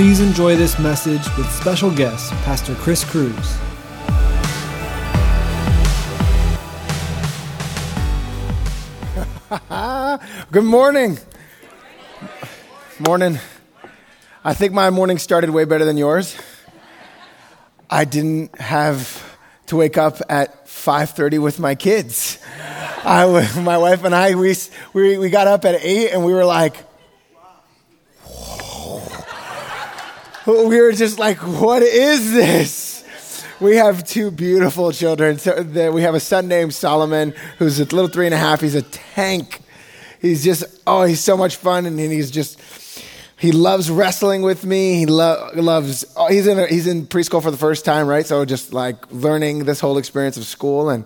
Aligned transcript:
Please 0.00 0.20
enjoy 0.20 0.56
this 0.56 0.78
message 0.78 1.20
with 1.36 1.46
special 1.52 1.94
guest, 1.94 2.32
Pastor 2.46 2.74
Chris 2.76 3.04
Cruz. 3.04 3.58
Good 10.50 10.64
morning. 10.64 11.18
Morning. 13.06 13.38
I 14.42 14.54
think 14.54 14.72
my 14.72 14.88
morning 14.88 15.18
started 15.18 15.50
way 15.50 15.66
better 15.66 15.84
than 15.84 15.98
yours. 15.98 16.34
I 17.90 18.06
didn't 18.06 18.58
have 18.58 19.38
to 19.66 19.76
wake 19.76 19.98
up 19.98 20.22
at 20.30 20.64
5:30 20.64 21.42
with 21.42 21.58
my 21.60 21.74
kids. 21.74 22.38
I, 23.04 23.26
my 23.60 23.76
wife 23.76 24.02
and 24.04 24.14
I, 24.14 24.34
we, 24.34 24.54
we, 24.94 25.18
we 25.18 25.28
got 25.28 25.46
up 25.46 25.66
at 25.66 25.74
8 25.84 26.12
and 26.12 26.24
we 26.24 26.32
were 26.32 26.46
like, 26.46 26.89
we 30.68 30.80
were 30.80 30.92
just 30.92 31.18
like, 31.18 31.38
what 31.38 31.82
is 31.82 32.32
this? 32.32 33.04
We 33.60 33.76
have 33.76 34.04
two 34.04 34.30
beautiful 34.30 34.90
children. 34.90 35.38
So 35.38 35.62
we 35.92 36.02
have 36.02 36.14
a 36.14 36.20
son 36.20 36.48
named 36.48 36.72
Solomon, 36.74 37.34
who's 37.58 37.78
a 37.78 37.84
little 37.84 38.08
three 38.08 38.26
and 38.26 38.34
a 38.34 38.38
half. 38.38 38.60
He's 38.60 38.74
a 38.74 38.82
tank. 38.82 39.60
He's 40.20 40.42
just, 40.42 40.64
oh, 40.86 41.04
he's 41.04 41.20
so 41.20 41.36
much 41.36 41.56
fun. 41.56 41.84
And 41.84 41.98
he's 41.98 42.30
just, 42.30 42.58
he 43.38 43.52
loves 43.52 43.90
wrestling 43.90 44.42
with 44.42 44.64
me. 44.64 44.94
He 44.94 45.06
lo- 45.06 45.50
loves, 45.54 46.04
oh, 46.16 46.28
he's, 46.28 46.46
in 46.46 46.58
a, 46.58 46.66
he's 46.66 46.86
in 46.86 47.06
preschool 47.06 47.42
for 47.42 47.50
the 47.50 47.56
first 47.58 47.84
time, 47.84 48.06
right? 48.06 48.26
So 48.26 48.44
just 48.44 48.72
like 48.72 49.10
learning 49.12 49.64
this 49.64 49.80
whole 49.80 49.98
experience 49.98 50.36
of 50.36 50.44
school. 50.44 50.88
And 50.88 51.04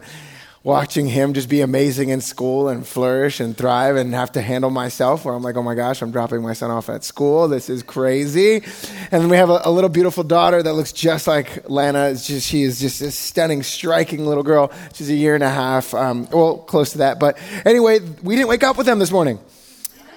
watching 0.64 1.06
him 1.06 1.34
just 1.34 1.50
be 1.50 1.60
amazing 1.60 2.08
in 2.08 2.22
school 2.22 2.70
and 2.70 2.86
flourish 2.86 3.38
and 3.38 3.54
thrive 3.54 3.96
and 3.96 4.14
have 4.14 4.32
to 4.32 4.40
handle 4.40 4.70
myself 4.70 5.26
where 5.26 5.34
I'm 5.34 5.42
like, 5.42 5.56
oh 5.56 5.62
my 5.62 5.74
gosh, 5.74 6.00
I'm 6.00 6.10
dropping 6.10 6.40
my 6.40 6.54
son 6.54 6.70
off 6.70 6.88
at 6.88 7.04
school. 7.04 7.48
This 7.48 7.68
is 7.68 7.82
crazy. 7.82 8.62
And 9.10 9.22
then 9.22 9.28
we 9.28 9.36
have 9.36 9.50
a, 9.50 9.60
a 9.66 9.70
little 9.70 9.90
beautiful 9.90 10.24
daughter 10.24 10.62
that 10.62 10.72
looks 10.72 10.90
just 10.90 11.26
like 11.26 11.68
Lana. 11.68 12.08
It's 12.08 12.26
just, 12.26 12.48
she 12.48 12.62
is 12.62 12.80
just 12.80 13.02
a 13.02 13.10
stunning, 13.10 13.62
striking 13.62 14.24
little 14.24 14.42
girl. 14.42 14.72
She's 14.94 15.10
a 15.10 15.14
year 15.14 15.34
and 15.34 15.44
a 15.44 15.50
half, 15.50 15.92
um, 15.92 16.26
well, 16.32 16.56
close 16.56 16.92
to 16.92 16.98
that. 16.98 17.20
But 17.20 17.36
anyway, 17.66 18.00
we 18.22 18.34
didn't 18.34 18.48
wake 18.48 18.64
up 18.64 18.78
with 18.78 18.86
them 18.86 18.98
this 18.98 19.12
morning. 19.12 19.38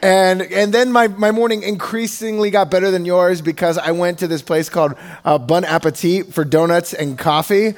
And, 0.01 0.43
and 0.43 0.73
then 0.73 0.93
my, 0.93 1.09
my 1.09 1.31
morning 1.31 1.63
increasingly 1.63 2.51
got 2.51 2.71
better 2.71 2.89
than 2.89 3.03
yours 3.03 3.41
because 3.41 3.77
I 3.77 3.91
went 3.91 4.19
to 4.19 4.27
this 4.27 4.43
place 4.43 4.69
called 4.69 4.93
uh, 5.25 5.39
Bon 5.39 5.65
Appetit 5.65 6.33
for 6.33 6.45
donuts 6.45 6.93
and 6.93 7.17
coffee. 7.17 7.73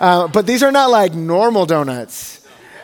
Uh, 0.00 0.28
but 0.28 0.46
these 0.46 0.62
are 0.62 0.72
not 0.72 0.90
like 0.90 1.14
normal 1.14 1.66
donuts. 1.66 2.37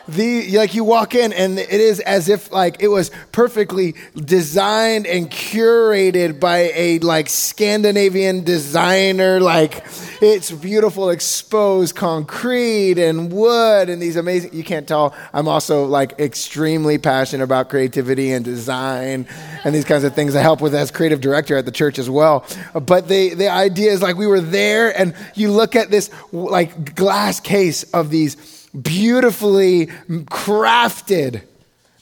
The, 0.07 0.57
like 0.57 0.75
you 0.75 0.83
walk 0.83 1.15
in 1.15 1.33
and 1.33 1.57
it 1.57 1.69
is 1.69 1.99
as 1.99 2.29
if 2.29 2.51
like 2.51 2.77
it 2.79 2.89
was 2.89 3.09
perfectly 3.31 3.95
designed 4.15 5.07
and 5.07 5.29
curated 5.29 6.39
by 6.39 6.71
a 6.75 6.99
like 6.99 7.27
Scandinavian 7.27 8.43
designer. 8.43 9.39
Like 9.39 9.83
it's 10.21 10.51
beautiful 10.51 11.09
exposed 11.09 11.95
concrete 11.95 12.99
and 12.99 13.31
wood 13.31 13.89
and 13.89 14.01
these 14.01 14.15
amazing, 14.15 14.53
you 14.53 14.63
can't 14.63 14.87
tell. 14.87 15.15
I'm 15.33 15.47
also 15.47 15.85
like 15.85 16.19
extremely 16.19 16.97
passionate 16.97 17.43
about 17.43 17.69
creativity 17.69 18.31
and 18.31 18.45
design 18.45 19.27
and 19.63 19.73
these 19.73 19.85
kinds 19.85 20.03
of 20.03 20.13
things 20.13 20.35
I 20.35 20.41
help 20.41 20.61
with 20.61 20.75
as 20.75 20.91
creative 20.91 21.19
director 21.19 21.57
at 21.57 21.65
the 21.65 21.71
church 21.71 21.97
as 21.97 22.09
well. 22.09 22.45
But 22.73 23.07
the, 23.07 23.33
the 23.33 23.49
idea 23.49 23.91
is 23.91 24.01
like 24.03 24.17
we 24.17 24.27
were 24.27 24.41
there 24.41 24.97
and 24.97 25.15
you 25.33 25.51
look 25.51 25.75
at 25.75 25.89
this 25.89 26.11
like 26.31 26.93
glass 26.93 27.39
case 27.39 27.83
of 27.91 28.11
these 28.11 28.54
beautifully 28.81 29.87
crafted, 30.07 31.41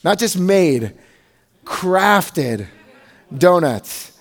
not 0.02 0.18
just 0.18 0.38
made, 0.38 0.92
crafted 1.64 2.66
donuts. 3.36 4.12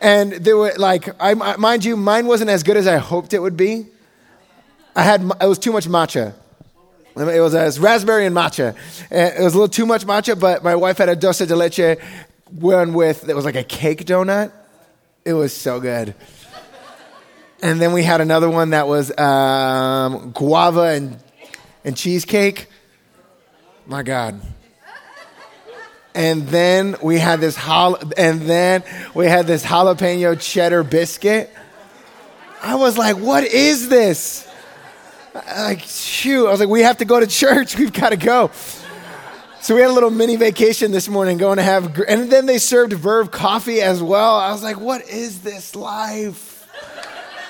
And 0.00 0.32
there 0.32 0.56
were 0.56 0.72
like, 0.76 1.08
I, 1.20 1.34
mind 1.34 1.84
you, 1.84 1.96
mine 1.96 2.26
wasn't 2.26 2.50
as 2.50 2.62
good 2.62 2.76
as 2.76 2.86
I 2.86 2.96
hoped 2.96 3.34
it 3.34 3.40
would 3.40 3.56
be. 3.56 3.86
I 4.96 5.02
had, 5.02 5.22
it 5.22 5.46
was 5.46 5.58
too 5.58 5.72
much 5.72 5.86
matcha. 5.86 6.34
It 7.16 7.40
was, 7.40 7.54
a, 7.54 7.60
it 7.60 7.64
was 7.64 7.78
raspberry 7.78 8.24
and 8.24 8.34
matcha. 8.34 8.76
It 9.10 9.42
was 9.42 9.54
a 9.54 9.58
little 9.58 9.68
too 9.68 9.84
much 9.84 10.06
matcha, 10.06 10.38
but 10.38 10.64
my 10.64 10.74
wife 10.74 10.98
had 10.98 11.08
a 11.08 11.16
dulce 11.16 11.38
de 11.38 11.56
leche 11.56 11.98
one 12.50 12.94
with, 12.94 13.28
it 13.28 13.34
was 13.36 13.44
like 13.44 13.56
a 13.56 13.64
cake 13.64 14.06
donut. 14.06 14.52
It 15.24 15.34
was 15.34 15.54
so 15.54 15.80
good. 15.80 16.14
And 17.62 17.80
then 17.80 17.92
we 17.92 18.02
had 18.02 18.22
another 18.22 18.48
one 18.48 18.70
that 18.70 18.88
was 18.88 19.16
um, 19.18 20.30
guava 20.32 20.94
and, 20.94 21.18
and 21.84 21.96
cheesecake. 21.96 22.68
My 23.86 24.02
God. 24.02 24.40
And 26.14 26.48
then 26.48 26.96
we 27.02 27.18
had 27.18 27.40
this 27.40 27.56
hol- 27.56 27.98
and 28.16 28.42
then 28.42 28.82
we 29.14 29.26
had 29.26 29.46
this 29.46 29.64
jalapeno 29.64 30.40
cheddar 30.40 30.82
biscuit. 30.82 31.50
I 32.62 32.74
was 32.74 32.98
like, 32.98 33.16
"What 33.16 33.44
is 33.44 33.88
this?" 33.88 34.46
Like, 35.34 35.80
shoot! 35.80 36.48
I 36.48 36.50
was 36.50 36.60
like, 36.60 36.68
"We 36.68 36.82
have 36.82 36.98
to 36.98 37.04
go 37.04 37.20
to 37.20 37.26
church. 37.26 37.76
We've 37.78 37.92
got 37.92 38.10
to 38.10 38.16
go." 38.16 38.50
So 39.60 39.74
we 39.74 39.82
had 39.82 39.90
a 39.90 39.92
little 39.92 40.10
mini 40.10 40.36
vacation 40.36 40.90
this 40.90 41.08
morning, 41.08 41.36
going 41.36 41.58
to 41.58 41.62
have, 41.62 41.98
and 42.08 42.30
then 42.30 42.46
they 42.46 42.58
served 42.58 42.92
Verve 42.94 43.30
coffee 43.30 43.80
as 43.80 44.02
well. 44.02 44.36
I 44.36 44.50
was 44.52 44.62
like, 44.62 44.80
"What 44.80 45.08
is 45.08 45.42
this 45.42 45.76
life?" 45.76 46.49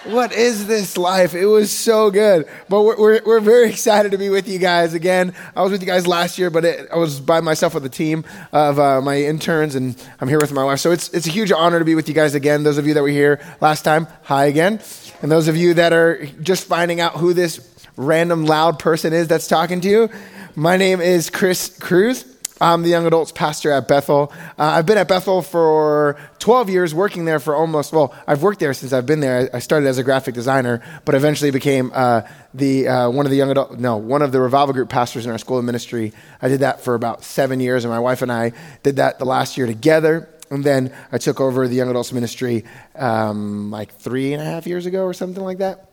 What 0.04 0.32
is 0.32 0.66
this 0.66 0.96
life? 0.96 1.34
It 1.34 1.46
was 1.46 1.70
so 1.70 2.10
good. 2.10 2.48
But 2.68 2.82
we're, 2.82 2.98
we're, 2.98 3.20
we're, 3.24 3.40
very 3.40 3.68
excited 3.70 4.12
to 4.12 4.18
be 4.18 4.30
with 4.30 4.48
you 4.48 4.58
guys 4.58 4.94
again. 4.94 5.34
I 5.54 5.62
was 5.62 5.72
with 5.72 5.80
you 5.80 5.86
guys 5.86 6.06
last 6.06 6.38
year, 6.38 6.50
but 6.50 6.64
it, 6.64 6.88
I 6.90 6.96
was 6.96 7.20
by 7.20 7.40
myself 7.40 7.74
with 7.74 7.84
a 7.84 7.90
team 7.90 8.24
of 8.52 8.78
uh, 8.78 9.00
my 9.00 9.22
interns, 9.22 9.74
and 9.74 9.96
I'm 10.20 10.28
here 10.28 10.38
with 10.38 10.52
my 10.52 10.64
wife. 10.64 10.80
So 10.80 10.90
it's, 10.90 11.08
it's 11.10 11.26
a 11.26 11.30
huge 11.30 11.52
honor 11.52 11.78
to 11.78 11.84
be 11.84 11.94
with 11.94 12.08
you 12.08 12.14
guys 12.14 12.34
again. 12.34 12.62
Those 12.62 12.78
of 12.78 12.86
you 12.86 12.94
that 12.94 13.02
were 13.02 13.08
here 13.08 13.40
last 13.60 13.82
time, 13.82 14.06
hi 14.22 14.46
again. 14.46 14.80
And 15.22 15.30
those 15.30 15.48
of 15.48 15.56
you 15.56 15.74
that 15.74 15.92
are 15.92 16.24
just 16.42 16.66
finding 16.66 17.00
out 17.00 17.16
who 17.16 17.34
this 17.34 17.68
random 17.96 18.46
loud 18.46 18.78
person 18.78 19.12
is 19.12 19.28
that's 19.28 19.48
talking 19.48 19.80
to 19.82 19.88
you, 19.88 20.10
my 20.54 20.76
name 20.76 21.00
is 21.00 21.30
Chris 21.30 21.76
Cruz. 21.78 22.24
I'm 22.60 22.82
the 22.82 22.90
young 22.90 23.06
adults 23.06 23.32
pastor 23.32 23.72
at 23.72 23.88
Bethel. 23.88 24.30
Uh, 24.58 24.64
I've 24.64 24.84
been 24.84 24.98
at 24.98 25.08
Bethel 25.08 25.40
for 25.40 26.16
12 26.40 26.68
years, 26.68 26.94
working 26.94 27.24
there 27.24 27.40
for 27.40 27.54
almost, 27.54 27.90
well, 27.90 28.14
I've 28.26 28.42
worked 28.42 28.60
there 28.60 28.74
since 28.74 28.92
I've 28.92 29.06
been 29.06 29.20
there. 29.20 29.48
I 29.54 29.60
started 29.60 29.86
as 29.86 29.96
a 29.96 30.04
graphic 30.04 30.34
designer, 30.34 30.82
but 31.06 31.14
eventually 31.14 31.50
became 31.50 31.90
uh, 31.94 32.22
the, 32.52 32.86
uh, 32.86 33.10
one 33.10 33.24
of 33.24 33.30
the 33.30 33.38
young 33.38 33.50
adult, 33.50 33.78
no, 33.78 33.96
one 33.96 34.20
of 34.20 34.30
the 34.30 34.40
revival 34.40 34.74
group 34.74 34.90
pastors 34.90 35.24
in 35.24 35.32
our 35.32 35.38
school 35.38 35.58
of 35.58 35.64
ministry. 35.64 36.12
I 36.42 36.48
did 36.48 36.60
that 36.60 36.82
for 36.82 36.94
about 36.94 37.24
seven 37.24 37.60
years, 37.60 37.84
and 37.84 37.92
my 37.92 38.00
wife 38.00 38.20
and 38.20 38.30
I 38.30 38.52
did 38.82 38.96
that 38.96 39.18
the 39.18 39.24
last 39.24 39.56
year 39.56 39.66
together. 39.66 40.28
And 40.50 40.62
then 40.62 40.92
I 41.12 41.18
took 41.18 41.40
over 41.40 41.66
the 41.66 41.76
young 41.76 41.88
adults 41.88 42.12
ministry 42.12 42.64
um, 42.94 43.70
like 43.70 43.94
three 43.94 44.34
and 44.34 44.42
a 44.42 44.44
half 44.44 44.66
years 44.66 44.84
ago 44.84 45.04
or 45.04 45.14
something 45.14 45.42
like 45.42 45.58
that 45.58 45.89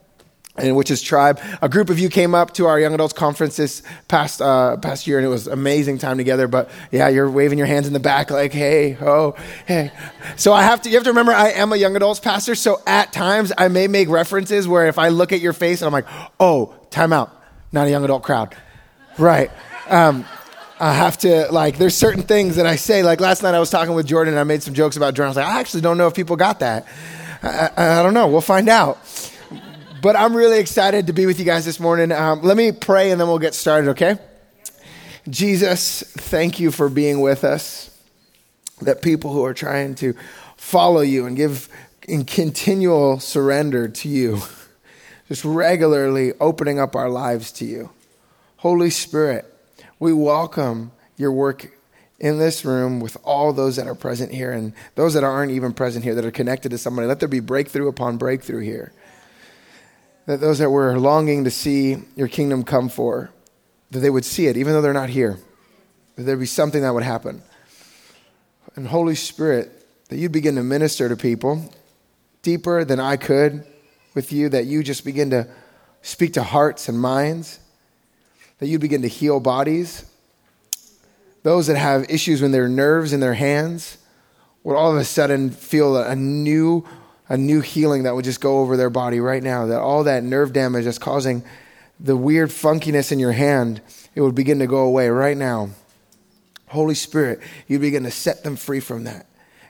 and 0.58 0.76
which 0.76 0.92
is 0.92 1.02
tribe. 1.02 1.40
A 1.62 1.70
group 1.70 1.90
of 1.90 2.00
you 2.00 2.10
came 2.10 2.34
up 2.34 2.54
to 2.54 2.66
our 2.66 2.80
young 2.80 2.94
adults 2.94 3.14
conference 3.14 3.58
this 3.58 3.84
past 4.08 4.42
uh, 4.42 4.78
past 4.78 5.08
year, 5.08 5.18
and 5.18 5.26
it 5.26 5.30
was 5.30 5.48
amazing 5.48 5.98
time 5.98 6.18
together. 6.18 6.48
But 6.48 6.70
yeah, 6.92 7.08
you're 7.10 7.30
waving 7.30 7.58
your 7.58 7.68
hands 7.68 7.88
in 7.88 7.94
the 7.94 8.00
back 8.00 8.32
like, 8.32 8.54
hey, 8.54 8.98
oh, 9.02 9.36
hey. 9.66 9.92
So 10.36 10.54
I 10.54 10.64
have 10.64 10.82
to 10.84 10.90
you 10.90 10.96
have 10.96 11.04
to 11.04 11.12
remember 11.12 11.32
I 11.32 11.50
am 11.50 11.72
a 11.74 11.76
young 11.76 11.96
adults 11.96 12.20
pastor. 12.20 12.56
So 12.56 12.82
at 12.88 13.14
times 13.14 13.52
I 13.58 13.68
may 13.68 13.88
make 13.88 14.10
references 14.10 14.68
where 14.68 14.88
if 14.88 14.98
I 14.98 15.10
look 15.10 15.32
at 15.32 15.40
your 15.40 15.54
face 15.54 15.82
and 15.82 15.88
I'm 15.88 15.94
like, 15.94 16.08
oh, 16.40 16.76
time 16.90 17.14
out, 17.14 17.32
not 17.72 17.88
a 17.88 17.90
young 17.90 18.04
adult 18.04 18.24
crowd, 18.24 18.56
right? 19.18 19.52
Um, 19.90 20.26
I 20.80 20.94
have 20.94 21.18
to 21.20 21.52
like. 21.52 21.78
There's 21.78 21.96
certain 21.96 22.24
things 22.24 22.58
that 22.58 22.68
I 22.68 22.76
say. 22.76 23.02
Like 23.02 23.20
last 23.20 23.42
night, 23.42 23.56
I 23.56 23.60
was 23.60 23.70
talking 23.70 23.96
with 23.96 24.06
Jordan, 24.06 24.36
and 24.36 24.40
I 24.40 24.44
made 24.44 24.62
some 24.62 24.74
jokes 24.74 24.96
about 24.96 25.16
Jordan. 25.16 25.28
I 25.28 25.30
was 25.30 25.38
like, 25.38 25.48
I 25.48 25.60
actually 25.60 25.82
don't 25.82 25.98
know 25.98 26.08
if 26.08 26.14
people 26.14 26.36
got 26.36 26.60
that. 26.60 26.88
I, 27.42 27.70
I, 27.76 28.00
I 28.00 28.04
don't 28.04 28.14
know. 28.14 28.28
We'll 28.28 28.42
find 28.42 28.70
out. 28.70 29.00
But 30.02 30.16
I'm 30.16 30.36
really 30.36 30.60
excited 30.60 31.08
to 31.08 31.14
be 31.14 31.26
with 31.26 31.40
you 31.40 31.46
guys 31.46 31.66
this 31.66 31.80
morning. 31.80 32.12
Um, 32.12 32.42
let 32.42 32.56
me 32.56 32.72
pray 32.72 33.12
and 33.12 33.20
then 33.20 33.28
we'll 33.28 33.40
get 33.40 33.56
started, 33.56 33.92
okay? 33.92 34.18
Jesus, 35.28 36.04
thank 36.04 36.60
you 36.60 36.72
for 36.72 36.88
being 36.88 37.22
with 37.22 37.44
us. 37.44 37.90
That 38.82 39.02
people 39.02 39.34
who 39.34 39.44
are 39.44 39.56
trying 39.56 39.96
to 39.96 40.14
follow 40.56 41.02
you 41.02 41.26
and 41.26 41.36
give 41.36 41.68
in 42.08 42.26
continual 42.26 43.20
surrender 43.20 43.88
to 43.88 44.08
you, 44.08 44.42
just 45.28 45.44
regularly 45.44 46.34
opening 46.40 46.80
up 46.80 46.96
our 46.96 47.10
lives 47.10 47.52
to 47.54 47.66
you. 47.66 47.90
Holy 48.58 48.92
Spirit, 48.92 49.52
we 50.00 50.14
welcome 50.14 50.92
your 51.18 51.32
work 51.32 51.72
in 52.20 52.38
this 52.38 52.64
room 52.64 53.00
with 53.00 53.18
all 53.24 53.52
those 53.52 53.78
that 53.78 53.88
are 53.88 53.96
present 53.96 54.32
here 54.32 54.52
and 54.52 54.74
those 54.94 55.16
that 55.16 55.24
aren't 55.24 55.52
even 55.52 55.74
present 55.74 56.04
here 56.04 56.14
that 56.14 56.26
are 56.26 56.32
connected 56.32 56.70
to 56.70 56.78
somebody. 56.78 57.08
Let 57.08 57.20
there 57.20 57.28
be 57.28 57.40
breakthrough 57.40 57.88
upon 57.88 58.18
breakthrough 58.18 58.62
here 58.62 58.94
that 60.28 60.42
those 60.42 60.60
that 60.60 60.70
were 60.70 61.00
longing 61.00 61.46
to 61.46 61.50
see 61.50 61.98
your 62.16 62.28
kingdom 62.28 62.64
come 62.64 62.90
for, 62.90 63.32
that 63.92 64.00
they 64.00 64.10
would 64.10 64.26
see 64.26 64.48
it, 64.48 64.58
even 64.58 64.74
though 64.74 64.82
they're 64.82 64.94
not 64.94 65.10
here, 65.10 65.40
that 66.16 66.24
there'd 66.24 66.40
be 66.40 66.46
something 66.46 66.82
that 66.82 66.94
would 66.94 67.04
happen. 67.04 67.42
And 68.76 68.88
Holy 68.88 69.16
Spirit, 69.16 69.86
that 70.10 70.18
you'd 70.18 70.34
begin 70.34 70.56
to 70.56 70.64
minister 70.64 71.08
to 71.10 71.16
people 71.16 71.74
deeper 72.42 72.84
than 72.84 73.00
I 73.00 73.16
could 73.16 73.66
with 74.14 74.34
you, 74.34 74.50
that 74.50 74.66
you 74.66 74.84
just 74.84 75.06
begin 75.06 75.30
to 75.30 75.48
speak 76.02 76.34
to 76.34 76.44
hearts 76.44 76.90
and 76.90 77.00
minds, 77.00 77.60
that 78.60 78.68
you'd 78.68 78.82
begin 78.82 79.04
to 79.04 79.08
heal 79.08 79.40
bodies. 79.40 80.06
Those 81.44 81.68
that 81.68 81.78
have 81.78 82.10
issues 82.10 82.42
with 82.42 82.52
their 82.52 82.68
nerves 82.68 83.14
in 83.14 83.22
their 83.22 83.34
hands 83.34 83.98
would 84.64 84.76
all 84.76 84.92
of 84.92 84.98
a 84.98 85.06
sudden 85.06 85.52
feel 85.52 85.96
a 85.96 86.16
new 86.18 86.86
a 87.30 87.38
new 87.38 87.62
healing 87.62 88.04
that 88.04 88.16
would 88.16 88.26
just 88.26 88.42
go 88.42 88.60
over 88.60 88.78
their 88.78 88.90
body 88.90 89.20
right 89.20 89.44
now. 89.44 89.66
That 89.66 89.80
all 89.80 90.04
that 90.06 90.24
nerve 90.24 90.54
damage 90.54 90.86
that's 90.86 91.00
causing 91.00 91.44
the 92.00 92.16
weird 92.16 92.50
funkiness 92.50 93.12
in 93.12 93.20
your 93.20 93.32
hand, 93.32 93.82
it 94.16 94.22
would 94.22 94.36
begin 94.36 94.60
to 94.60 94.68
go 94.68 94.80
away 94.80 95.10
right 95.10 95.38
now. 95.38 95.70
Holy 96.70 96.96
Spirit, 96.96 97.40
you 97.68 97.80
begin 97.80 98.04
to 98.04 98.12
set 98.12 98.44
them 98.44 98.56
free 98.56 98.80
from 98.80 99.06
that. 99.06 99.26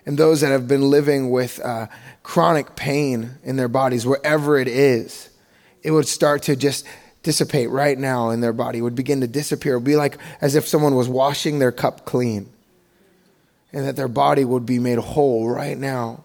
And 0.06 0.18
those 0.18 0.42
that 0.42 0.52
have 0.52 0.68
been 0.68 0.90
living 0.90 1.30
with 1.30 1.60
uh, 1.60 1.88
chronic 2.24 2.76
pain 2.76 3.32
in 3.44 3.58
their 3.58 3.68
bodies, 3.68 4.06
wherever 4.06 4.58
it 4.58 4.68
is, 4.68 5.30
it 5.84 5.92
would 5.92 6.08
start 6.08 6.44
to 6.44 6.56
just 6.56 6.86
dissipate 7.24 7.70
right 7.70 7.98
now 7.98 8.30
in 8.30 8.40
their 8.40 8.54
body. 8.54 8.80
It 8.80 8.84
would 8.84 8.96
begin 8.96 9.22
to 9.22 9.28
disappear. 9.28 9.74
It 9.74 9.78
would 9.78 9.84
be 9.84 9.98
like 9.98 10.18
as 10.40 10.56
if 10.56 10.66
someone 10.66 10.96
was 10.96 11.10
washing 11.10 11.60
their 11.60 11.74
cup 11.74 12.06
clean. 12.06 12.50
And 13.74 13.86
that 13.86 13.98
their 13.98 14.08
body 14.08 14.46
would 14.46 14.66
be 14.66 14.80
made 14.80 14.98
whole 14.98 15.50
right 15.50 15.78
now. 15.78 16.24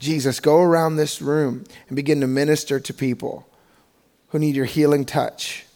Jesus, 0.00 0.40
go 0.40 0.60
around 0.60 0.96
this 0.96 1.22
room 1.22 1.64
and 1.88 1.94
begin 1.94 2.20
to 2.22 2.26
minister 2.26 2.80
to 2.80 2.94
people 2.94 3.46
who 4.28 4.38
need 4.38 4.56
your 4.56 4.64
healing 4.64 5.04
touch. 5.04 5.66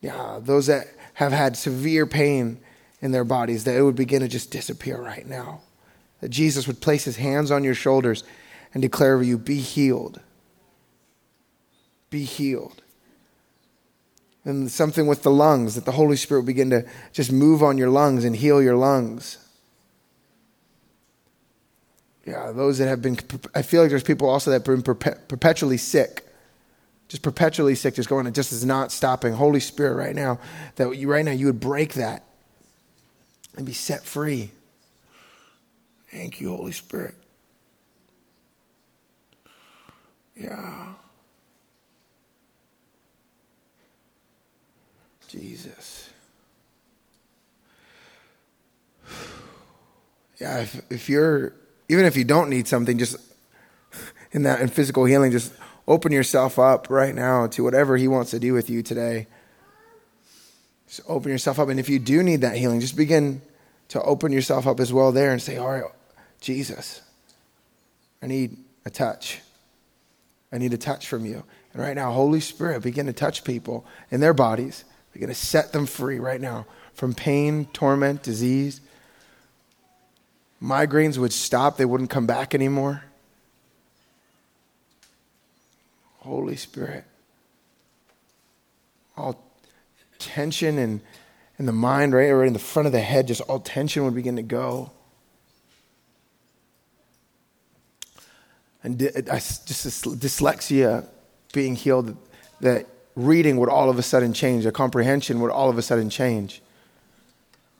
Yeah, 0.00 0.38
those 0.42 0.66
that 0.66 0.88
have 1.14 1.32
had 1.32 1.56
severe 1.56 2.04
pain 2.04 2.58
in 3.00 3.12
their 3.12 3.24
bodies, 3.24 3.64
that 3.64 3.76
it 3.76 3.82
would 3.82 3.94
begin 3.94 4.20
to 4.20 4.28
just 4.28 4.50
disappear 4.50 5.00
right 5.00 5.26
now. 5.26 5.60
That 6.20 6.30
Jesus 6.30 6.66
would 6.66 6.80
place 6.80 7.04
his 7.04 7.16
hands 7.16 7.50
on 7.50 7.64
your 7.64 7.74
shoulders 7.74 8.24
and 8.72 8.82
declare 8.82 9.14
over 9.14 9.22
you, 9.22 9.38
be 9.38 9.60
healed. 9.60 10.20
Be 12.10 12.24
healed. 12.24 12.82
And 14.44 14.70
something 14.70 15.06
with 15.06 15.22
the 15.22 15.30
lungs, 15.30 15.74
that 15.74 15.84
the 15.84 15.92
Holy 15.92 16.16
Spirit 16.16 16.40
would 16.40 16.46
begin 16.46 16.70
to 16.70 16.86
just 17.12 17.30
move 17.30 17.62
on 17.62 17.78
your 17.78 17.88
lungs 17.88 18.24
and 18.24 18.34
heal 18.34 18.60
your 18.60 18.76
lungs. 18.76 19.38
Yeah, 22.26 22.52
those 22.52 22.78
that 22.78 22.88
have 22.88 23.02
been, 23.02 23.18
I 23.54 23.62
feel 23.62 23.82
like 23.82 23.90
there's 23.90 24.02
people 24.02 24.28
also 24.28 24.50
that 24.50 24.66
have 24.66 24.84
been 24.84 24.94
perpetually 25.28 25.76
sick 25.76 26.24
just 27.08 27.22
perpetually 27.22 27.74
sick, 27.74 27.94
just 27.94 28.08
going, 28.08 28.26
it 28.26 28.34
just 28.34 28.52
is 28.52 28.64
not 28.64 28.90
stopping. 28.90 29.34
Holy 29.34 29.60
Spirit, 29.60 29.94
right 29.94 30.14
now, 30.14 30.40
that 30.76 30.96
you 30.96 31.10
right 31.10 31.24
now 31.24 31.32
you 31.32 31.46
would 31.46 31.60
break 31.60 31.94
that 31.94 32.24
and 33.56 33.66
be 33.66 33.72
set 33.72 34.04
free. 34.04 34.50
Thank 36.10 36.40
you, 36.40 36.56
Holy 36.56 36.72
Spirit. 36.72 37.14
Yeah. 40.36 40.94
Jesus. 45.28 46.10
Yeah, 50.40 50.62
if, 50.62 50.80
if 50.90 51.08
you're, 51.08 51.54
even 51.88 52.04
if 52.04 52.16
you 52.16 52.24
don't 52.24 52.50
need 52.50 52.66
something, 52.66 52.98
just 52.98 53.16
in 54.32 54.42
that, 54.44 54.60
in 54.60 54.68
physical 54.68 55.04
healing, 55.04 55.30
just 55.32 55.52
open 55.86 56.12
yourself 56.12 56.58
up 56.58 56.88
right 56.90 57.14
now 57.14 57.46
to 57.48 57.62
whatever 57.62 57.96
He 57.96 58.08
wants 58.08 58.30
to 58.32 58.38
do 58.38 58.52
with 58.52 58.70
you 58.70 58.82
today. 58.82 59.26
Just 60.88 61.02
open 61.08 61.30
yourself 61.30 61.58
up. 61.58 61.68
And 61.68 61.80
if 61.80 61.88
you 61.88 61.98
do 61.98 62.22
need 62.22 62.40
that 62.42 62.56
healing, 62.56 62.80
just 62.80 62.96
begin 62.96 63.42
to 63.88 64.02
open 64.02 64.32
yourself 64.32 64.66
up 64.66 64.80
as 64.80 64.92
well 64.92 65.12
there 65.12 65.32
and 65.32 65.40
say, 65.40 65.56
All 65.56 65.70
right, 65.70 65.84
Jesus, 66.40 67.02
I 68.22 68.26
need 68.26 68.56
a 68.84 68.90
touch. 68.90 69.40
I 70.52 70.58
need 70.58 70.72
a 70.72 70.78
touch 70.78 71.08
from 71.08 71.26
you. 71.26 71.42
And 71.72 71.82
right 71.82 71.96
now, 71.96 72.12
Holy 72.12 72.40
Spirit, 72.40 72.82
begin 72.82 73.06
to 73.06 73.12
touch 73.12 73.44
people 73.44 73.84
in 74.10 74.20
their 74.20 74.34
bodies. 74.34 74.84
Begin 75.12 75.28
to 75.28 75.34
set 75.34 75.72
them 75.72 75.86
free 75.86 76.18
right 76.18 76.40
now 76.40 76.66
from 76.92 77.14
pain, 77.14 77.66
torment, 77.72 78.22
disease. 78.22 78.80
Migraines 80.64 81.18
would 81.18 81.32
stop, 81.32 81.76
they 81.76 81.84
wouldn't 81.84 82.08
come 82.08 82.26
back 82.26 82.54
anymore. 82.54 83.04
Holy 86.20 86.56
Spirit. 86.56 87.04
All 89.14 89.44
tension 90.18 90.78
and 90.78 91.02
in 91.58 91.66
the 91.66 91.72
mind, 91.72 92.14
right, 92.14 92.30
or 92.30 92.44
in 92.44 92.54
the 92.54 92.58
front 92.58 92.86
of 92.86 92.92
the 92.92 93.00
head, 93.00 93.28
just 93.28 93.42
all 93.42 93.60
tension 93.60 94.04
would 94.04 94.14
begin 94.14 94.36
to 94.36 94.42
go. 94.42 94.90
And 98.82 99.00
I, 99.30 99.38
just 99.38 99.84
this 99.84 100.02
dyslexia 100.02 101.06
being 101.52 101.76
healed, 101.76 102.16
that 102.60 102.86
reading 103.14 103.58
would 103.58 103.68
all 103.68 103.88
of 103.88 103.98
a 103.98 104.02
sudden 104.02 104.32
change, 104.32 104.66
a 104.66 104.72
comprehension 104.72 105.40
would 105.40 105.50
all 105.50 105.70
of 105.70 105.78
a 105.78 105.82
sudden 105.82 106.10
change, 106.10 106.62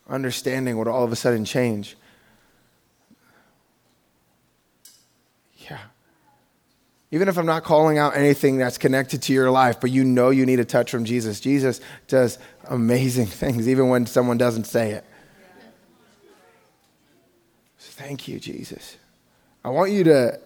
understanding 0.09 0.77
would 0.79 0.87
all 0.87 1.03
of 1.03 1.13
a 1.13 1.17
sudden 1.17 1.45
change. 1.45 1.97
Yeah. 5.69 5.79
Even 7.15 7.29
if 7.29 7.39
I'm 7.39 7.47
not 7.47 7.63
calling 7.63 7.97
out 7.97 8.17
anything 8.17 8.59
that's 8.59 8.77
connected 8.77 9.23
to 9.23 9.33
your 9.33 9.49
life, 9.49 9.81
but 9.81 9.93
you 9.93 10.03
know 10.03 10.31
you 10.31 10.45
need 10.45 10.59
a 10.59 10.65
touch 10.65 10.91
from 10.91 11.05
Jesus. 11.05 11.39
Jesus 11.39 11.81
does 12.09 12.41
amazing 12.65 13.27
things, 13.41 13.69
even 13.69 13.89
when 13.89 14.05
someone 14.05 14.37
doesn't 14.37 14.65
say 14.65 14.91
it. 14.91 15.05
Thank 17.79 18.27
you, 18.27 18.41
Jesus. 18.41 18.97
I 19.65 19.69
want 19.69 19.93
you 19.93 20.03
to, 20.03 20.41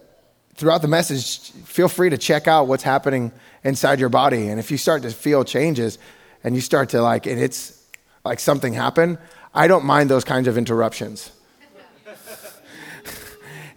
throughout 0.53 0.83
the 0.83 0.87
message, 0.87 1.49
feel 1.65 1.87
free 1.87 2.11
to 2.11 2.19
check 2.19 2.47
out 2.47 2.67
what's 2.67 2.83
happening 2.83 3.31
inside 3.63 3.99
your 3.99 4.09
body. 4.09 4.49
And 4.49 4.59
if 4.59 4.69
you 4.69 4.77
start 4.77 5.01
to 5.01 5.09
feel 5.09 5.43
changes 5.43 5.97
and 6.43 6.53
you 6.53 6.61
start 6.61 6.89
to 6.89 7.01
like, 7.01 7.25
and 7.25 7.41
it's 7.41 7.83
like 8.23 8.39
something 8.39 8.73
happened, 8.73 9.17
I 9.55 9.67
don't 9.67 9.85
mind 9.85 10.11
those 10.11 10.23
kinds 10.23 10.47
of 10.47 10.55
interruptions. 10.55 11.31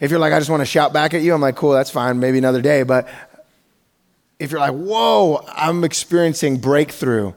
If 0.02 0.10
you're 0.10 0.19
like, 0.19 0.32
I 0.32 0.40
just 0.40 0.50
want 0.50 0.62
to 0.62 0.66
shout 0.66 0.93
back 0.93 1.14
at 1.14 1.22
you, 1.22 1.32
I'm 1.32 1.40
like, 1.40 1.54
cool, 1.54 1.70
that's 1.70 1.88
fine, 1.88 2.19
maybe 2.19 2.37
another 2.37 2.60
day. 2.60 2.82
But 2.82 3.08
if 4.40 4.50
you're 4.50 4.58
like, 4.58 4.75
whoa, 4.75 5.44
I'm 5.46 5.84
experiencing 5.84 6.58
breakthrough, 6.58 7.34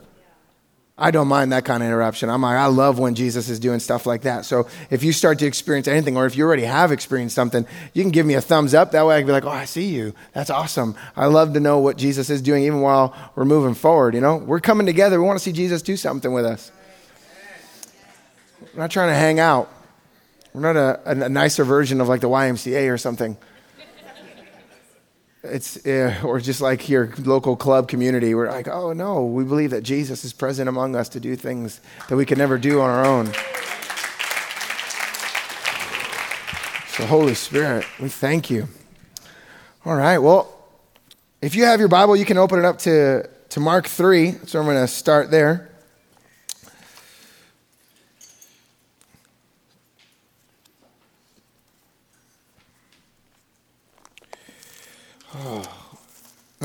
I 0.97 1.11
don't 1.11 1.27
mind 1.27 1.51
that 1.51 1.63
kind 1.63 1.83
of 1.83 1.87
interruption. 1.87 2.27
I'm 2.27 2.41
like, 2.41 2.57
I 2.57 2.65
love 2.65 2.97
when 2.97 3.13
Jesus 3.13 3.49
is 3.49 3.59
doing 3.59 3.79
stuff 3.79 4.07
like 4.07 4.23
that. 4.23 4.45
So 4.45 4.67
if 4.89 5.03
you 5.03 5.13
start 5.13 5.37
to 5.39 5.45
experience 5.45 5.87
anything, 5.87 6.17
or 6.17 6.25
if 6.25 6.35
you 6.35 6.43
already 6.43 6.63
have 6.63 6.91
experienced 6.91 7.35
something, 7.35 7.67
you 7.93 8.01
can 8.01 8.11
give 8.11 8.25
me 8.25 8.33
a 8.33 8.41
thumbs 8.41 8.73
up. 8.73 8.93
That 8.93 9.05
way 9.05 9.17
I 9.17 9.19
can 9.19 9.27
be 9.27 9.33
like, 9.33 9.45
oh, 9.45 9.49
I 9.49 9.65
see 9.65 9.89
you. 9.89 10.15
That's 10.33 10.49
awesome. 10.49 10.95
I 11.15 11.27
love 11.27 11.53
to 11.53 11.59
know 11.59 11.77
what 11.77 11.97
Jesus 11.97 12.31
is 12.31 12.41
doing, 12.41 12.63
even 12.63 12.81
while 12.81 13.15
we're 13.35 13.45
moving 13.45 13.75
forward. 13.75 14.15
You 14.15 14.21
know, 14.21 14.37
we're 14.37 14.59
coming 14.59 14.87
together. 14.87 15.21
We 15.21 15.27
want 15.27 15.37
to 15.37 15.43
see 15.43 15.51
Jesus 15.51 15.83
do 15.83 15.97
something 15.97 16.33
with 16.33 16.45
us. 16.45 16.71
We're 18.73 18.81
not 18.81 18.89
trying 18.89 19.09
to 19.09 19.15
hang 19.15 19.39
out. 19.39 19.71
We're 20.55 20.73
not 20.73 20.77
a, 20.77 21.25
a, 21.25 21.27
nicer 21.27 21.65
version 21.65 21.99
of 21.99 22.07
like 22.07 22.21
the 22.21 22.29
YMCA 22.29 22.89
or 22.89 22.97
something. 22.97 23.35
It's, 25.43 25.85
uh, 25.85 26.21
or 26.23 26.39
just 26.39 26.61
like 26.61 26.87
your 26.87 27.13
local 27.17 27.57
club 27.57 27.89
community. 27.89 28.33
We're 28.33 28.49
like, 28.49 28.69
oh 28.69 28.93
no, 28.93 29.25
we 29.25 29.43
believe 29.43 29.71
that 29.71 29.83
Jesus 29.83 30.23
is 30.23 30.31
present 30.31 30.69
among 30.69 30.95
us 30.95 31.09
to 31.09 31.19
do 31.19 31.35
things 31.35 31.81
that 32.07 32.15
we 32.15 32.25
could 32.25 32.37
never 32.37 32.57
do 32.57 32.79
on 32.79 32.89
our 32.89 33.03
own. 33.03 33.25
So, 36.87 37.05
Holy 37.05 37.33
Spirit, 37.33 37.85
we 37.99 38.07
thank 38.07 38.49
you. 38.49 38.69
All 39.83 39.97
right, 39.97 40.19
well, 40.19 40.57
if 41.41 41.53
you 41.53 41.65
have 41.65 41.81
your 41.81 41.89
Bible, 41.89 42.15
you 42.15 42.23
can 42.23 42.37
open 42.37 42.59
it 42.59 42.65
up 42.65 42.79
to, 42.79 43.29
to 43.49 43.59
Mark 43.59 43.87
3. 43.87 44.31
So 44.45 44.59
I'm 44.59 44.65
going 44.65 44.77
to 44.77 44.87
start 44.87 45.31
there. 45.31 45.69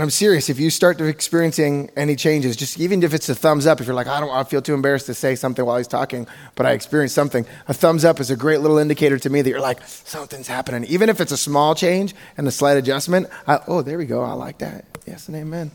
I'm 0.03 0.11
serious. 0.11 0.49
If 0.49 0.61
you 0.61 0.71
start 0.71 1.01
experiencing 1.01 1.91
any 1.97 2.15
changes, 2.15 2.57
just 2.57 2.79
even 2.79 3.03
if 3.03 3.13
it's 3.13 3.29
a 3.29 3.35
thumbs 3.35 3.67
up, 3.67 3.81
if 3.81 3.87
you're 3.87 3.95
like, 3.95 4.07
I 4.07 4.21
don't 4.21 4.31
I 4.31 4.45
feel 4.45 4.63
too 4.63 4.75
embarrassed 4.75 5.07
to 5.07 5.15
say 5.15 5.35
something 5.35 5.65
while 5.65 5.79
he's 5.79 5.89
talking, 5.89 6.27
but 6.55 6.65
I 6.65 6.73
experienced 6.73 7.15
something, 7.15 7.45
a 7.67 7.75
thumbs 7.75 8.05
up 8.05 8.21
is 8.21 8.31
a 8.31 8.37
great 8.37 8.61
little 8.61 8.79
indicator 8.79 9.19
to 9.19 9.31
me 9.31 9.43
that 9.43 9.51
you're 9.51 9.61
like, 9.61 9.83
something's 9.87 10.47
happening. 10.47 10.85
Even 10.85 11.09
if 11.09 11.21
it's 11.21 11.33
a 11.33 11.37
small 11.37 11.75
change 11.75 12.15
and 12.37 12.47
a 12.47 12.51
slight 12.51 12.77
adjustment, 12.77 13.29
I, 13.47 13.61
oh, 13.67 13.83
there 13.83 13.99
we 13.99 14.07
go. 14.07 14.23
I 14.23 14.33
like 14.33 14.59
that. 14.59 14.85
Yes 15.07 15.29
and 15.29 15.37
amen. 15.37 15.73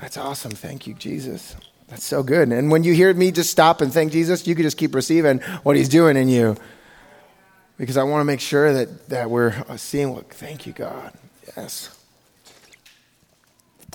That's 0.00 0.16
awesome. 0.16 0.52
Thank 0.52 0.86
you, 0.86 0.94
Jesus. 0.94 1.54
That's 1.88 2.04
so 2.04 2.22
good. 2.22 2.50
And 2.50 2.70
when 2.70 2.84
you 2.84 2.94
hear 2.94 3.12
me 3.12 3.32
just 3.32 3.50
stop 3.50 3.82
and 3.82 3.92
thank 3.92 4.12
Jesus, 4.12 4.46
you 4.46 4.54
can 4.54 4.62
just 4.62 4.78
keep 4.78 4.94
receiving 4.94 5.40
what 5.62 5.76
he's 5.76 5.90
doing 5.90 6.16
in 6.16 6.28
you. 6.28 6.56
Because 7.76 7.96
I 7.98 8.02
want 8.04 8.22
to 8.22 8.24
make 8.24 8.40
sure 8.40 8.72
that, 8.72 9.08
that 9.10 9.28
we're 9.28 9.52
seeing 9.76 10.14
what, 10.14 10.32
thank 10.32 10.66
you, 10.66 10.72
God. 10.72 11.12
Yes. 11.56 11.98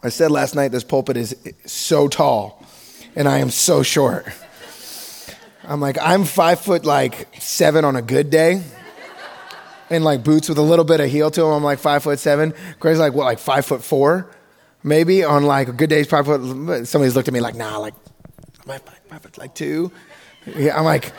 I 0.04 0.10
said 0.10 0.30
last 0.30 0.56
night 0.56 0.70
this 0.70 0.84
pulpit 0.84 1.18
is 1.18 1.36
so 1.66 2.08
tall 2.08 2.64
and 3.16 3.28
I 3.28 3.40
am 3.40 3.50
so 3.50 3.82
short. 3.82 4.28
I'm 5.64 5.82
like, 5.82 5.98
I'm 6.00 6.24
five 6.24 6.62
foot 6.62 6.86
like 6.86 7.28
seven 7.40 7.84
on 7.84 7.96
a 7.96 8.02
good 8.02 8.30
day. 8.30 8.62
And 9.90 10.04
like 10.04 10.24
boots 10.24 10.50
with 10.50 10.58
a 10.58 10.62
little 10.62 10.86
bit 10.86 11.00
of 11.00 11.10
heel 11.10 11.32
to 11.32 11.42
them, 11.42 11.50
I'm 11.50 11.64
like 11.64 11.80
five 11.80 12.04
foot 12.04 12.20
seven. 12.20 12.54
Greg's 12.80 13.00
like, 13.00 13.14
what, 13.14 13.24
like 13.24 13.40
five 13.40 13.66
foot 13.66 13.84
four? 13.84 14.30
Maybe 14.84 15.24
on 15.24 15.46
like 15.46 15.68
a 15.68 15.72
good 15.72 15.90
day, 15.90 16.04
five 16.04 16.26
foot. 16.26 16.88
Somebody's 16.88 17.16
looked 17.16 17.28
at 17.28 17.34
me 17.34 17.40
like, 17.40 17.56
nah, 17.56 17.78
like, 17.78 17.96
I 18.70 18.78
five 18.78 19.22
foot 19.22 19.38
like 19.38 19.56
two? 19.56 19.92
Yeah, 20.46 20.78
I'm 20.78 20.86
like, 20.86 21.12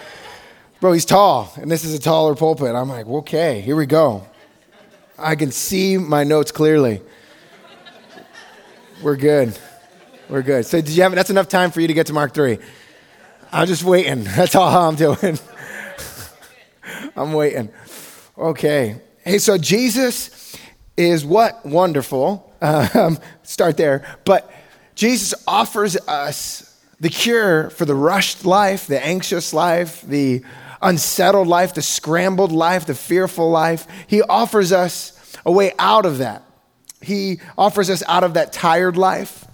bro, 0.81 0.93
he's 0.93 1.05
tall. 1.05 1.53
And 1.57 1.71
this 1.71 1.85
is 1.85 1.95
a 1.95 1.99
taller 1.99 2.35
pulpit. 2.35 2.75
I'm 2.75 2.89
like, 2.89 3.07
okay, 3.07 3.61
here 3.61 3.75
we 3.75 3.87
go. 3.87 4.27
I 5.19 5.35
can 5.35 5.51
see 5.51 5.99
my 5.99 6.25
notes 6.25 6.53
clearly. 6.53 7.03
We're 9.01 9.17
good. 9.17 9.57
We're 10.29 10.43
good. 10.43 10.67
So, 10.67 10.81
did 10.81 10.91
you 10.91 11.05
have? 11.05 11.15
That's 11.15 11.31
enough 11.31 11.49
time 11.49 11.71
for 11.71 11.81
you 11.81 11.87
to 11.87 11.95
get 11.95 12.09
to 12.09 12.13
Mark 12.13 12.35
three. 12.35 12.59
I'm 13.53 13.69
just 13.69 13.85
waiting. 13.85 14.25
That's 14.37 14.57
all 14.57 14.89
I'm 14.89 14.97
doing. 14.97 15.39
I'm 17.17 17.33
waiting. 17.33 17.71
Okay. 18.37 19.01
Hey, 19.25 19.39
so 19.39 19.57
Jesus 19.57 20.57
is 20.97 21.25
what 21.25 21.65
wonderful. 21.65 22.53
Um, 22.61 23.19
start 23.45 23.77
there. 23.77 24.05
But 24.25 24.51
Jesus 24.97 25.33
offers 25.47 25.97
us 26.09 26.65
the 26.99 27.09
cure 27.09 27.71
for 27.71 27.85
the 27.85 27.95
rushed 27.95 28.45
life, 28.45 28.89
the 28.89 29.05
anxious 29.05 29.53
life, 29.53 30.03
the 30.03 30.43
unsettled 30.83 31.47
life, 31.47 31.75
the 31.75 31.83
scrambled 31.83 32.51
life, 32.51 32.87
the 32.87 32.97
fearful 32.97 33.49
life. 33.49 33.87
He 34.09 34.23
offers 34.23 34.73
us 34.73 35.37
a 35.47 35.53
way 35.53 35.73
out 35.79 36.05
of 36.05 36.19
that. 36.19 36.43
He 37.01 37.41
offers 37.57 37.91
us 37.91 38.03
out 38.07 38.25
of 38.25 38.35
that 38.35 38.53
tired 38.53 38.97
life. 38.97 39.45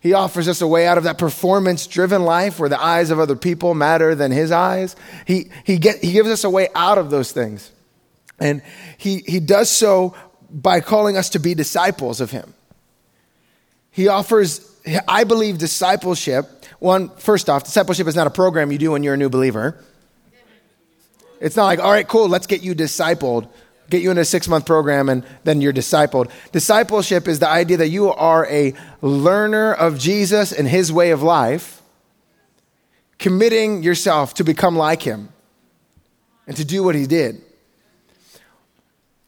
He 0.00 0.12
offers 0.12 0.48
us 0.48 0.60
a 0.60 0.66
way 0.66 0.86
out 0.86 0.98
of 0.98 1.04
that 1.04 1.18
performance 1.18 1.86
driven 1.86 2.24
life 2.24 2.58
where 2.58 2.68
the 2.68 2.80
eyes 2.80 3.10
of 3.10 3.18
other 3.18 3.36
people 3.36 3.74
matter 3.74 4.14
than 4.14 4.32
his 4.32 4.52
eyes. 4.52 4.96
He, 5.26 5.50
he, 5.64 5.78
get, 5.78 6.02
he 6.02 6.12
gives 6.12 6.28
us 6.28 6.44
a 6.44 6.50
way 6.50 6.68
out 6.74 6.98
of 6.98 7.10
those 7.10 7.32
things. 7.32 7.70
And 8.38 8.62
he, 8.98 9.18
he 9.26 9.40
does 9.40 9.70
so 9.70 10.14
by 10.50 10.80
calling 10.80 11.16
us 11.16 11.30
to 11.30 11.38
be 11.38 11.54
disciples 11.54 12.20
of 12.20 12.30
him. 12.30 12.52
He 13.90 14.08
offers, 14.08 14.70
I 15.08 15.24
believe, 15.24 15.58
discipleship. 15.58 16.46
One, 16.80 17.08
first 17.16 17.48
off, 17.48 17.64
discipleship 17.64 18.06
is 18.06 18.16
not 18.16 18.26
a 18.26 18.30
program 18.30 18.72
you 18.72 18.78
do 18.78 18.90
when 18.90 19.02
you're 19.02 19.14
a 19.14 19.18
new 19.18 19.30
believer. 19.30 19.82
It's 21.40 21.56
not 21.56 21.64
like, 21.64 21.78
all 21.78 21.90
right, 21.90 22.06
cool, 22.06 22.28
let's 22.28 22.46
get 22.46 22.62
you 22.62 22.74
discipled 22.74 23.48
get 23.90 24.02
you 24.02 24.10
in 24.10 24.18
a 24.18 24.24
six 24.24 24.48
month 24.48 24.66
program 24.66 25.08
and 25.08 25.24
then 25.44 25.60
you're 25.60 25.72
discipled. 25.72 26.30
Discipleship 26.52 27.28
is 27.28 27.38
the 27.38 27.48
idea 27.48 27.76
that 27.78 27.88
you 27.88 28.10
are 28.10 28.46
a 28.46 28.74
learner 29.02 29.72
of 29.72 29.98
Jesus 29.98 30.52
and 30.52 30.68
his 30.68 30.92
way 30.92 31.10
of 31.10 31.22
life, 31.22 31.82
committing 33.18 33.82
yourself 33.82 34.34
to 34.34 34.44
become 34.44 34.76
like 34.76 35.02
him 35.02 35.28
and 36.46 36.56
to 36.56 36.64
do 36.64 36.82
what 36.82 36.94
he 36.94 37.06
did. 37.06 37.40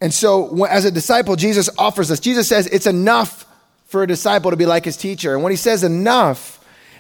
And 0.00 0.12
so, 0.12 0.64
as 0.64 0.84
a 0.84 0.90
disciple, 0.90 1.36
Jesus 1.36 1.70
offers 1.78 2.10
us, 2.10 2.20
Jesus 2.20 2.48
says 2.48 2.66
it's 2.66 2.86
enough 2.86 3.46
for 3.86 4.02
a 4.02 4.06
disciple 4.06 4.50
to 4.50 4.56
be 4.56 4.66
like 4.66 4.84
his 4.84 4.96
teacher. 4.96 5.32
And 5.32 5.42
when 5.42 5.52
he 5.52 5.56
says 5.56 5.84
enough, 5.84 6.55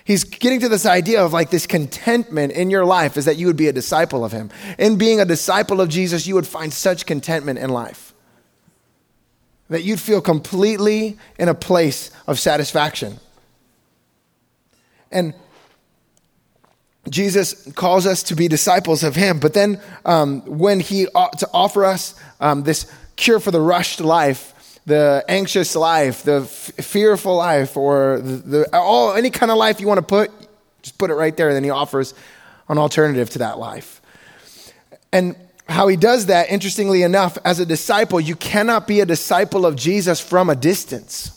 he's 0.06 0.24
getting 0.24 0.60
to 0.60 0.68
this 0.68 0.86
idea 0.86 1.22
of 1.22 1.32
like 1.32 1.50
this 1.50 1.66
contentment 1.66 2.52
in 2.52 2.70
your 2.70 2.86
life 2.86 3.16
is 3.18 3.26
that 3.26 3.36
you 3.36 3.46
would 3.48 3.56
be 3.56 3.68
a 3.68 3.72
disciple 3.72 4.24
of 4.24 4.32
him. 4.32 4.50
In 4.78 4.96
being 4.96 5.20
a 5.20 5.24
disciple 5.26 5.80
of 5.80 5.90
Jesus, 5.90 6.26
you 6.26 6.34
would 6.36 6.46
find 6.46 6.72
such 6.72 7.04
contentment 7.04 7.58
in 7.58 7.68
life. 7.68 8.14
That 9.68 9.82
you'd 9.82 10.00
feel 10.00 10.20
completely 10.20 11.18
in 11.38 11.48
a 11.48 11.54
place 11.54 12.12
of 12.26 12.38
satisfaction. 12.38 13.18
And 15.10 15.34
Jesus 17.10 17.70
calls 17.72 18.06
us 18.06 18.22
to 18.24 18.36
be 18.36 18.48
disciples 18.48 19.02
of 19.02 19.16
him, 19.16 19.40
but 19.40 19.54
then 19.54 19.80
um, 20.04 20.40
when 20.42 20.80
he 20.80 21.08
ought 21.14 21.38
to 21.40 21.48
offer 21.52 21.84
us 21.84 22.14
um, 22.40 22.62
this 22.62 22.90
cure 23.16 23.40
for 23.40 23.50
the 23.50 23.60
rushed 23.60 24.00
life, 24.00 24.54
the 24.86 25.24
anxious 25.28 25.74
life, 25.74 26.22
the 26.22 26.42
f- 26.42 26.72
fearful 26.84 27.36
life, 27.36 27.76
or 27.76 28.20
the, 28.20 28.36
the, 28.36 28.76
all 28.76 29.14
any 29.14 29.30
kind 29.30 29.50
of 29.50 29.58
life 29.58 29.80
you 29.80 29.86
want 29.86 29.98
to 29.98 30.06
put, 30.06 30.30
just 30.82 30.96
put 30.96 31.10
it 31.10 31.14
right 31.14 31.36
there. 31.36 31.48
And 31.48 31.56
then 31.56 31.64
he 31.64 31.70
offers 31.70 32.14
an 32.68 32.78
alternative 32.78 33.28
to 33.30 33.38
that 33.40 33.58
life. 33.58 34.00
And 35.12 35.36
how 35.68 35.88
he 35.88 35.96
does 35.96 36.26
that, 36.26 36.50
interestingly 36.50 37.02
enough, 37.02 37.36
as 37.44 37.58
a 37.58 37.66
disciple, 37.66 38.20
you 38.20 38.36
cannot 38.36 38.86
be 38.86 39.00
a 39.00 39.06
disciple 39.06 39.66
of 39.66 39.74
Jesus 39.74 40.20
from 40.20 40.48
a 40.48 40.54
distance. 40.54 41.32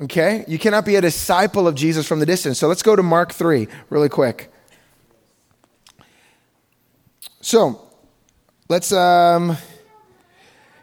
Okay? 0.00 0.44
You 0.46 0.58
cannot 0.58 0.84
be 0.84 0.94
a 0.94 1.00
disciple 1.00 1.66
of 1.66 1.74
Jesus 1.74 2.06
from 2.06 2.20
the 2.20 2.26
distance. 2.26 2.58
So 2.58 2.68
let's 2.68 2.82
go 2.82 2.94
to 2.94 3.02
Mark 3.02 3.32
3 3.32 3.66
really 3.90 4.08
quick. 4.08 4.52
So 7.40 7.80
let's 8.68 8.92
um 8.92 9.56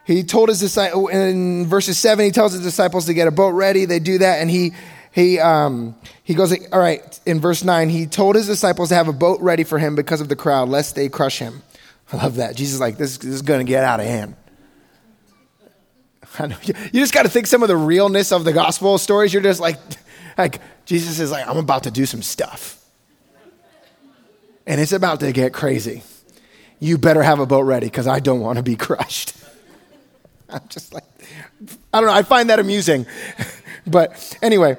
he 0.06 0.22
told 0.22 0.48
his 0.48 0.60
disciples 0.60 1.10
in 1.10 1.66
verses 1.66 1.98
seven. 1.98 2.24
He 2.24 2.30
tells 2.30 2.52
his 2.52 2.62
disciples 2.62 3.06
to 3.06 3.14
get 3.14 3.26
a 3.26 3.32
boat 3.32 3.50
ready. 3.50 3.86
They 3.86 3.98
do 3.98 4.18
that, 4.18 4.40
and 4.40 4.48
he 4.48 4.72
he 5.10 5.40
um, 5.40 5.96
he 6.22 6.34
goes. 6.34 6.54
All 6.72 6.78
right. 6.78 7.20
In 7.26 7.40
verse 7.40 7.64
nine, 7.64 7.88
he 7.88 8.06
told 8.06 8.36
his 8.36 8.46
disciples 8.46 8.90
to 8.90 8.94
have 8.94 9.08
a 9.08 9.12
boat 9.12 9.40
ready 9.40 9.64
for 9.64 9.78
him 9.78 9.96
because 9.96 10.20
of 10.20 10.28
the 10.28 10.36
crowd, 10.36 10.68
lest 10.68 10.94
they 10.94 11.08
crush 11.08 11.38
him. 11.38 11.62
I 12.12 12.18
love 12.18 12.36
that. 12.36 12.54
Jesus 12.54 12.74
is 12.74 12.80
like 12.80 12.98
this, 12.98 13.18
this 13.18 13.32
is 13.32 13.42
going 13.42 13.64
to 13.64 13.68
get 13.68 13.82
out 13.82 14.00
of 14.00 14.06
hand. 14.06 14.36
I 16.38 16.46
know, 16.48 16.56
you 16.64 17.00
just 17.00 17.12
got 17.14 17.24
to 17.24 17.28
think 17.28 17.46
some 17.46 17.62
of 17.62 17.68
the 17.68 17.76
realness 17.76 18.30
of 18.30 18.44
the 18.44 18.52
gospel 18.52 18.98
stories. 18.98 19.32
You're 19.32 19.42
just 19.42 19.60
like, 19.60 19.78
like 20.38 20.60
Jesus 20.84 21.18
is 21.18 21.30
like, 21.30 21.48
I'm 21.48 21.56
about 21.56 21.84
to 21.84 21.90
do 21.90 22.06
some 22.06 22.22
stuff, 22.22 22.80
and 24.66 24.80
it's 24.80 24.92
about 24.92 25.20
to 25.20 25.32
get 25.32 25.52
crazy. 25.52 26.02
You 26.78 26.98
better 26.98 27.22
have 27.22 27.40
a 27.40 27.46
boat 27.46 27.62
ready 27.62 27.86
because 27.86 28.06
I 28.06 28.20
don't 28.20 28.40
want 28.40 28.58
to 28.58 28.62
be 28.62 28.76
crushed. 28.76 29.35
I'm 30.50 30.68
just 30.68 30.94
like, 30.94 31.04
I 31.92 32.00
don't 32.00 32.08
know, 32.08 32.14
I 32.14 32.22
find 32.22 32.50
that 32.50 32.58
amusing. 32.58 33.06
but 33.86 34.36
anyway, 34.42 34.76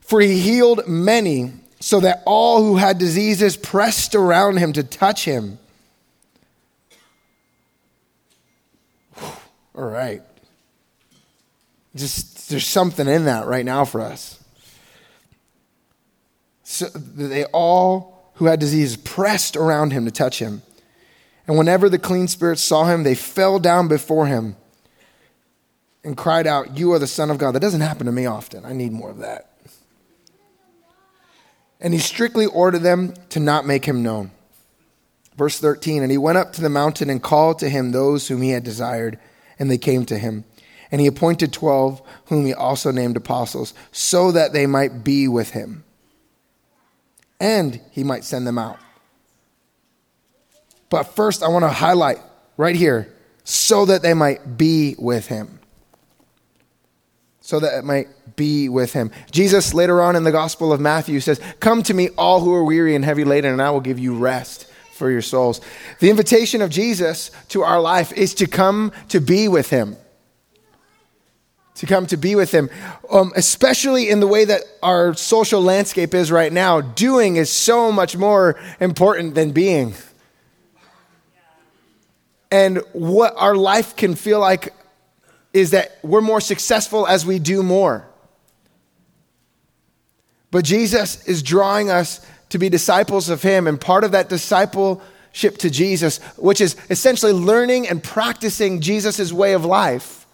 for 0.00 0.20
he 0.20 0.38
healed 0.40 0.86
many, 0.88 1.52
so 1.80 2.00
that 2.00 2.22
all 2.26 2.62
who 2.62 2.76
had 2.76 2.98
diseases 2.98 3.56
pressed 3.56 4.14
around 4.14 4.56
him 4.56 4.72
to 4.72 4.82
touch 4.82 5.24
him. 5.24 5.58
All 9.74 9.84
right. 9.84 10.22
Just 11.94 12.48
there's 12.48 12.66
something 12.66 13.06
in 13.06 13.26
that 13.26 13.46
right 13.46 13.64
now 13.64 13.84
for 13.84 14.00
us. 14.00 14.42
So 16.62 16.86
they 16.88 17.44
all 17.46 18.32
who 18.34 18.46
had 18.46 18.58
disease 18.58 18.96
pressed 18.96 19.56
around 19.56 19.92
him 19.92 20.04
to 20.06 20.10
touch 20.10 20.38
him. 20.38 20.62
And 21.46 21.56
whenever 21.56 21.88
the 21.88 21.98
clean 21.98 22.26
spirits 22.26 22.62
saw 22.62 22.84
him, 22.84 23.02
they 23.02 23.14
fell 23.14 23.58
down 23.58 23.86
before 23.86 24.26
him 24.26 24.56
and 26.06 26.16
cried 26.16 26.46
out, 26.46 26.78
You 26.78 26.92
are 26.92 27.00
the 27.00 27.06
Son 27.08 27.32
of 27.32 27.36
God. 27.36 27.52
That 27.52 27.60
doesn't 27.60 27.80
happen 27.80 28.06
to 28.06 28.12
me 28.12 28.26
often. 28.26 28.64
I 28.64 28.72
need 28.72 28.92
more 28.92 29.10
of 29.10 29.18
that. 29.18 29.50
And 31.80 31.92
he 31.92 31.98
strictly 31.98 32.46
ordered 32.46 32.78
them 32.78 33.12
to 33.30 33.40
not 33.40 33.66
make 33.66 33.84
him 33.84 34.04
known. 34.04 34.30
Verse 35.36 35.58
13 35.58 36.02
And 36.02 36.12
he 36.12 36.16
went 36.16 36.38
up 36.38 36.52
to 36.54 36.62
the 36.62 36.70
mountain 36.70 37.10
and 37.10 37.20
called 37.20 37.58
to 37.58 37.68
him 37.68 37.90
those 37.90 38.28
whom 38.28 38.40
he 38.40 38.50
had 38.50 38.62
desired, 38.62 39.18
and 39.58 39.68
they 39.68 39.78
came 39.78 40.06
to 40.06 40.16
him. 40.16 40.44
And 40.92 41.00
he 41.00 41.08
appointed 41.08 41.52
twelve, 41.52 42.00
whom 42.26 42.46
he 42.46 42.54
also 42.54 42.92
named 42.92 43.16
apostles, 43.16 43.74
so 43.90 44.30
that 44.30 44.52
they 44.52 44.68
might 44.68 45.02
be 45.02 45.26
with 45.26 45.50
him, 45.50 45.82
and 47.40 47.80
he 47.90 48.04
might 48.04 48.22
send 48.22 48.46
them 48.46 48.56
out. 48.56 48.78
But 50.88 51.02
first, 51.16 51.42
I 51.42 51.48
want 51.48 51.64
to 51.64 51.68
highlight 51.68 52.18
right 52.56 52.76
here 52.76 53.12
so 53.42 53.86
that 53.86 54.02
they 54.02 54.14
might 54.14 54.56
be 54.56 54.94
with 54.96 55.26
him 55.26 55.58
so 57.46 57.60
that 57.60 57.78
it 57.78 57.84
might 57.84 58.08
be 58.34 58.68
with 58.68 58.92
him. 58.92 59.12
Jesus, 59.30 59.72
later 59.72 60.02
on 60.02 60.16
in 60.16 60.24
the 60.24 60.32
Gospel 60.32 60.72
of 60.72 60.80
Matthew, 60.80 61.20
says, 61.20 61.40
Come 61.60 61.84
to 61.84 61.94
me, 61.94 62.08
all 62.18 62.40
who 62.40 62.52
are 62.52 62.64
weary 62.64 62.96
and 62.96 63.04
heavy 63.04 63.22
laden, 63.22 63.52
and 63.52 63.62
I 63.62 63.70
will 63.70 63.80
give 63.80 64.00
you 64.00 64.16
rest 64.18 64.68
for 64.94 65.12
your 65.12 65.22
souls. 65.22 65.60
The 66.00 66.10
invitation 66.10 66.60
of 66.60 66.70
Jesus 66.70 67.30
to 67.50 67.62
our 67.62 67.80
life 67.80 68.12
is 68.12 68.34
to 68.34 68.48
come 68.48 68.90
to 69.10 69.20
be 69.20 69.46
with 69.46 69.70
him. 69.70 69.96
To 71.76 71.86
come 71.86 72.08
to 72.08 72.16
be 72.16 72.34
with 72.34 72.50
him, 72.50 72.68
um, 73.12 73.32
especially 73.36 74.10
in 74.10 74.18
the 74.18 74.26
way 74.26 74.44
that 74.44 74.62
our 74.82 75.14
social 75.14 75.62
landscape 75.62 76.14
is 76.14 76.32
right 76.32 76.52
now. 76.52 76.80
Doing 76.80 77.36
is 77.36 77.52
so 77.52 77.92
much 77.92 78.16
more 78.16 78.58
important 78.80 79.36
than 79.36 79.52
being. 79.52 79.94
And 82.50 82.78
what 82.92 83.34
our 83.36 83.54
life 83.54 83.94
can 83.94 84.16
feel 84.16 84.40
like 84.40 84.74
is 85.56 85.70
that 85.70 85.98
we're 86.02 86.20
more 86.20 86.40
successful 86.40 87.06
as 87.06 87.24
we 87.24 87.38
do 87.38 87.62
more. 87.62 88.06
But 90.50 90.66
Jesus 90.66 91.26
is 91.26 91.42
drawing 91.42 91.88
us 91.88 92.24
to 92.50 92.58
be 92.58 92.68
disciples 92.68 93.30
of 93.30 93.42
Him, 93.42 93.66
and 93.66 93.80
part 93.80 94.04
of 94.04 94.12
that 94.12 94.28
discipleship 94.28 95.56
to 95.58 95.70
Jesus, 95.70 96.18
which 96.36 96.60
is 96.60 96.76
essentially 96.90 97.32
learning 97.32 97.88
and 97.88 98.04
practicing 98.04 98.80
Jesus' 98.80 99.32
way 99.32 99.54
of 99.54 99.64
life. 99.64 100.26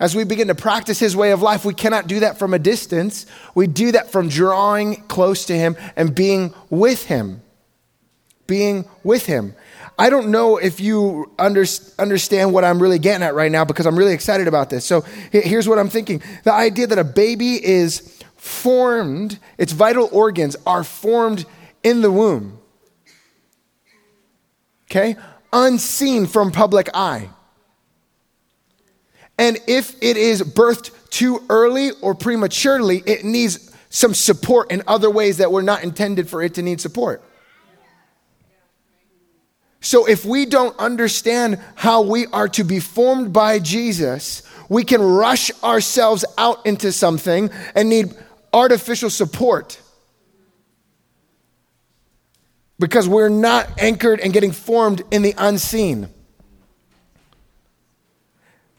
As 0.00 0.16
we 0.16 0.24
begin 0.24 0.48
to 0.48 0.54
practice 0.54 0.98
His 0.98 1.14
way 1.14 1.30
of 1.30 1.42
life, 1.42 1.64
we 1.64 1.74
cannot 1.74 2.06
do 2.06 2.20
that 2.20 2.38
from 2.38 2.54
a 2.54 2.58
distance. 2.58 3.26
We 3.54 3.66
do 3.66 3.92
that 3.92 4.10
from 4.10 4.28
drawing 4.28 5.02
close 5.02 5.44
to 5.46 5.54
Him 5.54 5.76
and 5.96 6.14
being 6.14 6.54
with 6.70 7.04
Him. 7.04 7.42
Being 8.46 8.88
with 9.04 9.26
Him. 9.26 9.54
I 10.02 10.10
don't 10.10 10.30
know 10.30 10.56
if 10.56 10.80
you 10.80 11.30
under, 11.38 11.64
understand 11.98 12.52
what 12.52 12.64
I'm 12.64 12.82
really 12.82 12.98
getting 12.98 13.22
at 13.22 13.34
right 13.34 13.52
now 13.52 13.64
because 13.64 13.86
I'm 13.86 13.96
really 13.96 14.14
excited 14.14 14.48
about 14.48 14.68
this. 14.68 14.84
So 14.84 15.02
here's 15.30 15.68
what 15.68 15.78
I'm 15.78 15.88
thinking 15.88 16.22
the 16.44 16.52
idea 16.52 16.86
that 16.88 16.98
a 16.98 17.04
baby 17.04 17.64
is 17.64 18.20
formed, 18.36 19.38
its 19.58 19.72
vital 19.72 20.08
organs 20.12 20.56
are 20.66 20.82
formed 20.82 21.44
in 21.82 22.00
the 22.00 22.10
womb. 22.10 22.58
Okay? 24.90 25.16
unseen 25.52 26.26
from 26.26 26.50
public 26.50 26.88
eye. 26.94 27.28
And 29.38 29.58
if 29.66 29.94
it 30.02 30.16
is 30.16 30.42
birthed 30.42 30.90
too 31.10 31.44
early 31.48 31.90
or 32.00 32.14
prematurely, 32.14 33.02
it 33.06 33.24
needs 33.24 33.70
some 33.90 34.14
support 34.14 34.70
in 34.70 34.82
other 34.86 35.10
ways 35.10 35.38
that 35.38 35.52
were 35.52 35.62
not 35.62 35.84
intended 35.84 36.28
for 36.28 36.42
it 36.42 36.54
to 36.54 36.62
need 36.62 36.80
support. 36.80 37.22
So 39.82 40.06
if 40.06 40.24
we 40.24 40.46
don't 40.46 40.78
understand 40.78 41.58
how 41.74 42.02
we 42.02 42.26
are 42.28 42.48
to 42.50 42.62
be 42.62 42.78
formed 42.78 43.32
by 43.32 43.58
Jesus, 43.58 44.44
we 44.68 44.84
can 44.84 45.02
rush 45.02 45.50
ourselves 45.62 46.24
out 46.38 46.64
into 46.64 46.92
something 46.92 47.50
and 47.74 47.90
need 47.90 48.14
artificial 48.52 49.10
support 49.10 49.80
because 52.78 53.08
we're 53.08 53.28
not 53.28 53.80
anchored 53.80 54.20
and 54.20 54.32
getting 54.32 54.52
formed 54.52 55.02
in 55.10 55.22
the 55.22 55.34
unseen. 55.36 56.08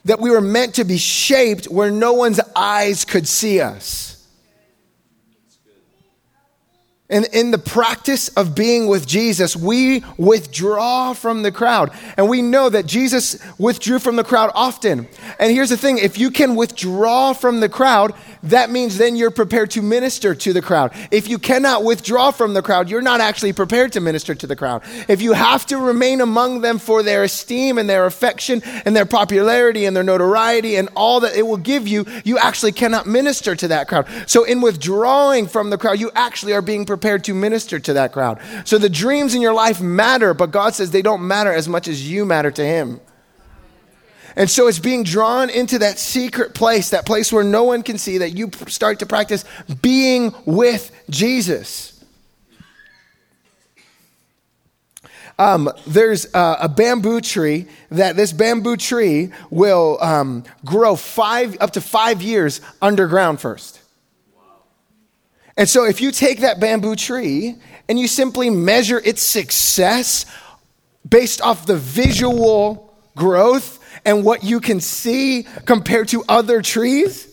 That 0.05 0.21
we 0.21 0.29
were 0.29 0.41
meant 0.41 0.75
to 0.75 0.85
be 0.85 0.97
shaped 0.97 1.65
where 1.65 1.91
no 1.91 2.13
one's 2.13 2.39
eyes 2.55 3.03
could 3.03 3.27
see 3.27 3.59
us. 3.59 4.12
And 7.13 7.25
in 7.25 7.51
the 7.51 7.59
practice 7.59 8.29
of 8.29 8.55
being 8.55 8.87
with 8.87 9.05
Jesus, 9.05 9.55
we 9.55 10.03
withdraw 10.17 11.13
from 11.13 11.43
the 11.43 11.51
crowd. 11.51 11.91
And 12.17 12.27
we 12.27 12.41
know 12.41 12.69
that 12.69 12.87
Jesus 12.87 13.37
withdrew 13.59 13.99
from 13.99 14.15
the 14.15 14.23
crowd 14.23 14.49
often. 14.55 15.07
And 15.37 15.51
here's 15.51 15.69
the 15.69 15.77
thing 15.77 15.99
if 15.99 16.17
you 16.17 16.31
can 16.31 16.55
withdraw 16.55 17.33
from 17.33 17.59
the 17.59 17.69
crowd, 17.69 18.15
that 18.41 18.71
means 18.71 18.97
then 18.97 19.15
you're 19.15 19.29
prepared 19.29 19.69
to 19.71 19.83
minister 19.83 20.33
to 20.33 20.53
the 20.53 20.61
crowd. 20.61 20.91
If 21.11 21.27
you 21.29 21.37
cannot 21.37 21.83
withdraw 21.83 22.31
from 22.31 22.55
the 22.55 22.63
crowd, 22.63 22.89
you're 22.89 23.01
not 23.01 23.21
actually 23.21 23.53
prepared 23.53 23.93
to 23.93 24.01
minister 24.01 24.33
to 24.33 24.47
the 24.47 24.55
crowd. 24.55 24.81
If 25.07 25.21
you 25.21 25.33
have 25.33 25.67
to 25.67 25.77
remain 25.77 26.19
among 26.19 26.61
them 26.61 26.79
for 26.79 27.03
their 27.03 27.23
esteem 27.23 27.77
and 27.77 27.87
their 27.87 28.07
affection 28.07 28.63
and 28.85 28.95
their 28.95 29.05
popularity 29.05 29.85
and 29.85 29.95
their 29.95 30.03
notoriety 30.03 30.77
and 30.77 30.89
all 30.95 31.19
that 31.19 31.35
it 31.35 31.43
will 31.43 31.57
give 31.57 31.87
you, 31.87 32.07
you 32.25 32.39
actually 32.39 32.71
cannot 32.71 33.05
minister 33.05 33.55
to 33.55 33.67
that 33.67 33.87
crowd. 33.87 34.07
So 34.25 34.45
in 34.45 34.61
withdrawing 34.61 35.45
from 35.45 35.69
the 35.69 35.77
crowd, 35.77 35.99
you 35.99 36.09
actually 36.15 36.53
are 36.53 36.61
being 36.63 36.85
prepared 36.87 37.02
prepared 37.03 37.25
to 37.25 37.33
minister 37.33 37.81
to 37.81 37.91
that 37.91 38.13
crowd. 38.13 38.39
So 38.63 38.77
the 38.77 38.87
dreams 38.87 39.35
in 39.35 39.41
your 39.41 39.53
life 39.53 39.81
matter, 39.81 40.33
but 40.33 40.51
God 40.51 40.73
says 40.73 40.91
they 40.91 41.01
don't 41.01 41.27
matter 41.27 41.51
as 41.51 41.67
much 41.67 41.89
as 41.89 42.09
you 42.09 42.23
matter 42.23 42.49
to 42.49 42.63
Him. 42.63 43.01
And 44.37 44.49
so 44.49 44.67
it's 44.67 44.79
being 44.79 45.03
drawn 45.03 45.49
into 45.49 45.79
that 45.79 45.99
secret 45.99 46.53
place, 46.55 46.91
that 46.91 47.05
place 47.05 47.33
where 47.33 47.43
no 47.43 47.65
one 47.65 47.83
can 47.83 47.97
see, 47.97 48.19
that 48.19 48.29
you 48.29 48.49
start 48.67 48.99
to 48.99 49.05
practice 49.05 49.43
being 49.81 50.33
with 50.45 50.91
Jesus. 51.09 52.05
Um, 55.37 55.69
there's 55.85 56.27
a, 56.33 56.69
bamboo 56.69 57.19
tree 57.19 57.67
that 57.91 58.15
this 58.15 58.31
bamboo 58.31 58.77
tree 58.77 59.33
will 59.49 59.97
um, 59.99 60.45
grow 60.63 60.95
five 60.95 61.57
up 61.59 61.71
to 61.71 61.81
five 61.81 62.21
years 62.21 62.61
underground 62.81 63.41
first. 63.41 63.82
And 65.55 65.69
so, 65.69 65.85
if 65.85 66.01
you 66.01 66.11
take 66.11 66.39
that 66.39 66.59
bamboo 66.59 66.95
tree 66.95 67.55
and 67.87 67.99
you 67.99 68.07
simply 68.07 68.49
measure 68.49 68.99
its 69.03 69.21
success 69.21 70.25
based 71.07 71.41
off 71.41 71.65
the 71.65 71.77
visual 71.77 72.93
growth 73.15 73.79
and 74.05 74.25
what 74.25 74.43
you 74.43 74.59
can 74.59 74.79
see 74.79 75.43
compared 75.65 76.07
to 76.09 76.23
other 76.27 76.61
trees, 76.61 77.27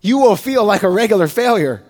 you 0.00 0.18
will 0.18 0.36
feel 0.36 0.64
like 0.64 0.82
a 0.82 0.88
regular 0.88 1.28
failure. 1.28 1.82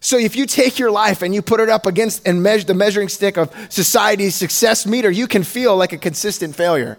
So 0.00 0.18
if 0.18 0.34
you 0.34 0.46
take 0.46 0.78
your 0.78 0.90
life 0.90 1.22
and 1.22 1.34
you 1.34 1.42
put 1.42 1.60
it 1.60 1.68
up 1.68 1.86
against 1.86 2.26
and 2.26 2.42
measure 2.42 2.66
the 2.66 2.74
measuring 2.74 3.08
stick 3.08 3.36
of 3.36 3.54
society's 3.68 4.34
success 4.34 4.84
meter, 4.84 5.10
you 5.10 5.28
can 5.28 5.44
feel 5.44 5.76
like 5.76 5.92
a 5.92 5.98
consistent 5.98 6.56
failure. 6.56 6.98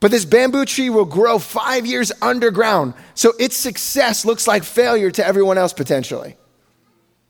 But 0.00 0.10
this 0.10 0.24
bamboo 0.24 0.64
tree 0.64 0.88
will 0.88 1.04
grow 1.04 1.38
five 1.38 1.84
years 1.84 2.10
underground. 2.22 2.94
So 3.14 3.34
its 3.38 3.54
success 3.54 4.24
looks 4.24 4.46
like 4.46 4.64
failure 4.64 5.10
to 5.10 5.26
everyone 5.26 5.58
else 5.58 5.74
potentially, 5.74 6.36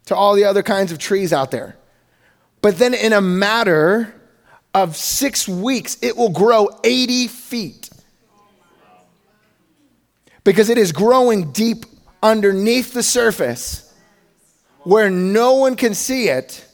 to 0.06 0.14
all 0.14 0.36
the 0.36 0.44
other 0.44 0.62
kinds 0.62 0.92
of 0.92 0.98
trees 0.98 1.32
out 1.32 1.50
there. 1.50 1.76
But 2.62 2.78
then 2.78 2.94
in 2.94 3.12
a 3.12 3.20
matter 3.20 4.14
of 4.72 4.96
six 4.96 5.48
weeks, 5.48 5.98
it 6.00 6.16
will 6.16 6.30
grow 6.30 6.68
80 6.84 7.26
feet. 7.26 7.90
Because 10.44 10.70
it 10.70 10.78
is 10.78 10.92
growing 10.92 11.50
deep 11.50 11.84
underneath 12.22 12.92
the 12.92 13.02
surface 13.02 13.92
where 14.84 15.10
no 15.10 15.54
one 15.54 15.74
can 15.76 15.94
see 15.94 16.28
it. 16.28 16.64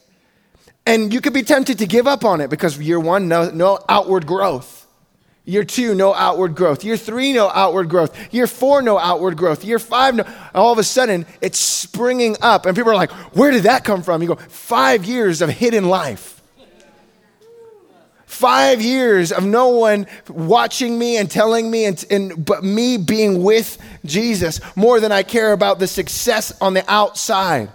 And 0.84 1.12
you 1.12 1.20
could 1.20 1.32
be 1.32 1.42
tempted 1.42 1.78
to 1.78 1.86
give 1.86 2.06
up 2.06 2.24
on 2.24 2.40
it 2.40 2.48
because 2.48 2.78
year 2.78 3.00
one, 3.00 3.28
no, 3.28 3.50
no 3.50 3.78
outward 3.88 4.26
growth. 4.26 4.75
Year 5.48 5.62
two, 5.62 5.94
no 5.94 6.12
outward 6.12 6.56
growth. 6.56 6.82
Year 6.82 6.96
three, 6.96 7.32
no 7.32 7.48
outward 7.48 7.88
growth. 7.88 8.34
Year 8.34 8.48
four, 8.48 8.82
no 8.82 8.98
outward 8.98 9.36
growth. 9.36 9.64
Year 9.64 9.78
five, 9.78 10.16
no. 10.16 10.24
All 10.52 10.72
of 10.72 10.78
a 10.78 10.84
sudden, 10.84 11.24
it's 11.40 11.58
springing 11.58 12.36
up. 12.42 12.66
And 12.66 12.76
people 12.76 12.90
are 12.90 12.96
like, 12.96 13.12
where 13.34 13.52
did 13.52 13.62
that 13.62 13.84
come 13.84 14.02
from? 14.02 14.22
You 14.22 14.28
go, 14.28 14.34
five 14.34 15.04
years 15.04 15.42
of 15.42 15.48
hidden 15.48 15.84
life. 15.84 16.42
Five 18.26 18.82
years 18.82 19.30
of 19.30 19.46
no 19.46 19.68
one 19.68 20.08
watching 20.28 20.98
me 20.98 21.16
and 21.16 21.30
telling 21.30 21.70
me, 21.70 21.84
and, 21.84 22.04
and 22.10 22.44
but 22.44 22.64
me 22.64 22.98
being 22.98 23.44
with 23.44 23.78
Jesus 24.04 24.60
more 24.74 24.98
than 24.98 25.12
I 25.12 25.22
care 25.22 25.52
about 25.52 25.78
the 25.78 25.86
success 25.86 26.52
on 26.60 26.74
the 26.74 26.84
outside. 26.90 27.70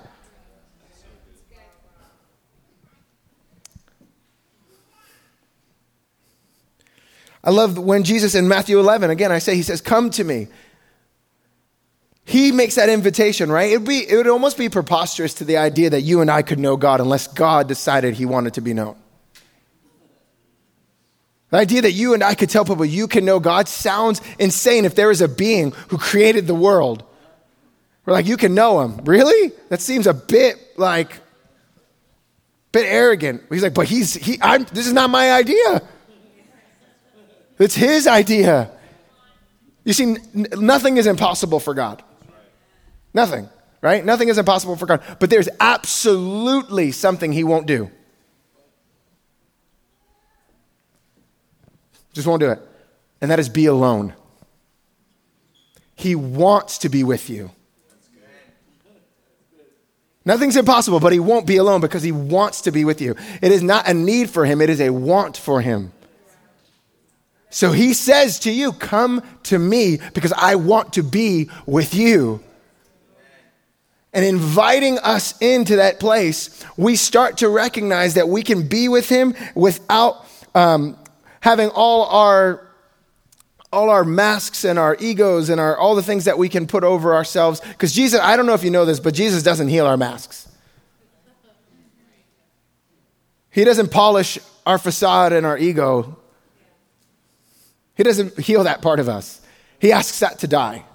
I 7.44 7.50
love 7.50 7.78
when 7.78 8.04
Jesus 8.04 8.36
in 8.36 8.48
Matthew 8.48 8.80
11, 8.80 9.10
again, 9.10 9.32
I 9.32 9.40
say, 9.40 9.56
he 9.56 9.64
says, 9.64 9.82
Come 9.82 10.10
to 10.12 10.24
me. 10.24 10.48
He 12.24 12.52
makes 12.52 12.76
that 12.76 12.88
invitation, 12.88 13.52
right? 13.52 13.72
It'd 13.72 13.88
be, 13.88 14.08
it 14.08 14.16
would 14.16 14.28
almost 14.28 14.58
be 14.58 14.70
preposterous 14.70 15.34
to 15.36 15.44
the 15.44 15.58
idea 15.58 15.90
that 15.90 16.02
you 16.02 16.22
and 16.22 16.30
I 16.30 16.44
could 16.44 16.60
know 16.60 16.78
God 16.78 17.02
unless 17.02 17.28
God 17.28 17.68
decided 17.68 18.14
he 18.14 18.26
wanted 18.26 18.54
to 18.54 18.62
be 18.62 18.74
known. 18.74 18.96
The 21.50 21.58
idea 21.58 21.82
that 21.82 21.92
you 21.92 22.14
and 22.14 22.24
I 22.24 22.36
could 22.36 22.50
tell 22.50 22.64
people 22.64 22.86
you 22.86 23.08
can 23.08 23.26
know 23.26 23.40
God 23.40 23.68
sounds 23.68 24.22
insane 24.40 24.86
if 24.86 24.96
there 24.96 25.12
is 25.12 25.20
a 25.22 25.28
being 25.28 25.72
who 25.90 25.98
created 25.98 26.48
the 26.48 26.56
world. 26.56 27.04
We're 28.06 28.14
like, 28.14 28.26
you 28.26 28.38
can 28.38 28.56
know 28.56 28.82
him. 28.82 29.04
Really? 29.04 29.52
That 29.70 29.82
seems 29.82 30.08
a 30.08 30.14
bit 30.14 30.58
like, 30.78 31.20
bit 32.72 32.86
arrogant. 32.86 33.44
He's 33.50 33.64
like, 33.64 33.74
but 33.74 33.88
he's, 33.88 34.14
he, 34.14 34.40
I'm, 34.42 34.64
this 34.66 34.88
is 34.88 34.94
not 34.94 35.10
my 35.10 35.34
idea. 35.34 35.82
It's 37.62 37.76
His 37.76 38.08
idea. 38.08 38.72
You 39.84 39.94
see, 39.94 40.04
n- 40.04 40.48
nothing 40.58 40.98
is 40.98 41.08
impossible 41.08 41.60
for 41.60 41.74
God. 41.74 42.04
Nothing, 43.14 43.50
right? 43.82 44.04
Nothing 44.04 44.30
is 44.30 44.38
impossible 44.38 44.76
for 44.76 44.86
God. 44.86 45.02
But 45.20 45.30
there's 45.30 45.50
absolutely 45.60 46.92
something 46.92 47.32
He 47.32 47.44
won't 47.44 47.68
do. 47.68 47.90
Just 52.14 52.28
won't 52.28 52.42
do 52.42 52.50
it. 52.50 52.60
And 53.22 53.32
that 53.32 53.40
is 53.40 53.50
be 53.50 53.68
alone. 53.68 54.14
He 55.96 56.16
wants 56.16 56.80
to 56.80 56.90
be 56.90 57.04
with 57.04 57.30
you. 57.30 57.52
Nothing's 60.24 60.56
impossible, 60.56 61.00
but 61.00 61.14
he 61.14 61.20
won't 61.20 61.48
be 61.48 61.58
alone 61.58 61.82
because 61.82 62.04
he 62.04 62.12
wants 62.12 62.62
to 62.62 62.72
be 62.72 62.86
with 62.86 63.02
you. 63.02 63.16
It 63.42 63.52
is 63.52 63.64
not 63.64 63.88
a 63.88 63.94
need 63.94 64.30
for 64.30 64.46
him, 64.46 64.62
it 64.62 64.70
is 64.70 64.80
a 64.80 64.92
want 64.92 65.36
for 65.36 65.62
him. 65.62 65.94
So 67.52 67.74
he 67.74 67.94
says 67.94 68.40
to 68.40 68.52
you, 68.52 68.72
Come 68.72 69.22
to 69.44 69.60
me 69.60 70.00
because 70.14 70.34
I 70.34 70.56
want 70.56 70.94
to 70.94 71.04
be 71.04 71.50
with 71.68 71.94
you. 71.94 72.42
And 74.14 74.26
inviting 74.26 74.98
us 75.00 75.38
into 75.40 75.78
that 75.78 76.00
place, 76.00 76.66
we 76.76 76.96
start 76.96 77.38
to 77.38 77.50
recognize 77.50 78.16
that 78.16 78.28
we 78.28 78.42
can 78.42 78.68
be 78.68 78.90
with 78.90 79.08
him 79.08 79.36
without 79.54 80.26
um, 80.56 80.98
having 81.42 81.70
all 81.70 82.06
our 82.06 82.68
all 83.74 83.90
our 83.90 84.04
masks 84.04 84.66
and 84.66 84.78
our 84.78 84.98
egos 85.00 85.50
and 85.50 85.62
our 85.62 85.78
all 85.78 85.96
the 85.96 86.04
things 86.04 86.26
that 86.26 86.38
we 86.38 86.50
can 86.50 86.68
put 86.68 86.84
over 86.84 87.16
ourselves. 87.16 87.62
Because 87.62 87.94
jesus 87.94 88.20
i 88.20 88.36
don't 88.36 88.46
know 88.46 88.54
if 88.54 88.66
you 88.66 88.70
know 88.70 88.84
this 88.84 89.00
but 89.00 89.14
jesus 89.14 89.44
doesn't 89.44 89.70
heal 89.70 89.86
our 89.86 89.98
masks. 89.98 90.50
He 93.50 93.64
doesn't 93.64 93.92
polish 93.92 94.40
our 94.66 94.78
facade 94.78 95.32
and 95.32 95.46
our 95.46 95.58
ego 95.58 96.18
he 97.96 98.04
doesn't 98.04 98.40
heal 98.40 98.64
that 98.64 98.82
part 98.82 99.00
of 99.00 99.10
us, 99.10 99.42
He 99.80 99.92
asks 99.92 100.20
that 100.20 100.40
to 100.40 100.48
die. 100.48 100.86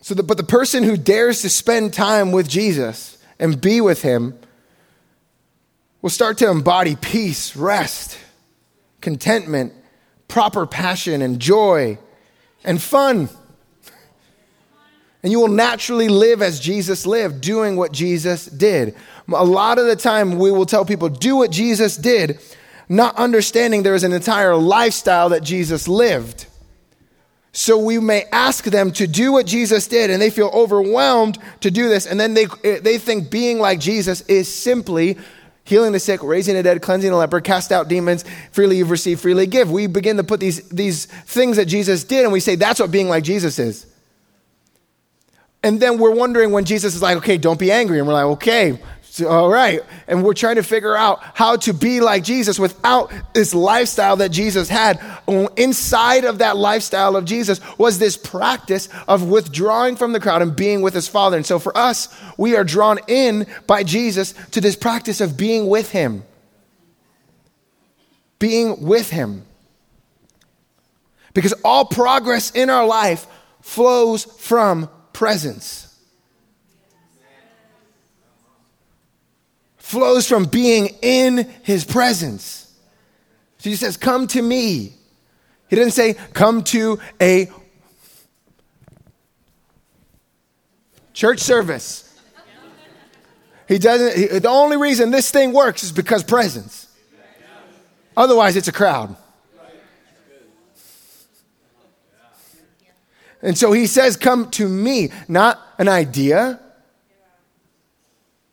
So, 0.00 0.14
the, 0.14 0.22
but 0.22 0.36
the 0.38 0.44
person 0.44 0.84
who 0.84 0.96
dares 0.96 1.42
to 1.42 1.50
spend 1.50 1.92
time 1.92 2.32
with 2.32 2.48
Jesus 2.48 3.18
and 3.38 3.60
be 3.60 3.80
with 3.80 4.02
Him 4.02 4.38
will 6.00 6.10
start 6.10 6.38
to 6.38 6.48
embody 6.50 6.96
peace, 6.96 7.54
rest, 7.54 8.18
contentment, 9.00 9.74
proper 10.26 10.66
passion, 10.66 11.20
and 11.20 11.40
joy, 11.40 11.98
and 12.64 12.80
fun. 12.80 13.28
And 15.22 15.32
you 15.32 15.40
will 15.40 15.48
naturally 15.48 16.08
live 16.08 16.42
as 16.42 16.60
Jesus 16.60 17.04
lived, 17.04 17.40
doing 17.40 17.76
what 17.76 17.92
Jesus 17.92 18.46
did. 18.46 18.94
A 19.28 19.44
lot 19.44 19.78
of 19.78 19.86
the 19.86 19.96
time, 19.96 20.38
we 20.38 20.50
will 20.50 20.66
tell 20.66 20.84
people, 20.84 21.08
do 21.08 21.36
what 21.36 21.50
Jesus 21.50 21.96
did, 21.96 22.40
not 22.88 23.16
understanding 23.16 23.82
there 23.82 23.94
is 23.94 24.04
an 24.04 24.12
entire 24.12 24.56
lifestyle 24.56 25.30
that 25.30 25.42
Jesus 25.42 25.88
lived. 25.88 26.46
So 27.52 27.78
we 27.78 27.98
may 27.98 28.24
ask 28.30 28.64
them 28.64 28.92
to 28.92 29.06
do 29.06 29.32
what 29.32 29.46
Jesus 29.46 29.88
did, 29.88 30.10
and 30.10 30.22
they 30.22 30.30
feel 30.30 30.50
overwhelmed 30.54 31.38
to 31.60 31.70
do 31.70 31.88
this. 31.88 32.06
And 32.06 32.18
then 32.20 32.34
they, 32.34 32.46
they 32.62 32.98
think 32.98 33.30
being 33.30 33.58
like 33.58 33.80
Jesus 33.80 34.20
is 34.22 34.52
simply 34.52 35.18
healing 35.64 35.92
the 35.92 36.00
sick, 36.00 36.22
raising 36.22 36.54
the 36.54 36.62
dead, 36.62 36.80
cleansing 36.80 37.10
the 37.10 37.16
leper, 37.16 37.40
cast 37.40 37.72
out 37.72 37.88
demons, 37.88 38.24
freely 38.52 38.78
you've 38.78 38.90
received, 38.90 39.20
freely 39.20 39.46
give. 39.46 39.70
We 39.70 39.86
begin 39.86 40.16
to 40.16 40.24
put 40.24 40.40
these, 40.40 40.66
these 40.68 41.06
things 41.06 41.56
that 41.58 41.66
Jesus 41.66 42.04
did, 42.04 42.24
and 42.24 42.32
we 42.32 42.40
say 42.40 42.54
that's 42.54 42.80
what 42.80 42.90
being 42.90 43.08
like 43.08 43.24
Jesus 43.24 43.58
is. 43.58 43.86
And 45.62 45.80
then 45.80 45.98
we're 45.98 46.14
wondering 46.14 46.52
when 46.52 46.64
Jesus 46.64 46.94
is 46.94 47.02
like, 47.02 47.16
okay, 47.18 47.36
don't 47.36 47.58
be 47.58 47.72
angry. 47.72 47.98
And 47.98 48.06
we're 48.06 48.14
like, 48.14 48.24
okay, 48.36 48.78
all 49.20 49.48
right. 49.48 49.80
And 50.06 50.22
we're 50.24 50.34
trying 50.34 50.56
to 50.56 50.62
figure 50.62 50.96
out 50.96 51.20
how 51.34 51.56
to 51.56 51.72
be 51.72 52.00
like 52.00 52.24
Jesus 52.24 52.58
without 52.58 53.12
this 53.34 53.54
lifestyle 53.54 54.16
that 54.16 54.30
Jesus 54.30 54.68
had. 54.68 55.00
Inside 55.56 56.24
of 56.24 56.38
that 56.38 56.56
lifestyle 56.56 57.16
of 57.16 57.24
Jesus 57.24 57.60
was 57.78 57.98
this 57.98 58.16
practice 58.16 58.88
of 59.06 59.28
withdrawing 59.28 59.96
from 59.96 60.12
the 60.12 60.20
crowd 60.20 60.42
and 60.42 60.54
being 60.54 60.82
with 60.82 60.94
his 60.94 61.08
Father. 61.08 61.36
And 61.36 61.46
so 61.46 61.58
for 61.58 61.76
us, 61.76 62.08
we 62.36 62.56
are 62.56 62.64
drawn 62.64 62.98
in 63.08 63.46
by 63.66 63.82
Jesus 63.82 64.34
to 64.52 64.60
this 64.60 64.76
practice 64.76 65.20
of 65.20 65.36
being 65.36 65.68
with 65.68 65.90
him. 65.90 66.24
Being 68.38 68.82
with 68.86 69.10
him. 69.10 69.44
Because 71.34 71.52
all 71.64 71.84
progress 71.84 72.50
in 72.50 72.70
our 72.70 72.86
life 72.86 73.26
flows 73.60 74.24
from 74.24 74.88
presence. 75.12 75.87
Flows 79.88 80.28
from 80.28 80.44
being 80.44 80.94
in 81.00 81.50
his 81.62 81.82
presence. 81.82 82.70
So 83.56 83.70
he 83.70 83.74
says, 83.74 83.96
Come 83.96 84.26
to 84.28 84.42
me. 84.42 84.92
He 85.70 85.76
didn't 85.76 85.92
say, 85.92 86.12
Come 86.34 86.62
to 86.64 86.98
a 87.22 87.50
church 91.14 91.38
service. 91.40 92.04
He 93.66 93.78
doesn't, 93.78 94.14
he, 94.14 94.38
the 94.38 94.50
only 94.50 94.76
reason 94.76 95.10
this 95.10 95.30
thing 95.30 95.54
works 95.54 95.82
is 95.82 95.90
because 95.90 96.22
presence. 96.22 96.86
Otherwise, 98.14 98.56
it's 98.56 98.68
a 98.68 98.72
crowd. 98.72 99.16
And 103.40 103.56
so 103.56 103.72
he 103.72 103.86
says, 103.86 104.18
Come 104.18 104.50
to 104.50 104.68
me, 104.68 105.12
not 105.28 105.58
an 105.78 105.88
idea, 105.88 106.60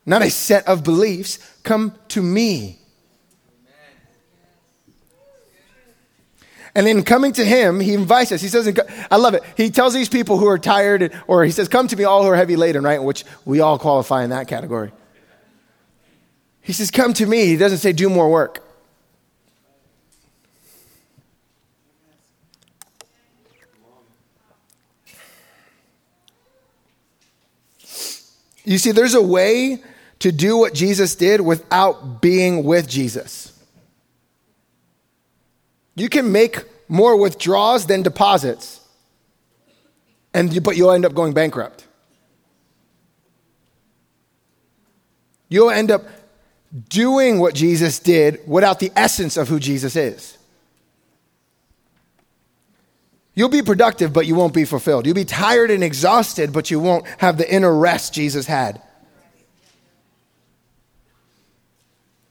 not 0.06 0.22
a 0.22 0.30
set 0.30 0.66
of 0.68 0.84
beliefs. 0.84 1.38
Come 1.64 1.92
to 2.08 2.22
me. 2.22 2.78
And 6.76 6.86
in 6.86 7.04
coming 7.04 7.32
to 7.32 7.44
him, 7.44 7.80
he 7.80 7.94
invites 7.94 8.32
us. 8.32 8.42
He 8.42 8.48
says, 8.48 8.78
I 9.10 9.16
love 9.16 9.32
it. 9.32 9.42
He 9.56 9.70
tells 9.70 9.94
these 9.94 10.10
people 10.10 10.36
who 10.36 10.46
are 10.46 10.58
tired, 10.58 11.10
or 11.26 11.42
he 11.42 11.50
says, 11.50 11.68
Come 11.68 11.88
to 11.88 11.96
me, 11.96 12.04
all 12.04 12.22
who 12.22 12.28
are 12.28 12.36
heavy 12.36 12.54
laden, 12.54 12.84
right? 12.84 13.02
Which 13.02 13.24
we 13.46 13.60
all 13.60 13.78
qualify 13.78 14.22
in 14.24 14.30
that 14.30 14.46
category. 14.46 14.92
He 16.60 16.74
says, 16.74 16.90
Come 16.90 17.14
to 17.14 17.24
me. 17.24 17.46
He 17.46 17.56
doesn't 17.56 17.78
say, 17.78 17.92
Do 17.92 18.10
more 18.10 18.30
work. 18.30 18.62
You 28.66 28.78
see, 28.78 28.90
there's 28.90 29.14
a 29.14 29.22
way 29.22 29.82
to 30.20 30.32
do 30.32 30.56
what 30.56 30.74
Jesus 30.74 31.14
did 31.14 31.40
without 31.40 32.20
being 32.20 32.64
with 32.64 32.88
Jesus. 32.88 33.52
You 35.94 36.08
can 36.08 36.32
make 36.32 36.64
more 36.88 37.16
withdrawals 37.16 37.86
than 37.86 38.02
deposits, 38.02 38.80
and 40.32 40.52
you, 40.52 40.60
but 40.60 40.76
you'll 40.76 40.92
end 40.92 41.04
up 41.04 41.14
going 41.14 41.32
bankrupt. 41.32 41.86
You'll 45.48 45.70
end 45.70 45.90
up 45.90 46.04
doing 46.88 47.38
what 47.38 47.54
Jesus 47.54 47.98
did 47.98 48.40
without 48.46 48.80
the 48.80 48.92
essence 48.96 49.36
of 49.36 49.48
who 49.48 49.58
Jesus 49.58 49.96
is. 49.96 50.36
You'll 53.34 53.48
be 53.50 53.62
productive, 53.62 54.12
but 54.12 54.26
you 54.26 54.34
won't 54.34 54.54
be 54.54 54.64
fulfilled. 54.64 55.06
You'll 55.06 55.14
be 55.14 55.26
tired 55.26 55.70
and 55.70 55.84
exhausted, 55.84 56.52
but 56.52 56.70
you 56.70 56.80
won't 56.80 57.06
have 57.18 57.36
the 57.36 57.54
inner 57.54 57.72
rest 57.72 58.14
Jesus 58.14 58.46
had. 58.46 58.80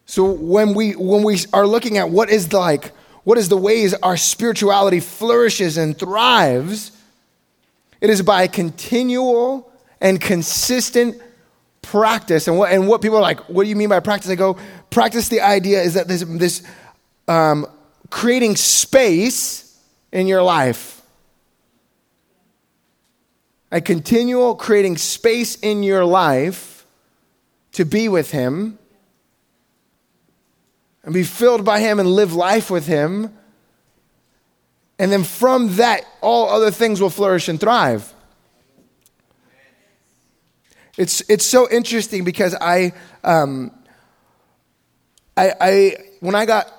So 0.06 0.32
when 0.32 0.74
we 0.74 0.92
when 0.94 1.24
we 1.24 1.40
are 1.52 1.66
looking 1.66 1.98
at 1.98 2.10
what 2.10 2.30
is 2.30 2.50
the 2.50 2.60
like 2.60 2.92
what 3.24 3.40
is 3.40 3.50
the 3.50 3.58
ways 3.58 3.94
our 3.96 4.18
spirituality 4.18 5.00
flourishes 5.00 5.78
and 5.78 5.98
thrives, 5.98 6.92
it 8.00 8.12
is 8.12 8.22
by 8.22 8.46
continual 8.48 9.72
and 10.00 10.22
consistent 10.22 11.20
practice. 11.82 12.48
And 12.48 12.58
what 12.58 12.72
and 12.72 12.88
what 12.88 13.02
people 13.02 13.18
are 13.18 13.22
like, 13.22 13.40
what 13.50 13.64
do 13.64 13.70
you 13.70 13.76
mean 13.76 13.90
by 13.90 14.00
practice? 14.00 14.30
I 14.30 14.36
go, 14.36 14.58
practice 14.92 15.30
the 15.30 15.42
idea 15.42 15.82
is 15.82 15.96
that 15.96 16.08
this 16.08 16.24
this 16.24 16.62
um, 17.28 17.66
creating 18.12 18.56
space 18.56 19.80
in 20.12 20.28
your 20.28 20.44
life. 20.44 21.02
A 23.72 23.82
continual 23.82 24.56
creating 24.56 24.98
space 24.98 25.56
in 25.56 25.82
your 25.82 26.06
life 26.06 26.86
to 27.72 27.86
be 27.86 28.08
with 28.08 28.30
Him 28.30 28.78
and 31.06 31.14
be 31.14 31.24
filled 31.24 31.64
by 31.64 31.80
Him 31.80 32.00
and 32.00 32.10
live 32.10 32.34
life 32.34 32.70
with 32.70 32.88
Him. 32.88 33.34
And 35.00 35.12
then 35.12 35.24
from 35.24 35.76
that, 35.76 36.02
all 36.22 36.50
other 36.50 36.72
things 36.72 37.00
will 37.00 37.10
flourish 37.10 37.48
and 37.48 37.60
thrive. 37.60 38.12
It's, 40.98 41.22
it's 41.30 41.46
so 41.46 41.70
interesting 41.70 42.24
because 42.24 42.56
I, 42.60 42.94
um, 43.24 43.72
I, 45.38 45.54
I, 45.60 45.96
when 46.22 46.36
I 46.36 46.46
got 46.46 46.72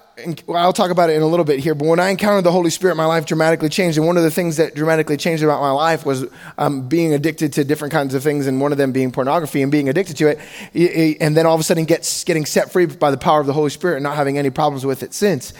I'll 0.48 0.72
talk 0.72 0.90
about 0.90 1.10
it 1.10 1.16
in 1.16 1.20
a 1.20 1.26
little 1.26 1.44
bit 1.44 1.58
here, 1.58 1.74
but 1.74 1.86
when 1.86 2.00
I 2.00 2.08
encountered 2.08 2.44
the 2.44 2.52
Holy 2.52 2.70
Spirit, 2.70 2.94
my 2.94 3.04
life 3.04 3.26
dramatically 3.26 3.68
changed. 3.68 3.98
And 3.98 4.06
one 4.06 4.16
of 4.16 4.22
the 4.22 4.30
things 4.30 4.56
that 4.56 4.74
dramatically 4.74 5.18
changed 5.18 5.42
about 5.42 5.60
my 5.60 5.70
life 5.70 6.06
was 6.06 6.24
um, 6.56 6.88
being 6.88 7.12
addicted 7.12 7.52
to 7.54 7.64
different 7.64 7.92
kinds 7.92 8.14
of 8.14 8.22
things, 8.22 8.46
and 8.46 8.58
one 8.58 8.72
of 8.72 8.78
them 8.78 8.92
being 8.92 9.12
pornography 9.12 9.60
and 9.60 9.70
being 9.70 9.90
addicted 9.90 10.16
to 10.16 10.28
it. 10.28 11.18
And 11.20 11.36
then 11.36 11.44
all 11.44 11.54
of 11.54 11.60
a 11.60 11.64
sudden 11.64 11.84
gets, 11.84 12.24
getting 12.24 12.46
set 12.46 12.72
free 12.72 12.86
by 12.86 13.10
the 13.10 13.18
power 13.18 13.40
of 13.40 13.46
the 13.46 13.52
Holy 13.52 13.68
Spirit 13.68 13.96
and 13.96 14.04
not 14.04 14.16
having 14.16 14.38
any 14.38 14.48
problems 14.48 14.86
with 14.86 15.02
it 15.02 15.12
since. 15.12 15.52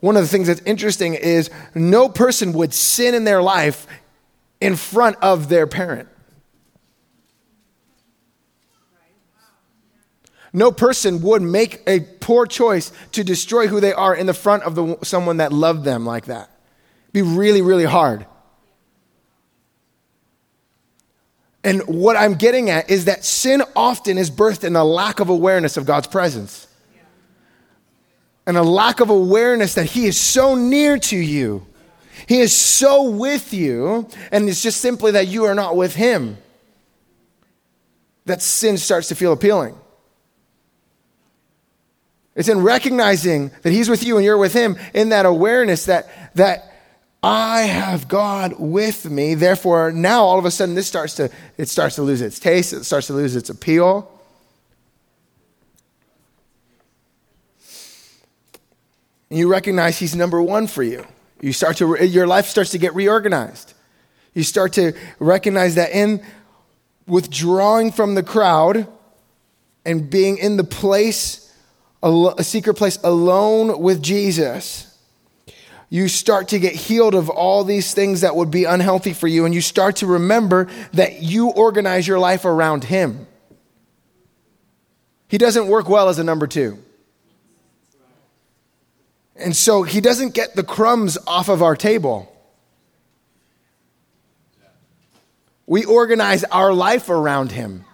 One 0.00 0.16
of 0.16 0.22
the 0.22 0.28
things 0.28 0.46
that's 0.46 0.62
interesting 0.66 1.14
is 1.14 1.48
no 1.74 2.10
person 2.10 2.52
would 2.52 2.74
sin 2.74 3.14
in 3.14 3.24
their 3.24 3.40
life 3.40 3.86
in 4.60 4.76
front 4.76 5.16
of 5.22 5.48
their 5.48 5.66
parent. 5.66 6.08
No 10.52 10.70
person 10.70 11.22
would 11.22 11.40
make 11.42 11.82
a 11.86 12.00
poor 12.00 12.46
choice 12.46 12.92
to 13.12 13.24
destroy 13.24 13.68
who 13.68 13.80
they 13.80 13.92
are 13.92 14.14
in 14.14 14.26
the 14.26 14.34
front 14.34 14.64
of 14.64 14.74
the, 14.74 14.98
someone 15.02 15.38
that 15.38 15.52
loved 15.52 15.84
them 15.84 16.04
like 16.04 16.26
that. 16.26 16.50
It'd 17.06 17.12
be 17.12 17.22
really, 17.22 17.62
really 17.62 17.84
hard. 17.84 18.26
And 21.64 21.82
what 21.82 22.16
I'm 22.16 22.34
getting 22.34 22.70
at 22.70 22.90
is 22.90 23.06
that 23.06 23.24
sin 23.24 23.62
often 23.76 24.18
is 24.18 24.30
birthed 24.30 24.64
in 24.64 24.76
a 24.76 24.84
lack 24.84 25.20
of 25.20 25.28
awareness 25.28 25.76
of 25.76 25.86
God's 25.86 26.08
presence. 26.08 26.66
And 28.44 28.56
a 28.56 28.62
lack 28.62 29.00
of 29.00 29.08
awareness 29.08 29.74
that 29.74 29.86
He 29.86 30.06
is 30.06 30.20
so 30.20 30.56
near 30.56 30.98
to 30.98 31.16
you. 31.16 31.64
He 32.26 32.40
is 32.40 32.54
so 32.54 33.10
with 33.10 33.54
you, 33.54 34.08
and 34.30 34.48
it's 34.48 34.62
just 34.62 34.80
simply 34.80 35.12
that 35.12 35.28
you 35.28 35.44
are 35.44 35.54
not 35.54 35.76
with 35.76 35.94
Him. 35.94 36.36
That 38.26 38.42
sin 38.42 38.76
starts 38.78 39.08
to 39.08 39.14
feel 39.14 39.32
appealing. 39.32 39.76
It's 42.34 42.48
in 42.48 42.60
recognizing 42.62 43.50
that 43.62 43.72
He's 43.72 43.88
with 43.88 44.04
you 44.04 44.16
and 44.16 44.24
you're 44.24 44.38
with 44.38 44.54
Him, 44.54 44.76
in 44.94 45.10
that 45.10 45.26
awareness 45.26 45.86
that, 45.86 46.08
that 46.34 46.72
I 47.22 47.62
have 47.62 48.08
God 48.08 48.54
with 48.58 49.08
me. 49.08 49.34
Therefore, 49.34 49.92
now 49.92 50.24
all 50.24 50.38
of 50.38 50.44
a 50.44 50.50
sudden 50.50 50.74
this 50.74 50.86
starts 50.86 51.14
to, 51.16 51.30
it 51.58 51.68
starts 51.68 51.96
to 51.96 52.02
lose 52.02 52.20
its 52.20 52.38
taste, 52.38 52.72
it 52.72 52.84
starts 52.84 53.08
to 53.08 53.12
lose 53.12 53.36
its 53.36 53.50
appeal. 53.50 54.08
And 59.30 59.38
you 59.38 59.48
recognize 59.48 59.98
He's 59.98 60.16
number 60.16 60.42
one 60.42 60.66
for 60.66 60.82
you. 60.82 61.06
You 61.40 61.52
start 61.52 61.76
to, 61.78 62.04
your 62.04 62.26
life 62.26 62.46
starts 62.46 62.70
to 62.70 62.78
get 62.78 62.94
reorganized. 62.94 63.74
You 64.34 64.42
start 64.42 64.74
to 64.74 64.94
recognize 65.18 65.74
that 65.74 65.90
in 65.90 66.24
withdrawing 67.06 67.92
from 67.92 68.14
the 68.14 68.22
crowd 68.22 68.86
and 69.84 70.08
being 70.08 70.38
in 70.38 70.56
the 70.56 70.64
place 70.64 71.41
a 72.02 72.42
secret 72.42 72.74
place 72.74 72.98
alone 73.04 73.80
with 73.80 74.02
Jesus, 74.02 74.88
you 75.88 76.08
start 76.08 76.48
to 76.48 76.58
get 76.58 76.74
healed 76.74 77.14
of 77.14 77.28
all 77.28 77.64
these 77.64 77.94
things 77.94 78.22
that 78.22 78.34
would 78.34 78.50
be 78.50 78.64
unhealthy 78.64 79.12
for 79.12 79.28
you, 79.28 79.44
and 79.44 79.54
you 79.54 79.60
start 79.60 79.96
to 79.96 80.06
remember 80.06 80.68
that 80.94 81.22
you 81.22 81.50
organize 81.50 82.08
your 82.08 82.18
life 82.18 82.44
around 82.44 82.84
Him. 82.84 83.26
He 85.28 85.38
doesn't 85.38 85.68
work 85.68 85.88
well 85.88 86.08
as 86.08 86.18
a 86.18 86.24
number 86.24 86.46
two. 86.46 86.78
And 89.36 89.54
so 89.54 89.82
He 89.82 90.00
doesn't 90.00 90.34
get 90.34 90.56
the 90.56 90.62
crumbs 90.62 91.18
off 91.26 91.48
of 91.48 91.62
our 91.62 91.76
table. 91.76 92.28
We 95.66 95.84
organize 95.84 96.42
our 96.44 96.72
life 96.72 97.08
around 97.10 97.52
Him. 97.52 97.84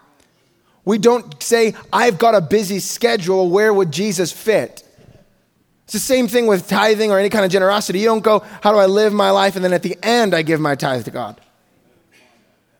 We 0.88 0.96
don't 0.96 1.42
say, 1.42 1.74
I've 1.92 2.18
got 2.18 2.34
a 2.34 2.40
busy 2.40 2.78
schedule, 2.78 3.50
where 3.50 3.74
would 3.74 3.92
Jesus 3.92 4.32
fit? 4.32 4.82
It's 5.84 5.92
the 5.92 5.98
same 5.98 6.28
thing 6.28 6.46
with 6.46 6.66
tithing 6.66 7.10
or 7.10 7.18
any 7.18 7.28
kind 7.28 7.44
of 7.44 7.50
generosity. 7.50 7.98
You 7.98 8.06
don't 8.06 8.24
go, 8.24 8.38
How 8.62 8.72
do 8.72 8.78
I 8.78 8.86
live 8.86 9.12
my 9.12 9.30
life? 9.30 9.54
And 9.54 9.62
then 9.62 9.74
at 9.74 9.82
the 9.82 9.98
end, 10.02 10.34
I 10.34 10.40
give 10.40 10.60
my 10.60 10.76
tithe 10.76 11.04
to 11.04 11.10
God. 11.10 11.38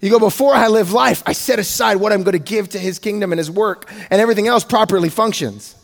You 0.00 0.08
go, 0.08 0.18
Before 0.18 0.54
I 0.54 0.68
live 0.68 0.90
life, 0.90 1.22
I 1.26 1.34
set 1.34 1.58
aside 1.58 1.96
what 1.96 2.14
I'm 2.14 2.22
going 2.22 2.32
to 2.32 2.38
give 2.38 2.70
to 2.70 2.78
His 2.78 2.98
kingdom 2.98 3.30
and 3.30 3.38
His 3.38 3.50
work, 3.50 3.92
and 4.08 4.22
everything 4.22 4.48
else 4.48 4.64
properly 4.64 5.10
functions. 5.10 5.76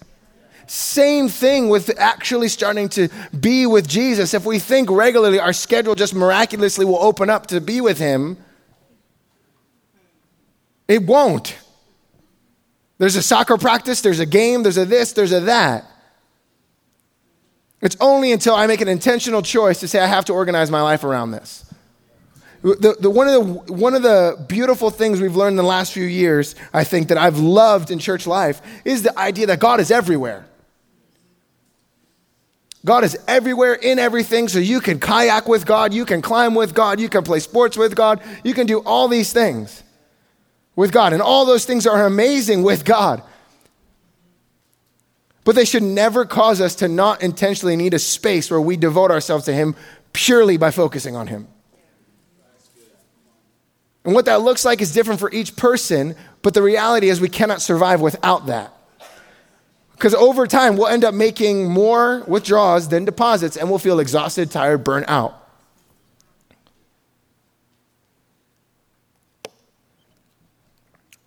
Same 0.67 1.29
thing 1.29 1.69
with 1.69 1.95
actually 1.99 2.49
starting 2.49 2.89
to 2.91 3.11
be 3.39 3.67
with 3.67 3.87
Jesus. 3.87 4.33
If 4.33 4.47
we 4.47 4.59
think 4.59 4.91
regularly 4.91 5.41
our 5.41 5.53
schedule 5.53 5.95
just 5.95 6.15
miraculously 6.15 6.87
will 6.87 7.03
open 7.03 7.29
up 7.29 7.49
to 7.49 7.61
be 7.61 7.83
with 7.83 7.99
Him, 7.99 8.39
it 10.89 11.03
won't. 11.03 11.59
There's 12.99 13.17
a 13.17 13.23
soccer 13.23 13.57
practice, 13.57 14.01
there's 14.01 14.21
a 14.21 14.27
game, 14.27 14.63
there's 14.63 14.79
a 14.79 14.85
this, 14.85 15.13
there's 15.13 15.33
a 15.33 15.41
that. 15.41 15.85
It's 17.81 17.97
only 18.01 18.33
until 18.33 18.55
I 18.55 18.67
make 18.67 18.81
an 18.81 18.89
intentional 18.89 19.43
choice 19.43 19.81
to 19.81 19.89
say, 19.89 20.01
I 20.01 20.07
have 20.07 20.25
to 20.27 20.33
organize 20.33 20.71
my 20.71 20.81
life 20.81 21.05
around 21.05 21.33
this. 21.33 21.65
The, 22.63 22.97
the, 22.99 23.11
one, 23.11 23.29
of 23.29 23.35
the, 23.67 23.73
one 23.75 23.95
of 23.95 24.03
the 24.03 24.43
beautiful 24.49 24.89
things 24.89 25.21
we've 25.21 25.37
learned 25.37 25.53
in 25.53 25.57
the 25.57 25.63
last 25.63 25.93
few 25.93 26.07
years, 26.07 26.55
I 26.73 26.83
think, 26.83 27.09
that 27.09 27.19
I've 27.19 27.39
loved 27.39 27.91
in 27.91 27.99
church 27.99 28.27
life 28.27 28.63
is 28.87 29.03
the 29.03 29.19
idea 29.19 29.49
that 29.49 29.61
God 29.61 29.81
is 29.81 29.91
everywhere. 29.91 30.47
God 32.87 33.05
is 33.05 33.19
everywhere 33.29 33.75
in 33.75 33.99
everything, 33.99 34.49
so 34.49 34.59
you 34.59 34.81
can 34.81 34.99
kayak 34.99 35.47
with 35.47 35.67
God, 35.67 35.93
you 35.93 36.07
can 36.07 36.23
climb 36.23 36.55
with 36.55 36.75
God, 36.75 37.01
you 37.01 37.11
can 37.11 37.23
play 37.23 37.41
sports 37.41 37.77
with 37.77 37.95
God, 37.95 38.23
you 38.45 38.55
can 38.55 38.67
do 38.67 38.79
all 38.81 39.09
these 39.09 39.33
things 39.33 39.83
with 40.77 40.93
God. 40.93 41.13
And 41.13 41.23
all 41.23 41.45
those 41.47 41.65
things 41.65 41.87
are 41.87 42.07
amazing 42.07 42.63
with 42.63 42.85
God. 42.85 43.23
But 45.45 45.55
they 45.55 45.65
should 45.65 45.83
never 45.83 46.25
cause 46.25 46.61
us 46.61 46.77
to 46.77 46.89
not 46.89 47.23
intentionally 47.23 47.77
need 47.77 47.95
a 47.95 47.99
space 47.99 48.51
where 48.51 48.61
we 48.61 48.77
devote 48.77 49.11
ourselves 49.11 49.45
to 49.45 49.53
Him 49.53 49.77
purely 50.13 50.57
by 50.57 50.71
focusing 50.71 51.17
on 51.17 51.27
Him. 51.27 51.49
And 54.05 54.15
what 54.15 54.27
that 54.27 54.43
looks 54.43 54.65
like 54.65 54.81
is 54.81 54.93
different 54.93 55.21
for 55.21 55.31
each 55.33 55.57
person, 55.57 56.15
but 56.43 56.55
the 56.55 56.63
reality 56.63 57.09
is 57.09 57.21
we 57.21 57.29
cannot 57.29 57.63
survive 57.63 58.01
without 58.01 58.47
that. 58.47 58.73
Because 59.93 60.15
over 60.15 60.47
time, 60.47 60.77
we'll 60.77 60.89
end 60.89 61.05
up 61.05 61.15
making 61.15 61.71
more 61.71 62.23
withdrawals 62.27 62.89
than 62.89 63.05
deposits, 63.05 63.57
and 63.57 63.71
we'll 63.71 63.79
feel 63.79 64.01
exhausted, 64.01 64.51
tired, 64.51 64.85
burnt 64.85 65.09
out. 65.09 65.44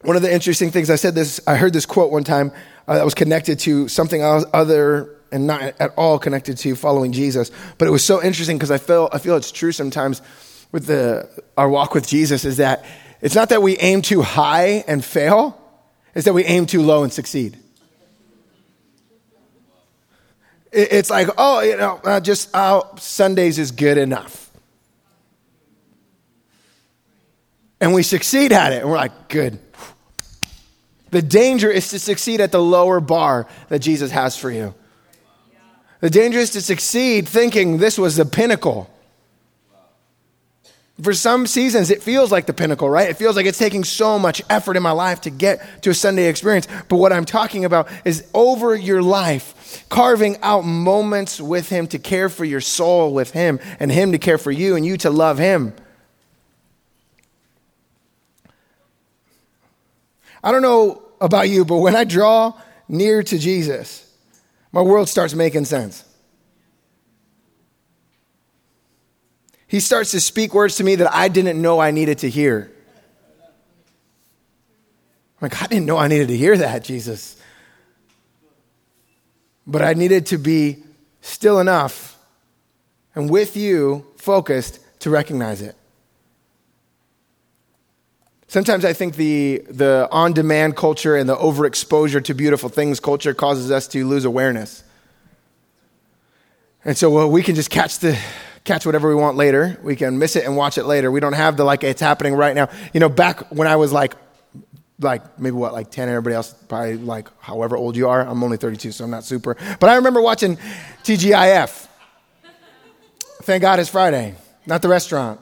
One 0.07 0.15
of 0.15 0.21
the 0.21 0.33
interesting 0.33 0.71
things 0.71 0.89
I 0.89 0.95
said 0.95 1.15
this, 1.15 1.41
I 1.45 1.57
heard 1.57 1.73
this 1.73 1.85
quote 1.85 2.13
one 2.13 2.23
time 2.23 2.53
uh, 2.87 2.95
that 2.95 3.03
was 3.03 3.13
connected 3.13 3.59
to 3.59 3.89
something 3.89 4.21
else, 4.21 4.45
other 4.53 5.13
and 5.33 5.45
not 5.45 5.61
at 5.81 5.93
all 5.97 6.17
connected 6.17 6.57
to 6.59 6.77
following 6.77 7.11
Jesus. 7.11 7.51
But 7.77 7.89
it 7.89 7.91
was 7.91 8.05
so 8.05 8.23
interesting 8.23 8.55
because 8.55 8.71
I 8.71 8.77
feel, 8.77 9.09
I 9.11 9.17
feel 9.17 9.35
it's 9.35 9.51
true 9.51 9.73
sometimes 9.73 10.21
with 10.71 10.85
the, 10.85 11.27
our 11.57 11.67
walk 11.67 11.93
with 11.93 12.07
Jesus 12.07 12.45
is 12.45 12.55
that 12.55 12.85
it's 13.19 13.35
not 13.35 13.49
that 13.49 13.61
we 13.61 13.75
aim 13.79 14.01
too 14.01 14.21
high 14.21 14.85
and 14.87 15.03
fail, 15.03 15.61
it's 16.15 16.23
that 16.23 16.33
we 16.33 16.45
aim 16.45 16.67
too 16.67 16.83
low 16.83 17.03
and 17.03 17.11
succeed. 17.11 17.57
it's 20.71 21.09
like, 21.09 21.27
oh, 21.37 21.59
you 21.59 21.75
know, 21.75 22.21
just 22.21 22.49
oh, 22.53 22.93
Sundays 22.97 23.59
is 23.59 23.71
good 23.71 23.97
enough. 23.97 24.51
And 27.81 27.93
we 27.93 28.03
succeed 28.03 28.53
at 28.53 28.71
it, 28.71 28.83
and 28.83 28.89
we're 28.89 28.95
like, 28.95 29.27
good. 29.27 29.59
The 31.17 31.23
danger 31.23 31.71
is 31.71 31.89
to 31.89 31.97
succeed 31.97 32.41
at 32.41 32.51
the 32.51 32.61
lower 32.61 32.99
bar 32.99 33.47
that 33.69 33.79
Jesus 33.79 34.11
has 34.11 34.37
for 34.37 34.51
you. 34.51 34.75
The 35.99 36.11
danger 36.11 36.37
is 36.37 36.51
to 36.51 36.61
succeed 36.61 37.27
thinking 37.27 37.79
this 37.79 37.97
was 37.97 38.17
the 38.17 38.23
pinnacle. 38.23 38.87
For 41.01 41.15
some 41.15 41.47
seasons, 41.47 41.89
it 41.89 42.03
feels 42.03 42.31
like 42.31 42.45
the 42.45 42.53
pinnacle, 42.53 42.87
right? 42.87 43.09
It 43.09 43.17
feels 43.17 43.35
like 43.35 43.47
it's 43.47 43.57
taking 43.57 43.83
so 43.83 44.19
much 44.19 44.43
effort 44.47 44.77
in 44.77 44.83
my 44.83 44.91
life 44.91 45.21
to 45.21 45.31
get 45.31 45.81
to 45.81 45.89
a 45.89 45.93
Sunday 45.95 46.29
experience. 46.29 46.67
But 46.87 46.97
what 46.97 47.11
I'm 47.11 47.25
talking 47.25 47.65
about 47.65 47.89
is 48.05 48.29
over 48.35 48.75
your 48.75 49.01
life, 49.01 49.87
carving 49.89 50.37
out 50.43 50.65
moments 50.65 51.41
with 51.41 51.67
Him 51.69 51.87
to 51.87 51.97
care 51.97 52.29
for 52.29 52.45
your 52.45 52.61
soul 52.61 53.11
with 53.11 53.31
Him, 53.31 53.59
and 53.79 53.91
Him 53.91 54.11
to 54.11 54.19
care 54.19 54.37
for 54.37 54.51
you, 54.51 54.75
and 54.75 54.85
you 54.85 54.97
to 54.97 55.09
love 55.09 55.39
Him. 55.39 55.73
I 60.43 60.51
don't 60.51 60.61
know 60.61 61.05
about 61.19 61.49
you, 61.49 61.65
but 61.65 61.77
when 61.77 61.95
I 61.95 62.03
draw 62.03 62.53
near 62.87 63.23
to 63.23 63.37
Jesus, 63.37 64.03
my 64.71 64.81
world 64.81 65.09
starts 65.09 65.33
making 65.33 65.65
sense. 65.65 66.03
He 69.67 69.79
starts 69.79 70.11
to 70.11 70.21
speak 70.21 70.53
words 70.53 70.77
to 70.77 70.83
me 70.83 70.95
that 70.95 71.13
I 71.13 71.27
didn't 71.27 71.61
know 71.61 71.79
I 71.79 71.91
needed 71.91 72.19
to 72.19 72.29
hear. 72.29 72.71
I'm 75.39 75.49
like, 75.49 75.61
I 75.61 75.67
didn't 75.67 75.85
know 75.85 75.97
I 75.97 76.07
needed 76.07 76.29
to 76.29 76.37
hear 76.37 76.57
that, 76.57 76.83
Jesus. 76.83 77.39
But 79.67 79.81
I 79.81 79.93
needed 79.93 80.27
to 80.27 80.37
be 80.37 80.83
still 81.21 81.59
enough 81.59 82.17
and 83.13 83.29
with 83.29 83.55
you 83.57 84.05
focused 84.17 84.79
to 84.99 85.09
recognize 85.09 85.61
it. 85.61 85.75
Sometimes 88.49 88.85
I 88.85 88.93
think 88.93 89.15
the, 89.15 89.61
the 89.69 90.07
on 90.09 90.31
demand 90.31 90.77
culture 90.77 91.17
and 91.17 91.27
the 91.27 91.35
overexposure 91.35 92.23
to 92.23 92.33
beautiful 92.33 92.69
things 92.69 92.99
culture 93.01 93.33
causes 93.33 93.71
us 93.71 93.87
to 93.89 94.07
lose 94.07 94.23
awareness. 94.23 94.83
And 96.85 96.97
so 96.97 97.09
well, 97.09 97.29
we 97.29 97.43
can 97.43 97.55
just 97.55 97.69
catch, 97.69 97.99
the, 97.99 98.17
catch 98.63 98.85
whatever 98.85 99.09
we 99.09 99.15
want 99.15 99.35
later. 99.35 99.77
We 99.83 99.97
can 99.97 100.17
miss 100.17 100.37
it 100.37 100.45
and 100.45 100.55
watch 100.55 100.77
it 100.77 100.85
later. 100.85 101.11
We 101.11 101.19
don't 101.19 101.33
have 101.33 101.57
the 101.57 101.65
like, 101.65 101.83
it's 101.83 101.99
happening 101.99 102.35
right 102.35 102.55
now. 102.55 102.69
You 102.93 103.01
know, 103.01 103.09
back 103.09 103.51
when 103.51 103.67
I 103.67 103.75
was 103.75 103.91
like, 103.91 104.13
like 104.99 105.37
maybe 105.37 105.55
what, 105.55 105.73
like 105.73 105.91
10, 105.91 106.07
everybody 106.07 106.35
else 106.35 106.53
probably 106.69 106.95
like 106.95 107.27
however 107.39 107.75
old 107.75 107.97
you 107.97 108.07
are. 108.07 108.25
I'm 108.25 108.41
only 108.43 108.57
32, 108.57 108.93
so 108.93 109.03
I'm 109.03 109.11
not 109.11 109.25
super. 109.25 109.57
But 109.79 109.89
I 109.89 109.95
remember 109.95 110.21
watching 110.21 110.57
TGIF. 111.03 111.87
Thank 113.43 113.61
God 113.61 113.79
it's 113.79 113.89
Friday, 113.89 114.35
not 114.65 114.81
the 114.81 114.89
restaurant. 114.89 115.41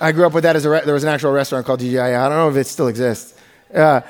I 0.00 0.12
grew 0.12 0.26
up 0.26 0.32
with 0.32 0.44
that 0.44 0.56
as 0.56 0.64
a 0.64 0.70
re- 0.70 0.82
there 0.84 0.94
was 0.94 1.04
an 1.04 1.10
actual 1.10 1.30
restaurant 1.30 1.66
called 1.66 1.80
TGI. 1.80 2.18
I 2.18 2.28
don't 2.28 2.38
know 2.38 2.48
if 2.48 2.56
it 2.56 2.66
still 2.66 2.88
exists. 2.88 3.34
Uh, 3.72 4.00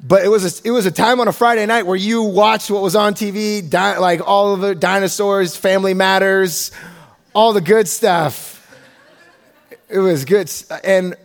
but 0.00 0.24
it 0.24 0.28
was, 0.28 0.60
a, 0.60 0.68
it 0.68 0.70
was 0.70 0.86
a 0.86 0.90
time 0.90 1.20
on 1.20 1.26
a 1.26 1.32
Friday 1.32 1.64
night 1.66 1.86
where 1.86 1.96
you 1.96 2.22
watched 2.22 2.70
what 2.70 2.82
was 2.82 2.94
on 2.94 3.14
TV, 3.14 3.68
di- 3.68 3.98
like 3.98 4.20
all 4.26 4.54
of 4.54 4.60
the 4.60 4.74
dinosaurs, 4.74 5.56
Family 5.56 5.94
Matters, 5.94 6.70
all 7.34 7.52
the 7.52 7.60
good 7.60 7.88
stuff. 7.88 8.54
It 9.88 9.98
was 9.98 10.24
good. 10.24 10.52
And, 10.84 11.16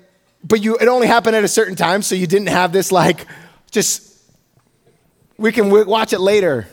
but 0.43 0.63
you, 0.63 0.77
it 0.77 0.87
only 0.87 1.07
happened 1.07 1.35
at 1.35 1.43
a 1.43 1.49
certain 1.49 1.75
time, 1.75 2.01
so 2.01 2.15
you 2.15 2.25
didn't 2.25 2.47
have 2.47 2.71
this 2.71 2.91
like, 2.91 3.27
just, 3.71 4.09
we 5.37 5.51
can 5.51 5.65
w- 5.65 5.85
watch 5.85 6.13
it 6.13 6.19
later. 6.19 6.67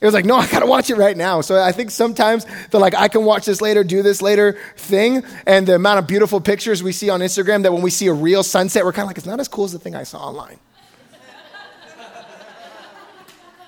It 0.00 0.04
was 0.04 0.14
like, 0.14 0.24
no, 0.24 0.36
I 0.36 0.46
gotta 0.46 0.66
watch 0.66 0.90
it 0.90 0.96
right 0.96 1.16
now. 1.16 1.40
So 1.40 1.60
I 1.60 1.72
think 1.72 1.90
sometimes 1.90 2.46
the 2.70 2.78
like, 2.78 2.94
I 2.94 3.08
can 3.08 3.24
watch 3.24 3.46
this 3.46 3.60
later, 3.60 3.82
do 3.82 4.02
this 4.02 4.22
later 4.22 4.56
thing, 4.76 5.24
and 5.44 5.66
the 5.66 5.74
amount 5.74 5.98
of 5.98 6.06
beautiful 6.06 6.40
pictures 6.40 6.82
we 6.82 6.92
see 6.92 7.10
on 7.10 7.20
Instagram 7.20 7.64
that 7.64 7.72
when 7.72 7.82
we 7.82 7.90
see 7.90 8.06
a 8.06 8.12
real 8.12 8.44
sunset, 8.44 8.84
we're 8.84 8.92
kind 8.92 9.04
of 9.04 9.08
like, 9.08 9.18
it's 9.18 9.26
not 9.26 9.40
as 9.40 9.48
cool 9.48 9.64
as 9.64 9.72
the 9.72 9.78
thing 9.80 9.96
I 9.96 10.04
saw 10.04 10.18
online. 10.18 10.58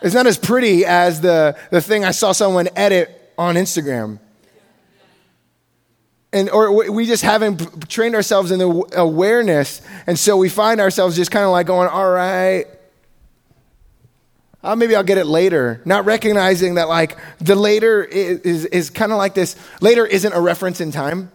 it's 0.02 0.14
not 0.14 0.28
as 0.28 0.38
pretty 0.38 0.84
as 0.84 1.20
the, 1.20 1.58
the 1.70 1.80
thing 1.80 2.04
I 2.04 2.12
saw 2.12 2.30
someone 2.30 2.68
edit 2.76 3.32
on 3.36 3.56
Instagram. 3.56 4.20
And, 6.32 6.48
or 6.48 6.92
we 6.92 7.06
just 7.06 7.24
haven't 7.24 7.88
trained 7.88 8.14
ourselves 8.14 8.52
in 8.52 8.60
the 8.60 8.88
awareness, 8.94 9.82
and 10.06 10.16
so 10.16 10.36
we 10.36 10.48
find 10.48 10.80
ourselves 10.80 11.16
just 11.16 11.32
kind 11.32 11.44
of 11.44 11.50
like 11.50 11.66
going, 11.66 11.88
all 11.88 12.08
right, 12.08 12.66
uh, 14.62 14.77
maybe 14.77 14.94
I'll 14.94 15.03
get 15.03 15.18
it 15.18 15.27
later. 15.27 15.81
Not 15.85 16.05
recognizing 16.05 16.75
that, 16.75 16.88
like, 16.88 17.16
the 17.38 17.55
later 17.55 18.05
is, 18.05 18.40
is, 18.40 18.64
is 18.66 18.90
kind 18.90 19.12
of 19.12 19.18
like 19.18 19.35
this. 19.35 19.57
Later 19.81 20.07
isn't 20.07 20.33
a 20.33 20.40
reference 20.40 20.81
in 20.81 20.92
time. 20.92 21.31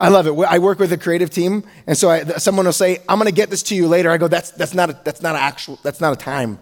I 0.00 0.08
love 0.08 0.26
it. 0.26 0.32
I 0.32 0.58
work 0.58 0.78
with 0.78 0.92
a 0.92 0.96
creative 0.96 1.28
team, 1.28 1.62
and 1.86 1.96
so 1.96 2.08
I, 2.08 2.24
someone 2.38 2.64
will 2.64 2.72
say, 2.72 3.02
"I'm 3.06 3.18
going 3.18 3.28
to 3.28 3.34
get 3.34 3.50
this 3.50 3.62
to 3.64 3.74
you 3.74 3.86
later." 3.86 4.10
I 4.10 4.16
go, 4.16 4.28
"That's 4.28 4.50
that's 4.52 4.72
not 4.72 4.88
a, 4.88 4.98
that's 5.04 5.20
not 5.20 5.34
an 5.34 5.42
actual 5.42 5.78
that's 5.82 6.00
not 6.00 6.14
a 6.14 6.16
time." 6.16 6.58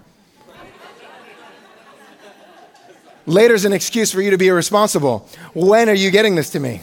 Later's 3.27 3.65
an 3.65 3.73
excuse 3.73 4.11
for 4.11 4.21
you 4.21 4.33
to 4.33 4.39
be 4.39 4.49
irresponsible. 4.49 5.29
When 5.55 5.89
are 5.89 5.95
you 5.95 6.11
getting 6.11 6.35
this 6.35 6.51
to 6.51 6.59
me? 6.59 6.81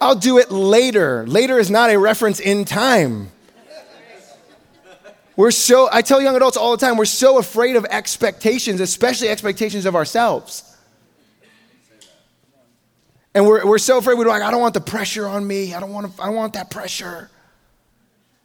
I'll 0.00 0.16
do 0.16 0.38
it 0.38 0.50
later. 0.50 1.26
Later 1.26 1.58
is 1.58 1.70
not 1.70 1.90
a 1.90 1.98
reference 1.98 2.40
in 2.40 2.64
time. 2.64 3.30
We're 5.40 5.52
so, 5.52 5.88
I 5.90 6.02
tell 6.02 6.20
young 6.20 6.36
adults 6.36 6.58
all 6.58 6.72
the 6.72 6.86
time, 6.86 6.98
we're 6.98 7.06
so 7.06 7.38
afraid 7.38 7.76
of 7.76 7.86
expectations, 7.86 8.78
especially 8.78 9.30
expectations 9.30 9.86
of 9.86 9.96
ourselves. 9.96 10.76
And 13.32 13.46
we're, 13.46 13.64
we're 13.64 13.78
so 13.78 13.96
afraid, 13.96 14.18
we're 14.18 14.26
like, 14.26 14.42
I 14.42 14.50
don't 14.50 14.60
want 14.60 14.74
the 14.74 14.82
pressure 14.82 15.26
on 15.26 15.46
me. 15.46 15.72
I 15.72 15.80
don't 15.80 15.94
want, 15.94 16.14
to, 16.14 16.22
I 16.22 16.26
don't 16.26 16.34
want 16.34 16.52
that 16.52 16.70
pressure. 16.70 17.30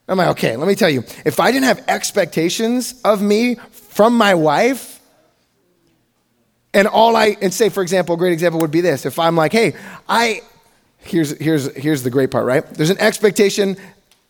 I'm 0.07 0.17
like, 0.17 0.29
okay, 0.29 0.55
let 0.55 0.69
me 0.69 0.75
tell 0.75 0.89
you. 0.89 1.03
If 1.25 1.41
I 1.41 1.51
didn't 1.51 1.65
have 1.65 1.83
expectations 1.89 3.01
of 3.03 3.21
me 3.21 3.55
from 3.55 4.15
my 4.15 4.35
wife, 4.35 5.01
and 6.73 6.87
all 6.87 7.17
I, 7.17 7.35
and 7.41 7.53
say, 7.53 7.67
for 7.67 7.83
example, 7.83 8.15
a 8.15 8.17
great 8.17 8.31
example 8.31 8.61
would 8.61 8.71
be 8.71 8.79
this. 8.79 9.05
If 9.05 9.19
I'm 9.19 9.35
like, 9.35 9.51
hey, 9.51 9.73
I, 10.07 10.43
here's, 10.99 11.37
here's, 11.39 11.75
here's 11.75 12.03
the 12.03 12.09
great 12.09 12.31
part, 12.31 12.45
right? 12.45 12.65
There's 12.65 12.89
an 12.89 12.99
expectation. 12.99 13.75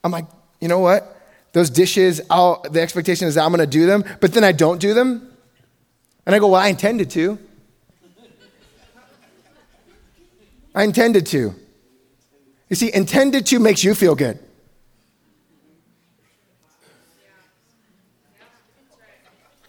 I'm 0.03 0.11
like, 0.11 0.25
you 0.59 0.67
know 0.67 0.79
what? 0.79 1.14
Those 1.55 1.69
dishes, 1.69 2.19
I'll, 2.29 2.61
the 2.69 2.81
expectation 2.81 3.29
is 3.29 3.37
I'm 3.37 3.49
going 3.49 3.61
to 3.61 3.65
do 3.65 3.85
them, 3.85 4.03
but 4.19 4.33
then 4.33 4.43
I 4.43 4.51
don't 4.51 4.77
do 4.77 4.93
them. 4.93 5.31
And 6.25 6.35
I 6.35 6.39
go, 6.39 6.49
well, 6.49 6.59
I 6.59 6.67
intended 6.67 7.09
to. 7.11 7.39
I 10.75 10.83
intended 10.83 11.25
to. 11.27 11.55
You 12.67 12.75
see, 12.75 12.93
intended 12.93 13.45
to 13.45 13.59
makes 13.59 13.85
you 13.85 13.95
feel 13.95 14.15
good. 14.15 14.37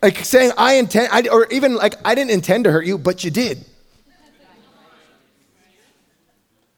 Like 0.03 0.25
saying, 0.25 0.51
I 0.59 0.79
intend, 0.79 1.11
I, 1.13 1.29
or 1.29 1.47
even 1.53 1.77
like, 1.77 1.95
I 2.05 2.17
didn't 2.17 2.33
intend 2.33 2.65
to 2.65 2.73
hurt 2.73 2.85
you, 2.85 2.99
but 2.99 3.23
you 3.23 3.31
did. 3.31 3.65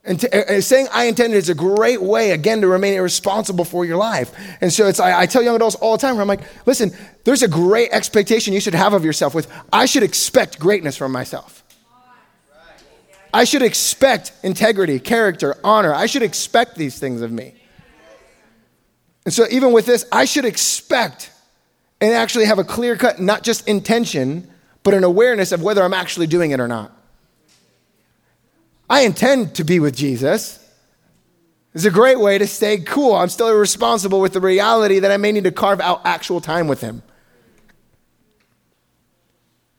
And, 0.09 0.25
and, 0.25 0.35
uh, 0.35 0.55
uh, 0.55 0.61
saying 0.63 0.89
I 0.91 1.05
intended 1.05 1.37
is 1.37 1.51
a 1.51 1.55
great 1.55 2.01
way, 2.01 2.31
again, 2.31 2.63
to 2.63 2.67
remain 2.67 2.99
responsible 2.99 3.67
for 3.67 3.85
your 3.85 3.99
life. 3.99 4.35
And 4.63 4.73
so 4.73 4.89
it's, 4.89 4.99
I, 4.99 5.21
I, 5.21 5.27
tell 5.27 5.43
young 5.43 5.55
adults 5.55 5.75
all 5.77 5.93
the 5.97 6.01
time, 6.01 6.15
where 6.15 6.23
I'm 6.23 6.29
like, 6.29 6.41
listen, 6.67 6.93
there's 7.25 7.43
a 7.43 7.49
great 7.49 7.91
expectation 7.93 8.55
you 8.55 8.61
should 8.61 8.75
have 8.75 8.95
of 8.95 9.05
yourself 9.05 9.35
with, 9.35 9.47
I 9.71 9.85
should 9.85 10.03
expect 10.03 10.59
greatness 10.59 10.97
from 10.97 11.13
myself. 11.13 11.63
I 13.35 13.45
should 13.45 13.61
expect 13.61 14.33
integrity, 14.43 14.99
character, 14.99 15.55
honor. 15.63 15.93
I 15.93 16.07
should 16.07 16.23
expect 16.23 16.77
these 16.77 16.99
things 16.99 17.21
of 17.21 17.31
me. 17.31 17.55
And 19.27 19.35
so 19.35 19.45
even 19.51 19.73
with 19.73 19.85
this, 19.85 20.07
I 20.11 20.25
should 20.25 20.47
expect 20.47 21.31
and 22.01 22.15
actually 22.15 22.47
have 22.47 22.59
a 22.59 22.65
clear 22.65 22.97
cut, 22.97 23.21
not 23.21 23.43
just 23.43 23.69
intention, 23.69 24.51
but 24.83 24.95
an 24.95 25.05
awareness 25.05 25.53
of 25.53 25.63
whether 25.63 25.83
I'm 25.83 25.93
actually 25.93 26.29
doing 26.29 26.53
it 26.53 26.61
or 26.61 26.69
not. 26.69 26.98
I 28.89 29.03
intend 29.03 29.57
to 29.57 29.65
be 29.65 29.81
with 29.81 29.97
Jesus. 29.97 30.65
It's 31.75 31.85
a 31.85 31.91
great 31.91 32.19
way 32.19 32.39
to 32.39 32.47
stay 32.47 32.79
cool. 32.79 33.15
I'm 33.15 33.29
still 33.29 33.53
responsible 33.55 34.21
with 34.21 34.33
the 34.33 34.41
reality 34.41 35.01
that 35.01 35.11
I 35.11 35.17
may 35.17 35.33
need 35.33 35.45
to 35.45 35.53
carve 35.53 35.81
out 35.81 36.01
actual 36.05 36.41
time 36.41 36.67
with 36.67 36.81
him. 36.81 37.03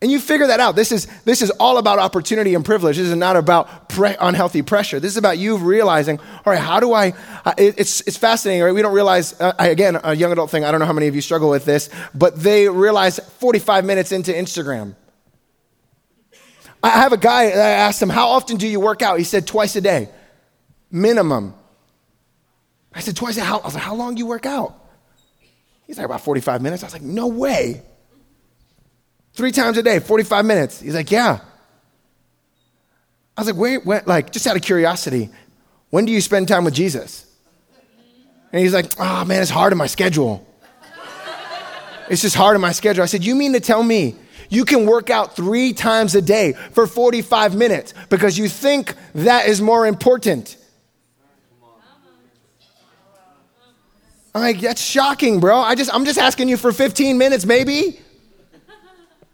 And 0.01 0.09
you 0.09 0.21
figure 0.21 0.47
that 0.47 0.61
out. 0.61 0.77
This 0.77 0.93
is, 0.93 1.07
this 1.25 1.41
is 1.41 1.49
all 1.51 1.77
about 1.77 1.99
opportunity 1.99 2.55
and 2.55 2.63
privilege. 2.63 2.95
This 2.95 3.07
is 3.07 3.15
not 3.17 3.35
about 3.35 3.89
pre- 3.89 4.15
unhealthy 4.17 4.61
pressure. 4.61 4.97
This 5.01 5.11
is 5.11 5.17
about 5.17 5.37
you 5.37 5.57
realizing, 5.57 6.19
all 6.19 6.53
right, 6.53 6.59
how 6.59 6.79
do 6.79 6.93
I? 6.93 7.13
Uh, 7.43 7.53
it, 7.57 7.75
it's, 7.77 7.99
it's 8.01 8.15
fascinating, 8.15 8.63
right? 8.63 8.71
We 8.71 8.81
don't 8.81 8.93
realize, 8.93 9.39
uh, 9.41 9.51
again, 9.59 9.99
a 10.01 10.15
young 10.15 10.31
adult 10.31 10.51
thing, 10.51 10.63
I 10.63 10.71
don't 10.71 10.79
know 10.79 10.85
how 10.85 10.93
many 10.93 11.07
of 11.07 11.15
you 11.15 11.21
struggle 11.21 11.49
with 11.49 11.65
this, 11.65 11.89
but 12.15 12.37
they 12.37 12.69
realize 12.69 13.19
45 13.19 13.83
minutes 13.83 14.13
into 14.13 14.31
Instagram 14.31 14.95
I 16.81 16.89
have 16.89 17.11
a 17.13 17.17
guy, 17.17 17.43
I 17.45 17.71
asked 17.71 18.01
him, 18.01 18.09
How 18.09 18.29
often 18.29 18.57
do 18.57 18.67
you 18.67 18.79
work 18.79 19.01
out? 19.01 19.17
He 19.17 19.25
said, 19.25 19.45
Twice 19.45 19.75
a 19.75 19.81
day, 19.81 20.09
minimum. 20.91 21.53
I 22.93 23.01
said, 23.01 23.15
Twice 23.15 23.37
a 23.37 23.41
day. 23.41 23.45
How, 23.45 23.59
I 23.59 23.65
was 23.65 23.73
like, 23.73 23.83
How 23.83 23.95
long 23.95 24.15
do 24.15 24.19
you 24.19 24.27
work 24.27 24.45
out? 24.45 24.75
He's 25.85 25.97
like, 25.97 26.05
About 26.05 26.21
45 26.21 26.61
minutes. 26.61 26.83
I 26.83 26.87
was 26.87 26.93
like, 26.93 27.01
No 27.01 27.27
way. 27.27 27.81
Three 29.33 29.51
times 29.51 29.77
a 29.77 29.83
day, 29.83 29.99
45 29.99 30.45
minutes. 30.45 30.79
He's 30.79 30.95
like, 30.95 31.11
Yeah. 31.11 31.39
I 33.37 33.41
was 33.41 33.47
like, 33.47 33.57
Wait, 33.57 33.85
wait, 33.85 34.07
like, 34.07 34.31
just 34.31 34.47
out 34.47 34.55
of 34.55 34.61
curiosity, 34.61 35.29
when 35.89 36.05
do 36.05 36.11
you 36.11 36.21
spend 36.21 36.47
time 36.47 36.63
with 36.63 36.73
Jesus? 36.73 37.25
And 38.51 38.61
he's 38.61 38.73
like, 38.73 38.91
Oh 38.97 39.25
man, 39.25 39.41
it's 39.41 39.51
hard 39.51 39.73
in 39.73 39.77
my 39.77 39.87
schedule. 39.87 40.45
It's 42.09 42.23
just 42.23 42.35
hard 42.35 42.55
in 42.55 42.61
my 42.61 42.71
schedule. 42.71 43.03
I 43.03 43.05
said, 43.05 43.23
You 43.23 43.35
mean 43.35 43.53
to 43.53 43.59
tell 43.59 43.83
me 43.83 44.15
you 44.49 44.65
can 44.65 44.85
work 44.85 45.09
out 45.09 45.35
three 45.35 45.73
times 45.73 46.15
a 46.15 46.21
day 46.21 46.53
for 46.71 46.87
45 46.87 47.55
minutes 47.55 47.93
because 48.09 48.37
you 48.37 48.49
think 48.49 48.95
that 49.15 49.47
is 49.47 49.61
more 49.61 49.87
important. 49.87 50.57
I'm 54.33 54.41
like, 54.41 54.59
that's 54.59 54.81
shocking, 54.81 55.39
bro. 55.39 55.57
I 55.57 55.75
just, 55.75 55.93
I'm 55.93 56.05
just 56.05 56.19
asking 56.19 56.49
you 56.49 56.57
for 56.57 56.71
15 56.71 57.17
minutes, 57.17 57.45
maybe. 57.45 57.99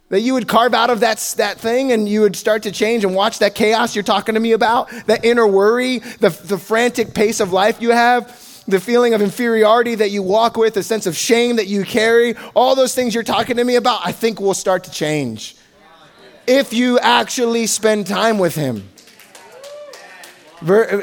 That 0.10 0.22
you 0.22 0.34
would 0.34 0.48
carve 0.48 0.74
out 0.74 0.92
of 0.92 1.00
that, 1.00 1.18
that 1.38 1.60
thing 1.60 1.92
and 1.92 2.08
you 2.08 2.22
would 2.22 2.36
start 2.36 2.64
to 2.64 2.72
change 2.72 3.04
and 3.04 3.16
watch 3.16 3.40
that 3.40 3.56
chaos 3.56 3.96
you're 3.96 4.04
talking 4.04 4.36
to 4.36 4.40
me 4.40 4.52
about, 4.52 4.90
that 5.08 5.26
inner 5.26 5.48
worry, 5.48 6.00
the, 6.00 6.30
the 6.30 6.60
frantic 6.60 7.14
pace 7.14 7.40
of 7.40 7.52
life 7.52 7.82
you 7.82 7.90
have 7.90 8.45
the 8.68 8.80
feeling 8.80 9.14
of 9.14 9.22
inferiority 9.22 9.96
that 9.96 10.10
you 10.10 10.24
walk 10.24 10.58
with, 10.58 10.74
the 10.74 10.84
sense 10.84 11.06
of 11.06 11.16
shame 11.16 11.58
that 11.58 11.68
you 11.68 11.84
carry, 11.84 12.36
all 12.56 12.76
those 12.76 12.96
things 12.96 13.14
you're 13.14 13.24
talking 13.24 13.58
to 13.58 13.64
me 13.64 13.76
about, 13.76 14.02
I 14.04 14.12
think 14.12 14.40
will 14.40 14.54
start 14.54 14.84
to 14.86 14.92
change 14.92 15.56
if 16.48 16.74
you 16.74 17.00
actually 17.00 17.68
spend 17.68 18.08
time 18.08 18.38
with 18.38 18.56
Him. 18.56 18.90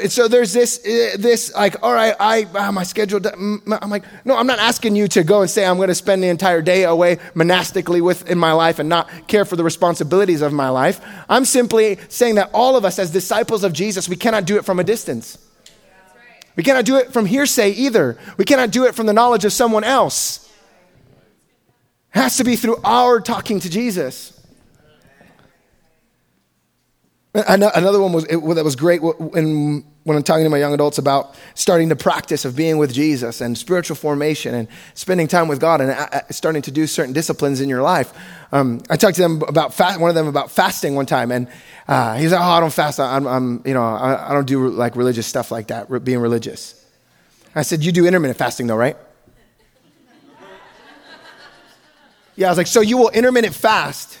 So 0.09 0.27
there's 0.27 0.51
this, 0.51 0.79
uh, 0.79 1.15
this 1.17 1.53
like, 1.53 1.81
all 1.83 1.93
right, 1.93 2.15
I 2.19 2.43
uh, 2.43 2.71
my 2.71 2.83
schedule. 2.83 3.21
I'm 3.25 3.89
like, 3.89 4.03
no, 4.25 4.35
I'm 4.35 4.47
not 4.47 4.59
asking 4.59 4.95
you 4.95 5.07
to 5.09 5.23
go 5.23 5.41
and 5.41 5.49
say 5.49 5.65
I'm 5.65 5.77
going 5.77 5.89
to 5.89 5.95
spend 5.95 6.21
the 6.23 6.27
entire 6.27 6.61
day 6.61 6.83
away 6.83 7.19
monastically 7.33 8.01
with 8.01 8.29
in 8.29 8.37
my 8.37 8.51
life 8.51 8.79
and 8.79 8.89
not 8.89 9.09
care 9.27 9.45
for 9.45 9.55
the 9.55 9.63
responsibilities 9.63 10.41
of 10.41 10.51
my 10.51 10.69
life. 10.69 10.99
I'm 11.29 11.45
simply 11.45 11.99
saying 12.09 12.35
that 12.35 12.49
all 12.53 12.75
of 12.75 12.83
us, 12.83 12.99
as 12.99 13.11
disciples 13.11 13.63
of 13.63 13.73
Jesus, 13.73 14.09
we 14.09 14.15
cannot 14.17 14.45
do 14.45 14.57
it 14.57 14.65
from 14.65 14.79
a 14.79 14.83
distance. 14.83 15.37
We 16.55 16.63
cannot 16.63 16.85
do 16.85 16.97
it 16.97 17.11
from 17.11 17.25
hearsay 17.25 17.71
either. 17.71 18.17
We 18.37 18.45
cannot 18.45 18.71
do 18.71 18.85
it 18.85 18.95
from 18.95 19.07
the 19.07 19.13
knowledge 19.13 19.45
of 19.45 19.53
someone 19.53 19.83
else. 19.83 20.49
It 22.13 22.19
has 22.19 22.37
to 22.37 22.43
be 22.43 22.55
through 22.55 22.77
our 22.83 23.19
talking 23.19 23.59
to 23.59 23.69
Jesus. 23.69 24.39
Another 27.33 27.99
one 27.99 28.13
was, 28.13 28.25
that 28.25 28.63
was 28.63 28.75
great 28.75 29.01
when, 29.01 29.83
when 30.03 30.17
I'm 30.17 30.23
talking 30.23 30.43
to 30.43 30.49
my 30.49 30.57
young 30.57 30.73
adults 30.73 30.97
about 30.97 31.35
starting 31.55 31.87
the 31.87 31.95
practice 31.95 32.43
of 32.43 32.55
being 32.55 32.77
with 32.77 32.93
Jesus 32.93 33.39
and 33.39 33.57
spiritual 33.57 33.95
formation 33.95 34.53
and 34.53 34.67
spending 34.95 35.27
time 35.27 35.47
with 35.47 35.61
God 35.61 35.79
and 35.79 35.91
uh, 35.91 36.07
uh, 36.11 36.21
starting 36.29 36.61
to 36.63 36.71
do 36.71 36.87
certain 36.87 37.13
disciplines 37.13 37.61
in 37.61 37.69
your 37.69 37.81
life. 37.81 38.13
Um, 38.51 38.81
I 38.89 38.97
talked 38.97 39.15
to 39.15 39.21
them 39.21 39.41
about 39.43 39.73
fa- 39.73 39.95
one 39.97 40.09
of 40.09 40.15
them 40.15 40.27
about 40.27 40.51
fasting 40.51 40.95
one 40.95 41.05
time, 41.05 41.31
and 41.31 41.47
uh, 41.87 42.15
he's 42.17 42.31
like, 42.31 42.41
"Oh, 42.41 42.43
I 42.43 42.59
don't 42.59 42.73
fast. 42.73 42.99
I'm, 42.99 43.25
I'm 43.25 43.61
you 43.65 43.73
know, 43.73 43.83
I, 43.83 44.29
I, 44.29 44.33
don't 44.33 44.45
do 44.45 44.67
like 44.69 44.95
religious 44.95 45.25
stuff 45.25 45.51
like 45.51 45.67
that. 45.67 45.87
Being 46.03 46.19
religious." 46.19 46.79
I 47.55 47.61
said, 47.61 47.83
"You 47.83 47.91
do 47.91 48.05
intermittent 48.05 48.37
fasting, 48.37 48.67
though, 48.67 48.75
right?" 48.75 48.97
yeah, 52.35 52.47
I 52.47 52.51
was 52.51 52.57
like, 52.57 52.67
"So 52.67 52.81
you 52.81 52.97
will 52.97 53.09
intermittent 53.09 53.55
fast." 53.55 54.19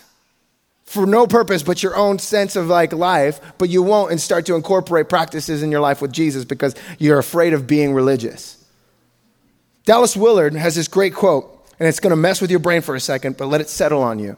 For 0.93 1.07
no 1.07 1.25
purpose 1.25 1.63
but 1.63 1.81
your 1.81 1.95
own 1.95 2.19
sense 2.19 2.55
of 2.55 2.67
like 2.67 2.93
life, 2.93 3.41
but 3.57 3.69
you 3.69 3.81
won't 3.81 4.11
and 4.11 4.21
start 4.21 4.45
to 4.45 4.55
incorporate 4.55 5.09
practices 5.09 5.63
in 5.63 5.71
your 5.71 5.81
life 5.81 6.01
with 6.01 6.13
Jesus 6.13 6.45
because 6.45 6.75
you're 6.99 7.17
afraid 7.17 7.53
of 7.53 7.65
being 7.65 7.93
religious. 7.93 8.63
Dallas 9.85 10.15
Willard 10.15 10.53
has 10.53 10.75
this 10.75 10.87
great 10.87 11.15
quote, 11.15 11.49
and 11.79 11.89
it's 11.89 11.99
going 11.99 12.11
to 12.11 12.15
mess 12.15 12.39
with 12.39 12.51
your 12.51 12.59
brain 12.59 12.81
for 12.81 12.93
a 12.95 12.99
second, 12.99 13.37
but 13.37 13.47
let 13.47 13.59
it 13.59 13.69
settle 13.69 14.03
on 14.03 14.19
you. 14.19 14.37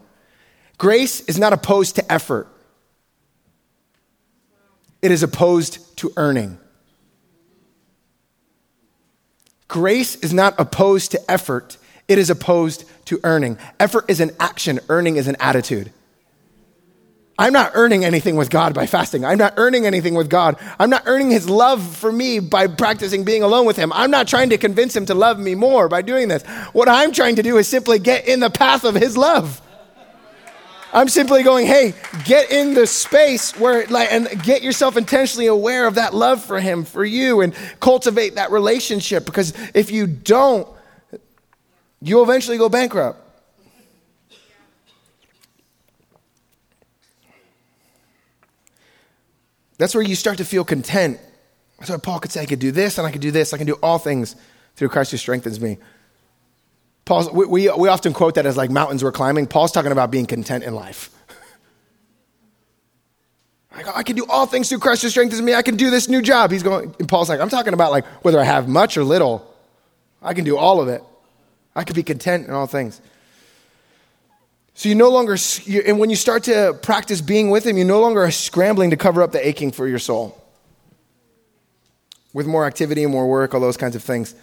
Grace 0.77 1.19
is 1.21 1.37
not 1.37 1.51
opposed 1.51 1.95
to 1.95 2.11
effort, 2.11 2.47
it 5.01 5.11
is 5.11 5.23
opposed 5.23 5.97
to 5.97 6.11
earning. 6.15 6.57
Grace 9.67 10.15
is 10.15 10.33
not 10.33 10.55
opposed 10.57 11.11
to 11.11 11.31
effort, 11.31 11.77
it 12.07 12.17
is 12.17 12.29
opposed 12.29 12.85
to 13.05 13.19
earning. 13.25 13.57
Effort 13.77 14.05
is 14.07 14.21
an 14.21 14.31
action, 14.39 14.79
earning 14.87 15.17
is 15.17 15.27
an 15.27 15.35
attitude. 15.39 15.91
I'm 17.37 17.51
not 17.51 17.71
earning 17.73 18.05
anything 18.05 18.37
with 18.37 18.49
God 18.49 18.73
by 18.73 18.85
fasting. 18.85 19.25
I'm 19.25 19.37
not 19.37 19.55
earning 19.57 19.85
anything 19.85 20.13
with 20.15 20.29
God. 20.29 20.57
I'm 20.79 20.89
not 20.89 21.03
earning 21.05 21.31
his 21.31 21.49
love 21.49 21.83
for 21.97 22.09
me 22.09 22.39
by 22.39 22.67
practicing 22.67 23.25
being 23.25 23.43
alone 23.43 23.65
with 23.65 23.75
him. 23.75 23.91
I'm 23.91 24.09
not 24.09 24.27
trying 24.27 24.51
to 24.51 24.57
convince 24.57 24.95
him 24.95 25.05
to 25.07 25.13
love 25.13 25.37
me 25.37 25.53
more 25.53 25.89
by 25.89 26.01
doing 26.01 26.29
this. 26.29 26.43
What 26.71 26.87
I'm 26.87 27.11
trying 27.11 27.35
to 27.35 27.43
do 27.43 27.57
is 27.57 27.67
simply 27.67 27.99
get 27.99 28.25
in 28.25 28.39
the 28.39 28.49
path 28.49 28.85
of 28.85 28.95
his 28.95 29.17
love. 29.17 29.61
I'm 30.93 31.09
simply 31.09 31.43
going, 31.43 31.65
hey, 31.65 31.93
get 32.23 32.51
in 32.51 32.73
the 32.73 32.87
space 32.87 33.51
where, 33.59 33.85
like, 33.87 34.13
and 34.13 34.29
get 34.43 34.63
yourself 34.63 34.95
intentionally 34.95 35.47
aware 35.47 35.87
of 35.87 35.95
that 35.95 36.13
love 36.13 36.41
for 36.41 36.61
him, 36.61 36.85
for 36.85 37.03
you, 37.03 37.41
and 37.41 37.53
cultivate 37.81 38.35
that 38.35 38.49
relationship. 38.49 39.25
Because 39.25 39.53
if 39.73 39.91
you 39.91 40.07
don't, 40.07 40.65
you'll 42.01 42.23
eventually 42.23 42.57
go 42.57 42.69
bankrupt. 42.69 43.19
That's 49.77 49.93
where 49.93 50.03
you 50.03 50.15
start 50.15 50.37
to 50.37 50.45
feel 50.45 50.63
content. 50.63 51.19
That's 51.79 51.89
why 51.89 51.97
Paul 51.97 52.19
could 52.19 52.31
say, 52.31 52.41
I 52.41 52.45
could 52.45 52.59
do 52.59 52.71
this 52.71 52.97
and 52.97 53.05
I 53.05 53.11
could 53.11 53.21
do 53.21 53.31
this. 53.31 53.53
I 53.53 53.57
can 53.57 53.67
do 53.67 53.77
all 53.83 53.97
things 53.97 54.35
through 54.75 54.89
Christ 54.89 55.11
who 55.11 55.17
strengthens 55.17 55.59
me. 55.59 55.77
Paul's, 57.03 57.31
we, 57.31 57.45
we, 57.45 57.69
we 57.71 57.89
often 57.89 58.13
quote 58.13 58.35
that 58.35 58.45
as 58.45 58.57
like 58.57 58.71
mountains 58.71 59.03
we're 59.03 59.11
climbing. 59.11 59.47
Paul's 59.47 59.71
talking 59.71 59.91
about 59.91 60.09
being 60.11 60.25
content 60.25 60.63
in 60.63 60.73
life. 60.73 61.11
I 63.71 64.03
can 64.03 64.15
do 64.15 64.25
all 64.27 64.45
things 64.45 64.69
through 64.69 64.79
Christ 64.79 65.03
who 65.03 65.09
strengthens 65.09 65.41
me. 65.41 65.53
I 65.53 65.61
can 65.61 65.75
do 65.75 65.91
this 65.91 66.09
new 66.09 66.21
job. 66.21 66.51
He's 66.51 66.63
going, 66.63 66.95
and 66.97 67.07
Paul's 67.07 67.29
like, 67.29 67.41
I'm 67.41 67.49
talking 67.49 67.73
about 67.73 67.91
like 67.91 68.05
whether 68.23 68.39
I 68.39 68.43
have 68.43 68.67
much 68.67 68.97
or 68.97 69.03
little. 69.03 69.53
I 70.21 70.33
can 70.33 70.45
do 70.45 70.57
all 70.57 70.81
of 70.81 70.87
it. 70.87 71.03
I 71.75 71.83
can 71.83 71.95
be 71.95 72.03
content 72.03 72.47
in 72.47 72.53
all 72.53 72.67
things. 72.67 73.01
So 74.77 74.89
you 74.89 74.95
no 74.95 75.09
longer, 75.09 75.37
and 75.87 75.99
when 75.99 76.09
you 76.09 76.17
start 76.17 76.43
to 76.43 76.77
practice 76.81 77.21
being 77.21 77.49
with 77.49 77.65
Him, 77.65 77.77
you 77.77 77.85
no 77.85 78.01
longer 78.01 78.21
are 78.23 78.31
scrambling 78.31 78.89
to 78.89 78.97
cover 78.97 79.23
up 79.23 79.31
the 79.31 79.45
aching 79.45 79.71
for 79.71 79.87
your 79.87 79.99
soul 79.99 80.39
with 82.33 82.45
more 82.45 82.65
activity 82.65 83.03
and 83.03 83.11
more 83.11 83.25
work, 83.25 83.53
all 83.53 83.61
those 83.61 83.77
kinds 83.77 83.95
of 83.95 84.03
things. 84.03 84.35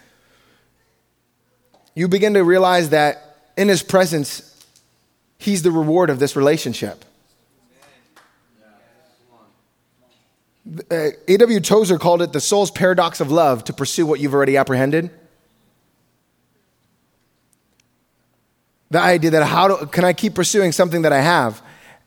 You 1.95 2.09
begin 2.09 2.33
to 2.33 2.43
realize 2.43 2.89
that 2.89 3.37
in 3.59 3.69
His 3.69 3.83
presence, 3.83 4.49
He's 5.37 5.63
the 5.63 5.71
reward 5.71 6.09
of 6.09 6.19
this 6.19 6.35
relationship. 6.35 7.05
Uh, 10.91 11.09
A.W. 11.29 11.61
Tozer 11.61 11.99
called 11.99 12.23
it 12.23 12.33
the 12.33 12.41
soul's 12.41 12.71
paradox 12.71 13.21
of 13.21 13.31
love 13.31 13.65
to 13.65 13.73
pursue 13.75 14.07
what 14.07 14.21
you've 14.21 14.33
already 14.33 14.57
apprehended. 14.57 15.11
The 18.93 19.01
idea 19.01 19.31
that 19.31 19.47
how 19.47 19.69
do, 19.69 19.87
can 19.87 20.05
I 20.05 20.13
keep 20.13 20.35
pursuing 20.35 20.71
something 20.71 21.01
that 21.03 21.15
I 21.15 21.23
have? 21.23 21.63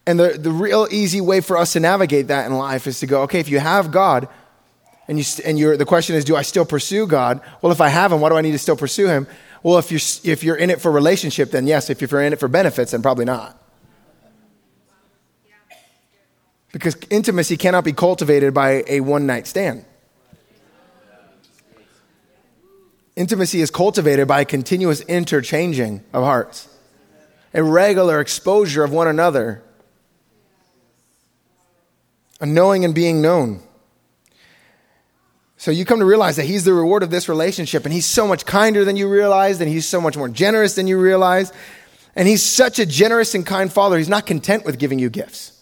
And 0.06 0.20
the, 0.20 0.38
the 0.38 0.52
real 0.52 0.88
easy 0.92 1.20
way 1.20 1.42
for 1.42 1.58
us 1.58 1.74
to 1.74 1.80
navigate 1.80 2.28
that 2.28 2.46
in 2.46 2.56
life 2.56 2.86
is 2.86 3.00
to 3.00 3.08
go, 3.08 3.24
okay, 3.24 3.40
if 3.40 3.50
you 3.50 3.58
have 3.58 3.92
God, 3.92 4.28
and, 5.08 5.18
you, 5.18 5.26
and 5.44 5.58
you're, 5.58 5.78
the 5.78 5.86
question 5.86 6.16
is, 6.16 6.24
do 6.26 6.36
I 6.36 6.44
still 6.44 6.64
pursue 6.64 7.08
God? 7.08 7.42
Well, 7.64 7.72
if 7.72 7.82
I 7.82 7.90
have 7.90 8.12
Him, 8.12 8.22
why 8.22 8.30
do 8.30 8.36
I 8.36 8.42
need 8.42 8.52
to 8.52 8.60
still 8.60 8.76
pursue 8.78 9.08
Him? 9.08 9.26
Well, 9.64 9.80
if 9.80 9.90
you're, 9.90 10.32
if 10.32 10.44
you're 10.44 10.56
in 10.56 10.70
it 10.70 10.80
for 10.80 10.92
relationship, 10.92 11.50
then 11.50 11.66
yes. 11.66 11.90
If 11.90 12.02
you're 12.02 12.22
in 12.22 12.34
it 12.34 12.40
for 12.40 12.48
benefits, 12.48 12.92
then 12.92 13.02
probably 13.02 13.26
not. 13.26 13.60
Because 16.72 16.96
intimacy 17.10 17.58
cannot 17.58 17.84
be 17.84 17.94
cultivated 17.94 18.54
by 18.54 18.84
a 18.86 19.00
one 19.00 19.26
night 19.26 19.48
stand. 19.48 19.86
Intimacy 23.16 23.62
is 23.62 23.72
cultivated 23.72 24.28
by 24.28 24.44
continuous 24.44 25.02
interchanging 25.02 26.04
of 26.14 26.24
hearts 26.24 26.70
a 27.56 27.64
regular 27.64 28.20
exposure 28.20 28.84
of 28.84 28.92
one 28.92 29.08
another, 29.08 29.64
a 32.42 32.46
knowing 32.46 32.84
and 32.84 32.94
being 32.94 33.22
known. 33.22 33.62
So 35.56 35.72
you 35.72 35.86
come 35.86 36.00
to 36.00 36.06
realize 36.06 36.36
that 36.36 36.46
He's 36.46 36.66
the 36.66 36.74
reward 36.74 37.02
of 37.02 37.10
this 37.10 37.30
relationship, 37.30 37.86
and 37.86 37.94
He's 37.94 38.06
so 38.06 38.28
much 38.28 38.46
kinder 38.46 38.84
than 38.84 38.98
you 38.98 39.10
realized, 39.10 39.62
and 39.62 39.72
He's 39.72 39.88
so 39.88 40.02
much 40.02 40.18
more 40.18 40.28
generous 40.28 40.76
than 40.76 40.86
you 40.86 41.00
realized. 41.00 41.54
And 42.14 42.28
He's 42.28 42.44
such 42.44 42.78
a 42.78 42.86
generous 42.86 43.34
and 43.34 43.46
kind 43.46 43.72
Father, 43.72 43.98
He's 43.98 44.10
not 44.10 44.26
content 44.26 44.66
with 44.66 44.78
giving 44.78 45.00
you 45.00 45.10
gifts. 45.10 45.54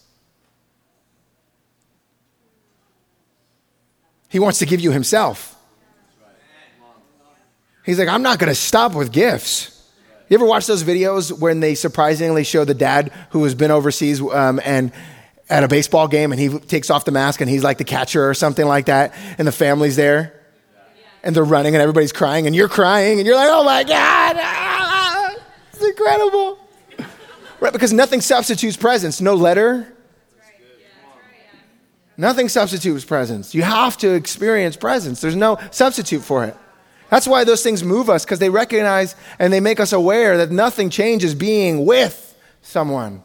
He 4.28 4.40
wants 4.40 4.58
to 4.58 4.66
give 4.66 4.80
you 4.80 4.90
Himself. 4.90 5.52
He's 7.84 8.00
like, 8.00 8.08
I'm 8.08 8.22
not 8.22 8.40
going 8.40 8.48
to 8.48 8.54
stop 8.54 8.94
with 8.94 9.12
gifts. 9.12 9.73
You 10.28 10.36
ever 10.36 10.46
watch 10.46 10.66
those 10.66 10.82
videos 10.82 11.38
when 11.38 11.60
they 11.60 11.74
surprisingly 11.74 12.44
show 12.44 12.64
the 12.64 12.74
dad 12.74 13.12
who 13.30 13.44
has 13.44 13.54
been 13.54 13.70
overseas 13.70 14.20
um, 14.20 14.60
and 14.64 14.92
at 15.50 15.62
a 15.62 15.68
baseball 15.68 16.08
game 16.08 16.32
and 16.32 16.40
he 16.40 16.48
takes 16.58 16.88
off 16.88 17.04
the 17.04 17.10
mask 17.10 17.42
and 17.42 17.50
he's 17.50 17.62
like 17.62 17.76
the 17.76 17.84
catcher 17.84 18.28
or 18.28 18.32
something 18.32 18.66
like 18.66 18.86
that 18.86 19.14
and 19.36 19.46
the 19.46 19.52
family's 19.52 19.96
there 19.96 20.40
and 21.22 21.36
they're 21.36 21.44
running 21.44 21.74
and 21.74 21.82
everybody's 21.82 22.12
crying 22.12 22.46
and 22.46 22.56
you're 22.56 22.68
crying 22.68 23.18
and 23.18 23.26
you're 23.26 23.36
like, 23.36 23.50
oh 23.50 23.64
my 23.64 23.84
God, 23.84 24.36
ah, 24.38 25.36
it's 25.72 25.84
incredible. 25.84 26.58
Right, 27.60 27.72
because 27.72 27.92
nothing 27.92 28.20
substitutes 28.20 28.76
presence. 28.76 29.20
No 29.20 29.34
letter, 29.34 29.94
Nothing 32.16 32.48
substitutes 32.48 33.04
presence. 33.04 33.54
You 33.54 33.62
have 33.62 33.96
to 33.98 34.14
experience 34.14 34.76
presence. 34.76 35.20
There's 35.20 35.34
no 35.34 35.58
substitute 35.70 36.22
for 36.22 36.44
it. 36.44 36.56
That's 37.10 37.26
why 37.28 37.44
those 37.44 37.62
things 37.62 37.84
move 37.84 38.10
us, 38.10 38.24
because 38.24 38.38
they 38.38 38.50
recognize 38.50 39.14
and 39.38 39.52
they 39.52 39.60
make 39.60 39.78
us 39.78 39.92
aware 39.92 40.36
that 40.38 40.50
nothing 40.50 40.90
changes 40.90 41.34
being 41.34 41.84
with 41.84 42.36
someone. 42.62 43.22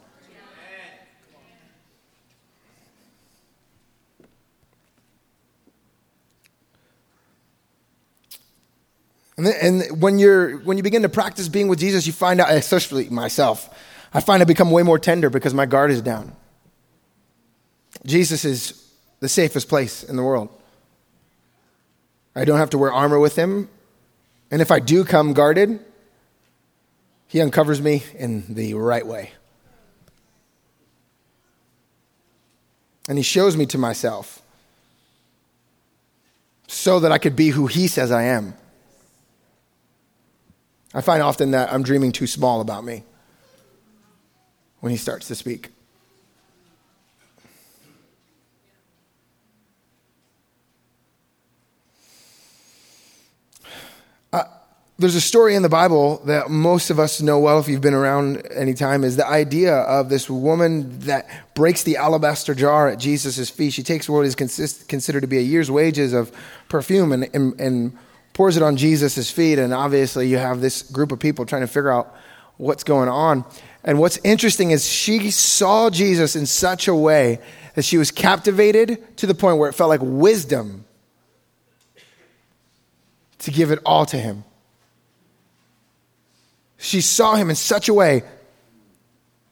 And, 9.38 9.48
then, 9.48 9.56
and 9.62 10.02
when, 10.02 10.20
you're, 10.20 10.58
when 10.58 10.76
you 10.76 10.84
begin 10.84 11.04
to 11.04 11.10
practice 11.10 11.48
being 11.48 11.70
with 11.70 11.80
Jesus, 11.80 12.06
you 12.06 12.12
find 12.12 12.42
out, 12.42 12.52
especially 12.52 13.10
myself, 13.10 13.74
I 14.14 14.20
find 14.20 14.42
I 14.42 14.46
become 14.46 14.70
way 14.70 14.84
more 14.84 15.00
tender 15.00 15.30
because 15.30 15.54
my 15.54 15.66
guard 15.66 15.92
is 15.92 16.02
down. 16.02 16.36
Jesus 18.06 18.44
is 18.44 18.92
the 19.22 19.30
safest 19.30 19.70
place 19.70 20.04
in 20.04 20.18
the 20.18 20.24
world. 20.24 20.50
I 22.40 22.46
don't 22.46 22.58
have 22.58 22.70
to 22.70 22.78
wear 22.78 22.94
armor 22.94 23.20
with 23.20 23.36
him. 23.36 23.68
And 24.50 24.62
if 24.62 24.72
I 24.72 24.80
do 24.80 25.04
come 25.04 25.34
guarded, 25.34 25.78
he 27.28 27.42
uncovers 27.42 27.82
me 27.82 28.02
in 28.18 28.54
the 28.54 28.76
right 28.76 29.06
way. 29.06 29.32
And 33.10 33.18
he 33.18 33.24
shows 33.26 33.58
me 33.58 33.66
to 33.66 33.78
myself 33.78 34.42
so 36.68 37.02
that 37.02 37.12
I 37.12 37.18
could 37.18 37.36
be 37.36 37.50
who 37.50 37.68
he 37.68 37.88
says 37.88 38.10
I 38.10 38.24
am. 38.24 38.54
I 40.94 41.02
find 41.02 41.22
often 41.22 41.52
that 41.52 41.74
I'm 41.74 41.84
dreaming 41.84 42.14
too 42.14 42.26
small 42.26 42.62
about 42.62 42.86
me 42.86 43.04
when 44.80 44.92
he 44.92 44.98
starts 44.98 45.28
to 45.28 45.36
speak. 45.36 45.72
There's 55.00 55.16
a 55.16 55.22
story 55.22 55.56
in 55.56 55.62
the 55.62 55.70
Bible 55.70 56.22
that 56.26 56.50
most 56.50 56.90
of 56.90 57.00
us 57.00 57.22
know 57.22 57.40
well 57.40 57.58
if 57.60 57.70
you've 57.70 57.80
been 57.80 57.94
around 57.94 58.46
any 58.54 58.74
time 58.74 59.06
is 59.06 59.16
the 59.16 59.26
idea 59.26 59.74
of 59.74 60.10
this 60.10 60.30
woman 60.30 61.00
that 61.00 61.26
breaks 61.54 61.84
the 61.84 61.96
alabaster 61.96 62.54
jar 62.54 62.90
at 62.90 63.00
Jesus' 63.00 63.50
feet. 63.50 63.72
She 63.72 63.82
takes 63.82 64.10
what 64.10 64.26
is 64.26 64.36
consist, 64.36 64.90
considered 64.90 65.22
to 65.22 65.28
be 65.28 65.38
a 65.38 65.42
year's 65.42 65.72
wages 65.72 66.12
of 66.12 66.34
perfume 66.68 67.14
and, 67.14 67.30
and, 67.34 67.58
and 67.62 67.98
pours 68.34 68.58
it 68.58 68.62
on 68.62 68.76
Jesus' 68.76 69.32
feet. 69.32 69.58
And 69.58 69.74
obviously, 69.74 70.28
you 70.28 70.38
have 70.38 70.60
this 70.60 70.82
group 70.82 71.14
of 71.14 71.20
people 71.20 71.46
trying 71.46 71.62
to 71.62 71.68
figure 71.68 71.92
out 71.92 72.14
what's 72.58 72.84
going 72.84 73.08
on. 73.08 73.46
And 73.86 74.00
what's 74.00 74.18
interesting 74.26 74.72
is 74.72 74.86
she 74.86 75.32
saw 75.32 75.90
Jesus 75.90 76.36
in 76.36 76.46
such 76.46 76.90
a 76.90 76.94
way 76.94 77.40
that 77.76 77.86
she 77.86 77.98
was 77.98 78.12
captivated 78.12 79.16
to 79.16 79.28
the 79.28 79.34
point 79.34 79.60
where 79.60 79.70
it 79.70 79.74
felt 79.74 79.88
like 79.88 80.02
wisdom 80.04 80.84
to 83.38 83.52
give 83.52 83.72
it 83.72 83.80
all 83.86 84.06
to 84.08 84.18
him. 84.18 84.44
She 86.80 87.02
saw 87.02 87.36
him 87.36 87.50
in 87.50 87.58
such 87.58 87.90
a 87.90 87.94
way 87.94 88.24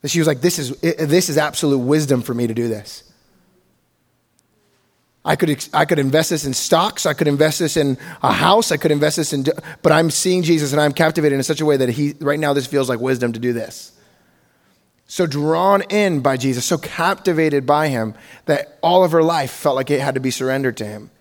that 0.01 0.09
she 0.09 0.19
was 0.19 0.27
like, 0.27 0.39
this 0.39 0.57
is, 0.57 0.71
this 0.79 1.29
is 1.29 1.37
absolute 1.37 1.77
wisdom 1.77 2.21
for 2.21 2.33
me 2.33 2.47
to 2.47 2.53
do 2.53 2.69
this. 2.69 3.03
I 5.25 5.35
could, 5.35 5.67
I 5.73 5.83
could 5.83 5.99
invest 5.99 6.29
this 6.29 6.45
in 6.45 6.53
stocks. 6.53 7.05
I 7.05 7.13
could 7.13 7.27
invest 7.27 7.59
this 7.59 7.75
in 7.75 7.97
a 8.23 8.31
house. 8.31 8.71
I 8.71 8.77
could 8.77 8.91
invest 8.91 9.17
this 9.17 9.33
in, 9.33 9.45
but 9.81 9.91
I'm 9.91 10.09
seeing 10.09 10.41
Jesus 10.41 10.71
and 10.71 10.79
I'm 10.79 10.93
captivated 10.93 11.37
in 11.37 11.43
such 11.43 11.59
a 11.59 11.65
way 11.65 11.75
that 11.75 11.89
he, 11.89 12.13
right 12.21 12.39
now, 12.39 12.53
this 12.53 12.65
feels 12.65 12.87
like 12.87 13.01
wisdom 13.01 13.33
to 13.33 13.39
do 13.39 13.51
this. 13.51 13.91
So 15.07 15.27
drawn 15.27 15.81
in 15.81 16.21
by 16.21 16.37
Jesus, 16.37 16.65
so 16.65 16.77
captivated 16.77 17.65
by 17.65 17.89
him 17.89 18.13
that 18.45 18.77
all 18.81 19.03
of 19.03 19.11
her 19.11 19.23
life 19.23 19.51
felt 19.51 19.75
like 19.75 19.89
it 19.91 19.99
had 19.99 20.15
to 20.15 20.21
be 20.21 20.31
surrendered 20.31 20.77
to 20.77 20.85
him. 20.85 21.11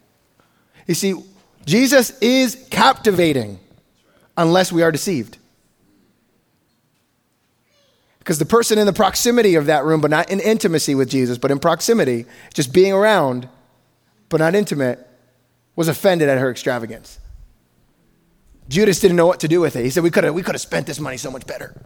You 0.86 0.94
see, 0.94 1.20
Jesus 1.64 2.16
is 2.20 2.64
captivating 2.70 3.58
unless 4.36 4.70
we 4.70 4.84
are 4.84 4.92
deceived. 4.92 5.38
Because 8.26 8.40
the 8.40 8.44
person 8.44 8.76
in 8.76 8.86
the 8.86 8.92
proximity 8.92 9.54
of 9.54 9.66
that 9.66 9.84
room, 9.84 10.00
but 10.00 10.10
not 10.10 10.30
in 10.30 10.40
intimacy 10.40 10.96
with 10.96 11.08
Jesus, 11.08 11.38
but 11.38 11.52
in 11.52 11.60
proximity, 11.60 12.26
just 12.52 12.72
being 12.72 12.92
around, 12.92 13.48
but 14.28 14.38
not 14.38 14.56
intimate, 14.56 15.08
was 15.76 15.86
offended 15.86 16.28
at 16.28 16.38
her 16.38 16.50
extravagance. 16.50 17.20
Judas 18.68 18.98
didn't 18.98 19.16
know 19.16 19.28
what 19.28 19.38
to 19.40 19.46
do 19.46 19.60
with 19.60 19.76
it. 19.76 19.84
He 19.84 19.90
said, 19.90 20.02
We 20.02 20.10
could 20.10 20.24
have 20.24 20.34
we 20.34 20.42
could 20.42 20.56
have 20.56 20.60
spent 20.60 20.88
this 20.88 20.98
money 20.98 21.18
so 21.18 21.30
much 21.30 21.46
better. 21.46 21.80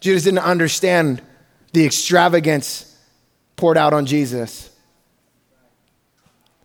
Judas 0.00 0.22
didn't 0.22 0.38
understand 0.38 1.20
the 1.74 1.84
extravagance 1.84 2.98
poured 3.56 3.76
out 3.76 3.92
on 3.92 4.06
Jesus. 4.06 4.70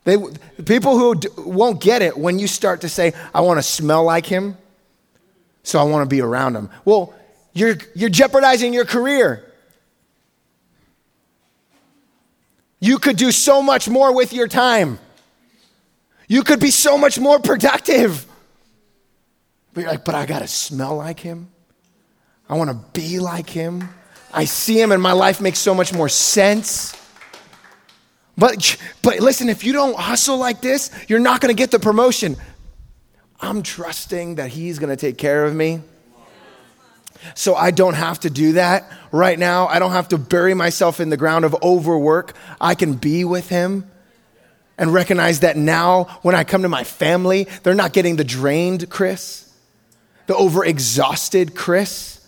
They, 0.06 0.16
people 0.64 0.98
who 0.98 1.20
won't 1.38 1.82
get 1.82 2.02
it 2.02 2.18
when 2.18 2.40
you 2.40 2.48
start 2.48 2.80
to 2.82 2.88
say, 2.88 3.12
I 3.34 3.42
want 3.42 3.58
to 3.58 3.64
smell 3.64 4.06
like 4.06 4.26
him, 4.26 4.58
so 5.64 5.80
I 5.80 5.84
want 5.84 6.08
to 6.08 6.14
be 6.14 6.22
around 6.22 6.56
him. 6.56 6.70
Well, 6.86 7.14
you're, 7.54 7.78
you're 7.96 8.10
jeopardizing 8.10 8.74
your 8.74 8.86
career. 8.86 9.50
You 12.80 13.00
could 13.00 13.16
do 13.16 13.32
so 13.32 13.62
much 13.62 13.88
more 13.88 14.14
with 14.14 14.34
your 14.34 14.48
time. 14.48 15.00
You 16.28 16.44
could 16.44 16.60
be 16.60 16.72
so 16.72 16.98
much 16.98 17.18
more 17.18 17.40
productive. 17.40 18.26
But 19.74 19.82
you're 19.82 19.92
like, 19.92 20.04
but 20.04 20.16
I 20.16 20.26
gotta 20.26 20.48
smell 20.48 20.98
like 20.98 21.20
him. 21.20 21.50
I 22.50 22.58
wanna 22.58 22.84
be 22.92 23.20
like 23.20 23.50
him. 23.50 23.88
I 24.34 24.46
see 24.46 24.80
him 24.80 24.92
and 24.92 25.02
my 25.02 25.14
life 25.14 25.40
makes 25.40 25.60
so 25.60 25.74
much 25.74 25.94
more 25.94 26.10
sense. 26.10 26.94
But, 28.38 28.78
but 29.02 29.20
listen, 29.20 29.48
if 29.48 29.64
you 29.64 29.74
don't 29.74 29.96
hustle 29.96 30.38
like 30.38 30.60
this, 30.60 30.90
you're 31.08 31.20
not 31.20 31.40
gonna 31.40 31.54
get 31.54 31.72
the 31.72 31.80
promotion. 31.80 32.36
I'm 33.44 33.62
trusting 33.62 34.36
that 34.36 34.50
he's 34.50 34.80
gonna 34.80 34.96
take 34.96 35.18
care 35.18 35.44
of 35.44 35.54
me. 35.54 35.82
So 37.36 37.56
I 37.56 37.72
don't 37.72 37.94
have 37.94 38.22
to 38.22 38.30
do 38.30 38.54
that 38.54 38.90
right 39.12 39.38
now. 39.38 39.68
I 39.68 39.80
don't 39.80 39.92
have 39.92 40.10
to 40.10 40.18
bury 40.18 40.54
myself 40.54 41.00
in 41.00 41.10
the 41.10 41.18
ground 41.18 41.46
of 41.46 41.56
overwork. 41.62 42.36
I 42.60 42.76
can 42.76 42.94
be 42.94 43.26
with 43.26 43.50
him 43.50 43.90
and 44.78 44.94
recognize 44.94 45.42
that 45.42 45.58
now 45.58 46.06
when 46.22 46.36
I 46.36 46.44
come 46.44 46.64
to 46.64 46.70
my 46.70 46.84
family, 46.84 47.48
they're 47.64 47.76
not 47.76 47.94
getting 47.94 48.16
the 48.16 48.24
drained 48.24 48.90
Chris, 48.90 49.52
the 50.28 50.34
overexhausted 50.34 51.54
Chris. 51.54 52.23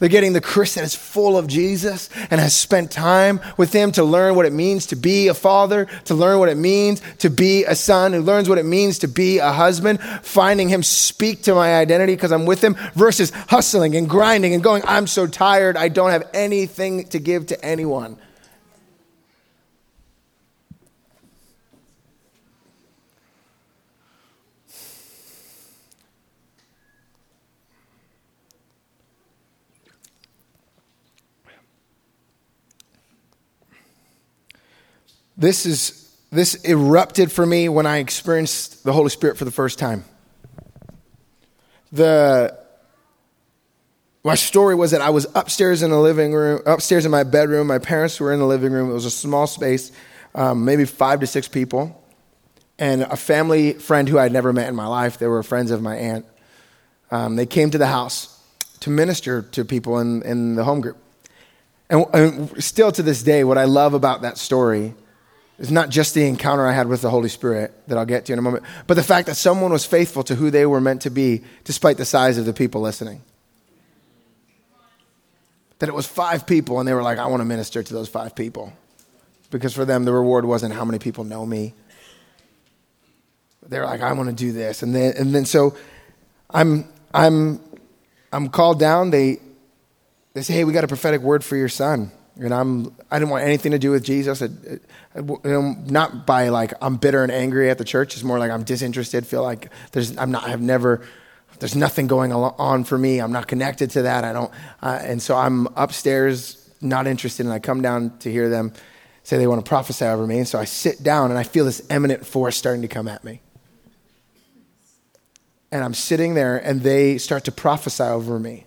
They're 0.00 0.08
getting 0.08 0.32
the 0.32 0.40
Chris 0.40 0.74
that 0.74 0.84
is 0.84 0.94
full 0.94 1.36
of 1.36 1.46
Jesus 1.46 2.08
and 2.30 2.40
has 2.40 2.54
spent 2.56 2.90
time 2.90 3.40
with 3.58 3.72
him 3.72 3.92
to 3.92 4.02
learn 4.02 4.34
what 4.34 4.46
it 4.46 4.52
means 4.52 4.86
to 4.86 4.96
be 4.96 5.28
a 5.28 5.34
father, 5.34 5.86
to 6.06 6.14
learn 6.14 6.38
what 6.38 6.48
it 6.48 6.56
means 6.56 7.02
to 7.18 7.28
be 7.28 7.64
a 7.66 7.74
son, 7.74 8.14
who 8.14 8.22
learns 8.22 8.48
what 8.48 8.56
it 8.56 8.64
means 8.64 9.00
to 9.00 9.08
be 9.08 9.38
a 9.38 9.52
husband, 9.52 10.00
finding 10.22 10.70
him 10.70 10.82
speak 10.82 11.42
to 11.42 11.54
my 11.54 11.76
identity 11.76 12.14
because 12.14 12.32
I'm 12.32 12.46
with 12.46 12.64
him 12.64 12.76
versus 12.94 13.30
hustling 13.48 13.94
and 13.94 14.08
grinding 14.08 14.54
and 14.54 14.62
going, 14.62 14.82
I'm 14.86 15.06
so 15.06 15.26
tired, 15.26 15.76
I 15.76 15.88
don't 15.88 16.10
have 16.10 16.28
anything 16.32 17.04
to 17.08 17.18
give 17.18 17.46
to 17.46 17.64
anyone. 17.64 18.16
This 35.40 35.64
is 35.64 36.14
this 36.30 36.54
erupted 36.66 37.32
for 37.32 37.46
me 37.46 37.70
when 37.70 37.86
I 37.86 37.96
experienced 37.96 38.84
the 38.84 38.92
Holy 38.92 39.08
Spirit 39.08 39.38
for 39.38 39.46
the 39.46 39.50
first 39.50 39.78
time. 39.78 40.04
The 41.92 42.58
my 44.22 44.34
story 44.34 44.74
was 44.74 44.90
that 44.90 45.00
I 45.00 45.08
was 45.08 45.26
upstairs 45.34 45.82
in 45.82 45.90
the 45.90 45.98
living 45.98 46.34
room, 46.34 46.60
upstairs 46.66 47.06
in 47.06 47.10
my 47.10 47.22
bedroom. 47.22 47.68
My 47.68 47.78
parents 47.78 48.20
were 48.20 48.34
in 48.34 48.38
the 48.38 48.46
living 48.46 48.70
room. 48.70 48.90
It 48.90 48.92
was 48.92 49.06
a 49.06 49.10
small 49.10 49.46
space, 49.46 49.92
um, 50.34 50.66
maybe 50.66 50.84
five 50.84 51.20
to 51.20 51.26
six 51.26 51.48
people, 51.48 52.04
and 52.78 53.00
a 53.04 53.16
family 53.16 53.72
friend 53.72 54.10
who 54.10 54.18
I'd 54.18 54.32
never 54.32 54.52
met 54.52 54.68
in 54.68 54.74
my 54.74 54.88
life. 54.88 55.16
They 55.16 55.26
were 55.26 55.42
friends 55.42 55.70
of 55.70 55.80
my 55.80 55.96
aunt. 55.96 56.26
Um, 57.10 57.36
they 57.36 57.46
came 57.46 57.70
to 57.70 57.78
the 57.78 57.86
house 57.86 58.38
to 58.80 58.90
minister 58.90 59.40
to 59.40 59.64
people 59.64 60.00
in, 60.00 60.20
in 60.20 60.54
the 60.56 60.64
home 60.64 60.82
group. 60.82 60.98
And, 61.88 62.04
and 62.12 62.62
still 62.62 62.92
to 62.92 63.02
this 63.02 63.22
day, 63.22 63.42
what 63.42 63.56
I 63.56 63.64
love 63.64 63.94
about 63.94 64.20
that 64.20 64.36
story 64.36 64.94
it's 65.60 65.70
not 65.70 65.90
just 65.90 66.14
the 66.14 66.26
encounter 66.26 66.66
I 66.66 66.72
had 66.72 66.86
with 66.86 67.02
the 67.02 67.10
Holy 67.10 67.28
Spirit 67.28 67.74
that 67.86 67.98
I'll 67.98 68.06
get 68.06 68.24
to 68.24 68.32
in 68.32 68.38
a 68.38 68.42
moment, 68.42 68.64
but 68.86 68.94
the 68.94 69.02
fact 69.02 69.26
that 69.26 69.36
someone 69.36 69.70
was 69.70 69.84
faithful 69.84 70.22
to 70.24 70.34
who 70.34 70.50
they 70.50 70.64
were 70.64 70.80
meant 70.80 71.02
to 71.02 71.10
be 71.10 71.42
despite 71.64 71.98
the 71.98 72.06
size 72.06 72.38
of 72.38 72.46
the 72.46 72.54
people 72.54 72.80
listening. 72.80 73.20
That 75.78 75.90
it 75.90 75.94
was 75.94 76.06
five 76.06 76.46
people 76.46 76.78
and 76.78 76.88
they 76.88 76.94
were 76.94 77.02
like, 77.02 77.18
I 77.18 77.26
want 77.26 77.42
to 77.42 77.44
minister 77.44 77.82
to 77.82 77.92
those 77.92 78.08
five 78.08 78.34
people. 78.34 78.72
Because 79.50 79.74
for 79.74 79.84
them, 79.84 80.06
the 80.06 80.14
reward 80.14 80.46
wasn't 80.46 80.72
how 80.72 80.86
many 80.86 80.98
people 80.98 81.24
know 81.24 81.44
me. 81.44 81.74
They're 83.68 83.84
like, 83.84 84.00
I 84.00 84.14
want 84.14 84.30
to 84.30 84.34
do 84.34 84.52
this. 84.52 84.82
And 84.82 84.94
then, 84.94 85.12
and 85.18 85.34
then 85.34 85.44
so 85.44 85.76
I'm, 86.48 86.88
I'm, 87.12 87.60
I'm 88.32 88.48
called 88.48 88.80
down. 88.80 89.10
They, 89.10 89.40
they 90.32 90.40
say, 90.40 90.54
hey, 90.54 90.64
we 90.64 90.72
got 90.72 90.84
a 90.84 90.88
prophetic 90.88 91.20
word 91.20 91.44
for 91.44 91.56
your 91.56 91.68
son. 91.68 92.12
And 92.40 92.54
I'm, 92.54 92.96
I 93.10 93.18
didn't 93.18 93.30
want 93.30 93.44
anything 93.44 93.72
to 93.72 93.78
do 93.78 93.90
with 93.90 94.02
Jesus. 94.02 94.40
It, 94.40 94.50
it, 94.64 94.82
it, 95.14 95.90
not 95.90 96.26
by 96.26 96.48
like 96.48 96.72
I'm 96.80 96.96
bitter 96.96 97.22
and 97.22 97.30
angry 97.30 97.68
at 97.68 97.78
the 97.78 97.84
church. 97.84 98.14
It's 98.14 98.24
more 98.24 98.38
like 98.38 98.50
I'm 98.50 98.62
disinterested. 98.62 99.26
Feel 99.26 99.42
like 99.42 99.70
there's, 99.92 100.16
I'm 100.16 100.30
not, 100.30 100.44
I've 100.44 100.60
never, 100.60 101.02
there's 101.58 101.76
nothing 101.76 102.06
going 102.06 102.32
on 102.32 102.84
for 102.84 102.96
me. 102.96 103.20
I'm 103.20 103.32
not 103.32 103.46
connected 103.46 103.90
to 103.90 104.02
that. 104.02 104.24
I 104.24 104.32
don't, 104.32 104.50
uh, 104.82 104.98
and 105.02 105.20
so 105.20 105.36
I'm 105.36 105.66
upstairs, 105.76 106.70
not 106.80 107.06
interested. 107.06 107.44
And 107.44 107.52
I 107.52 107.58
come 107.58 107.82
down 107.82 108.16
to 108.18 108.32
hear 108.32 108.48
them 108.48 108.72
say 109.22 109.36
they 109.36 109.46
want 109.46 109.64
to 109.64 109.68
prophesy 109.68 110.06
over 110.06 110.26
me. 110.26 110.38
And 110.38 110.48
so 110.48 110.58
I 110.58 110.64
sit 110.64 111.02
down 111.02 111.30
and 111.30 111.38
I 111.38 111.42
feel 111.42 111.64
this 111.64 111.86
eminent 111.90 112.26
force 112.26 112.56
starting 112.56 112.82
to 112.82 112.88
come 112.88 113.06
at 113.06 113.22
me. 113.22 113.40
And 115.70 115.84
I'm 115.84 115.94
sitting 115.94 116.34
there 116.34 116.56
and 116.56 116.80
they 116.80 117.18
start 117.18 117.44
to 117.44 117.52
prophesy 117.52 118.02
over 118.02 118.38
me. 118.38 118.66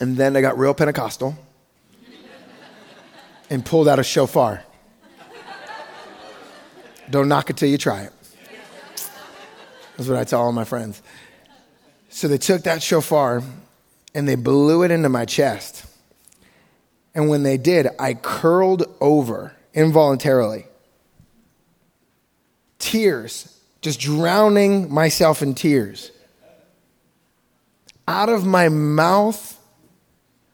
And 0.00 0.16
then 0.16 0.36
I 0.36 0.40
got 0.40 0.58
real 0.58 0.74
Pentecostal 0.74 1.38
and 3.52 3.62
pulled 3.62 3.86
out 3.86 3.98
a 3.98 4.02
shofar. 4.02 4.64
Don't 7.10 7.28
knock 7.28 7.50
it 7.50 7.58
till 7.58 7.68
you 7.68 7.76
try 7.76 8.04
it. 8.04 8.12
That's 9.96 10.08
what 10.08 10.16
I 10.16 10.24
tell 10.24 10.40
all 10.40 10.52
my 10.52 10.64
friends. 10.64 11.02
So 12.08 12.28
they 12.28 12.38
took 12.38 12.62
that 12.62 12.82
shofar 12.82 13.42
and 14.14 14.26
they 14.26 14.36
blew 14.36 14.84
it 14.84 14.90
into 14.90 15.10
my 15.10 15.26
chest. 15.26 15.84
And 17.14 17.28
when 17.28 17.42
they 17.42 17.58
did, 17.58 17.88
I 17.98 18.14
curled 18.14 18.84
over 19.02 19.54
involuntarily. 19.74 20.64
Tears, 22.78 23.60
just 23.82 24.00
drowning 24.00 24.90
myself 24.90 25.42
in 25.42 25.54
tears. 25.54 26.10
Out 28.08 28.30
of 28.30 28.46
my 28.46 28.70
mouth 28.70 29.58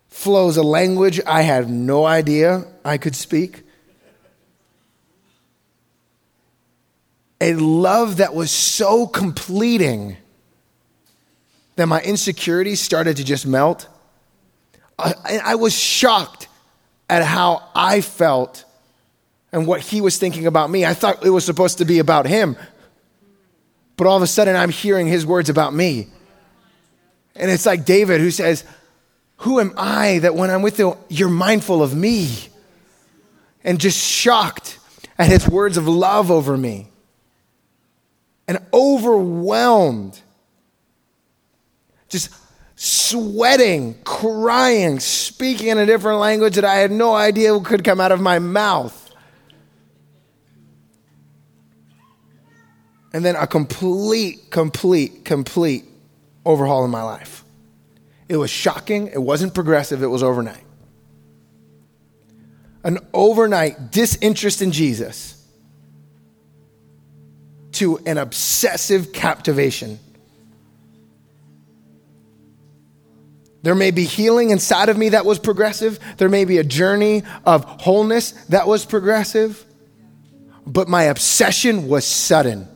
flows 0.09 0.57
a 0.57 0.65
language 0.65 1.21
I 1.25 1.43
had 1.43 1.71
no 1.71 2.05
idea 2.05 2.65
I 2.89 2.99
could 2.99 3.15
speak. 3.15 3.63
A 7.41 7.55
love 7.55 8.17
that 8.17 8.35
was 8.35 8.51
so 8.51 9.07
completing 9.07 10.17
that 11.77 11.87
my 11.87 12.01
insecurities 12.01 12.81
started 12.81 13.19
to 13.19 13.25
just 13.25 13.47
melt. 13.47 13.87
I, 14.99 15.41
I 15.45 15.55
was 15.55 15.79
shocked 15.79 16.49
at 17.09 17.23
how 17.23 17.63
I 17.75 18.01
felt 18.01 18.65
and 19.53 19.67
what 19.67 19.81
he 19.81 20.01
was 20.01 20.19
thinking 20.19 20.47
about 20.47 20.71
me. 20.71 20.85
I 20.85 20.95
thought 20.95 21.25
it 21.25 21.31
was 21.31 21.45
supposed 21.45 21.79
to 21.79 21.85
be 21.85 22.01
about 22.01 22.27
him. 22.27 22.57
But 23.97 24.07
all 24.09 24.17
of 24.17 24.23
a 24.23 24.27
sudden, 24.27 24.57
I'm 24.57 24.71
hearing 24.71 25.07
his 25.07 25.25
words 25.25 25.49
about 25.49 25.73
me. 25.73 26.09
And 27.37 27.51
it's 27.51 27.67
like 27.67 27.85
David 27.85 28.21
who 28.21 28.33
says, 28.33 28.65
who 29.39 29.61
am 29.61 29.73
I 29.77 30.19
that 30.21 30.35
when 30.35 30.51
I'm 30.51 30.63
with 30.63 30.81
you, 30.81 30.97
you're 31.09 31.29
mindful 31.29 31.83
of 31.83 31.95
me? 31.95 32.49
And 33.69 33.79
just 33.79 33.99
shocked 33.99 34.79
at 35.19 35.29
his 35.29 35.47
words 35.47 35.77
of 35.77 35.87
love 35.87 36.31
over 36.31 36.57
me. 36.57 36.89
And 38.49 38.61
overwhelmed. 38.73 40.19
Just 42.09 42.35
sweating, 42.77 43.95
crying, 44.05 45.01
speaking 45.01 45.67
in 45.67 45.77
a 45.77 45.85
different 45.85 46.19
language 46.19 46.55
that 46.55 46.65
I 46.65 46.77
had 46.77 46.91
no 46.91 47.15
idea 47.15 47.61
could 47.61 47.85
come 47.85 48.01
out 48.01 48.11
of 48.11 48.23
my 48.23 48.39
mouth. 48.39 49.15
And 53.13 53.23
then 53.23 53.37
a 53.37 53.47
complete, 53.47 54.51
complete, 54.51 55.27
complete 55.27 55.85
overhaul 56.47 56.87
in 56.87 56.91
my 56.91 57.03
life. 57.03 57.45
It 58.31 58.39
was 58.39 58.49
shocking. 58.49 59.09
It 59.09 59.21
wasn't 59.21 59.53
progressive. 59.53 60.03
It 60.03 60.07
was 60.07 60.23
overnight. 60.23 60.65
An 62.85 62.99
overnight 63.13 63.91
disinterest 63.91 64.63
in 64.63 64.73
Jesus 64.73 65.35
to 67.73 67.99
an 68.07 68.19
obsessive 68.19 69.13
captivation. 69.13 69.99
There 73.63 73.75
may 73.75 73.91
be 73.91 74.05
healing 74.05 74.51
inside 74.51 74.89
of 74.89 74.97
me 74.97 75.11
that 75.11 75.27
was 75.27 75.39
progressive. 75.39 75.99
There 76.17 76.29
may 76.29 76.45
be 76.45 76.59
a 76.59 76.65
journey 76.65 77.25
of 77.45 77.65
wholeness 77.65 78.33
that 78.47 78.67
was 78.67 78.87
progressive. 78.87 79.65
But 80.67 80.89
my 80.89 81.05
obsession 81.05 81.89
was 81.89 82.07
sudden. 82.07 82.69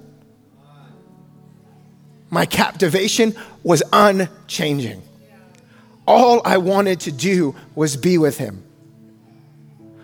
My 2.31 2.47
captivation 2.47 3.35
was 3.63 3.83
unchanging 3.93 5.03
all 6.07 6.43
I 6.45 6.59
wanted 6.59 7.01
to 7.01 7.13
do 7.13 7.55
was 7.75 7.97
be 7.97 8.19
with 8.19 8.39
him. 8.39 8.65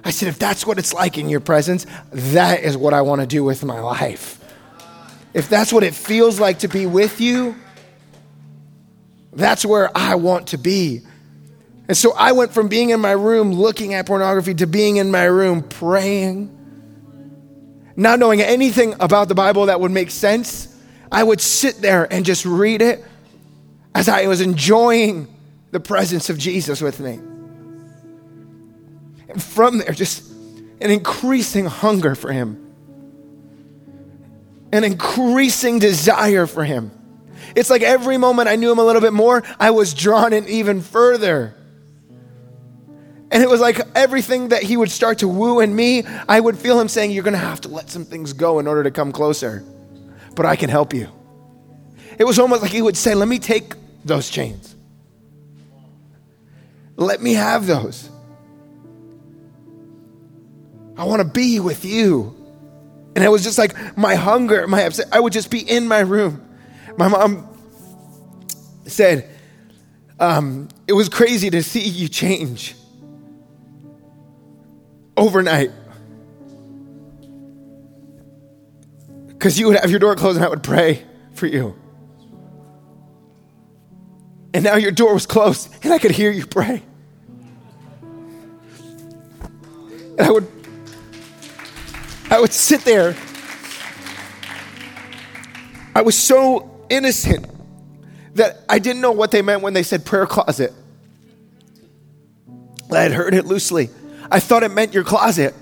I 0.04 0.10
said, 0.10 0.28
if 0.28 0.38
that's 0.38 0.66
what 0.66 0.78
it's 0.78 0.94
like 0.94 1.18
in 1.18 1.28
your 1.28 1.40
presence, 1.40 1.86
that 2.12 2.60
is 2.60 2.76
what 2.76 2.94
I 2.94 3.02
want 3.02 3.20
to 3.20 3.26
do 3.26 3.44
with 3.44 3.64
my 3.64 3.80
life. 3.80 4.42
If 5.34 5.48
that's 5.48 5.72
what 5.72 5.82
it 5.84 5.94
feels 5.94 6.40
like 6.40 6.60
to 6.60 6.68
be 6.68 6.86
with 6.86 7.20
you, 7.20 7.56
that's 9.32 9.64
where 9.64 9.90
I 9.96 10.14
want 10.14 10.48
to 10.48 10.58
be. 10.58 11.02
And 11.86 11.96
so 11.96 12.12
I 12.12 12.32
went 12.32 12.52
from 12.52 12.68
being 12.68 12.90
in 12.90 13.00
my 13.00 13.12
room 13.12 13.52
looking 13.52 13.94
at 13.94 14.06
pornography 14.06 14.54
to 14.54 14.66
being 14.66 14.96
in 14.96 15.10
my 15.10 15.24
room 15.24 15.62
praying, 15.62 16.54
not 17.96 18.18
knowing 18.18 18.40
anything 18.40 18.94
about 19.00 19.28
the 19.28 19.34
Bible 19.34 19.66
that 19.66 19.80
would 19.80 19.90
make 19.90 20.10
sense. 20.10 20.74
I 21.10 21.22
would 21.22 21.40
sit 21.40 21.80
there 21.80 22.10
and 22.12 22.24
just 22.24 22.44
read 22.44 22.82
it 22.82 23.04
as 23.94 24.08
I 24.08 24.26
was 24.26 24.40
enjoying 24.40 25.28
the 25.70 25.80
presence 25.80 26.30
of 26.30 26.38
Jesus 26.38 26.80
with 26.80 27.00
me. 27.00 27.20
From 29.38 29.78
there, 29.78 29.92
just 29.92 30.28
an 30.80 30.90
increasing 30.90 31.66
hunger 31.66 32.14
for 32.14 32.32
Him, 32.32 32.72
an 34.72 34.84
increasing 34.84 35.78
desire 35.78 36.46
for 36.46 36.64
Him. 36.64 36.90
It's 37.54 37.70
like 37.70 37.82
every 37.82 38.18
moment 38.18 38.48
I 38.48 38.56
knew 38.56 38.70
Him 38.70 38.78
a 38.78 38.84
little 38.84 39.02
bit 39.02 39.12
more, 39.12 39.42
I 39.58 39.70
was 39.70 39.94
drawn 39.94 40.32
in 40.32 40.46
even 40.48 40.80
further. 40.80 41.54
And 43.30 43.42
it 43.42 43.48
was 43.48 43.60
like 43.60 43.80
everything 43.94 44.48
that 44.48 44.62
He 44.62 44.76
would 44.76 44.90
start 44.90 45.18
to 45.18 45.28
woo 45.28 45.60
in 45.60 45.74
me, 45.74 46.04
I 46.28 46.40
would 46.40 46.56
feel 46.56 46.80
Him 46.80 46.88
saying, 46.88 47.10
You're 47.10 47.24
going 47.24 47.32
to 47.32 47.38
have 47.38 47.60
to 47.62 47.68
let 47.68 47.90
some 47.90 48.04
things 48.04 48.32
go 48.32 48.58
in 48.58 48.66
order 48.66 48.82
to 48.84 48.90
come 48.90 49.12
closer, 49.12 49.64
but 50.34 50.46
I 50.46 50.56
can 50.56 50.70
help 50.70 50.94
you. 50.94 51.08
It 52.18 52.24
was 52.24 52.38
almost 52.38 52.62
like 52.62 52.70
He 52.70 52.82
would 52.82 52.96
say, 52.96 53.14
Let 53.14 53.28
me 53.28 53.38
take 53.38 53.74
those 54.04 54.30
chains. 54.30 54.74
Let 56.96 57.22
me 57.22 57.34
have 57.34 57.66
those. 57.66 58.10
I 60.98 61.04
want 61.04 61.22
to 61.22 61.28
be 61.28 61.60
with 61.60 61.84
you. 61.84 62.34
And 63.14 63.24
it 63.24 63.28
was 63.28 63.44
just 63.44 63.56
like 63.56 63.96
my 63.96 64.16
hunger, 64.16 64.66
my 64.66 64.82
upset. 64.82 65.06
I 65.12 65.20
would 65.20 65.32
just 65.32 65.50
be 65.50 65.60
in 65.60 65.86
my 65.86 66.00
room. 66.00 66.44
My 66.96 67.06
mom 67.06 67.48
said, 68.84 69.30
um, 70.18 70.68
It 70.88 70.92
was 70.92 71.08
crazy 71.08 71.50
to 71.50 71.62
see 71.62 71.88
you 71.88 72.08
change 72.08 72.74
overnight. 75.16 75.70
Because 79.28 79.58
you 79.58 79.68
would 79.68 79.78
have 79.78 79.90
your 79.90 80.00
door 80.00 80.16
closed 80.16 80.36
and 80.36 80.44
I 80.44 80.48
would 80.48 80.64
pray 80.64 81.04
for 81.34 81.46
you. 81.46 81.76
And 84.52 84.64
now 84.64 84.74
your 84.74 84.90
door 84.90 85.14
was 85.14 85.26
closed 85.26 85.72
and 85.84 85.92
I 85.92 85.98
could 85.98 86.10
hear 86.10 86.32
you 86.32 86.44
pray. 86.44 86.82
And 90.18 90.26
I 90.26 90.30
would 90.32 90.57
I 92.30 92.40
would 92.40 92.52
sit 92.52 92.82
there. 92.82 93.16
I 95.94 96.02
was 96.02 96.16
so 96.16 96.70
innocent 96.90 97.46
that 98.34 98.58
I 98.68 98.78
didn't 98.78 99.00
know 99.00 99.12
what 99.12 99.30
they 99.30 99.42
meant 99.42 99.62
when 99.62 99.72
they 99.72 99.82
said 99.82 100.04
prayer 100.04 100.26
closet. 100.26 100.72
I 102.92 103.00
had 103.00 103.12
heard 103.12 103.34
it 103.34 103.46
loosely. 103.46 103.90
I 104.30 104.40
thought 104.40 104.62
it 104.62 104.70
meant 104.70 104.92
your 104.92 105.04
closet. 105.04 105.54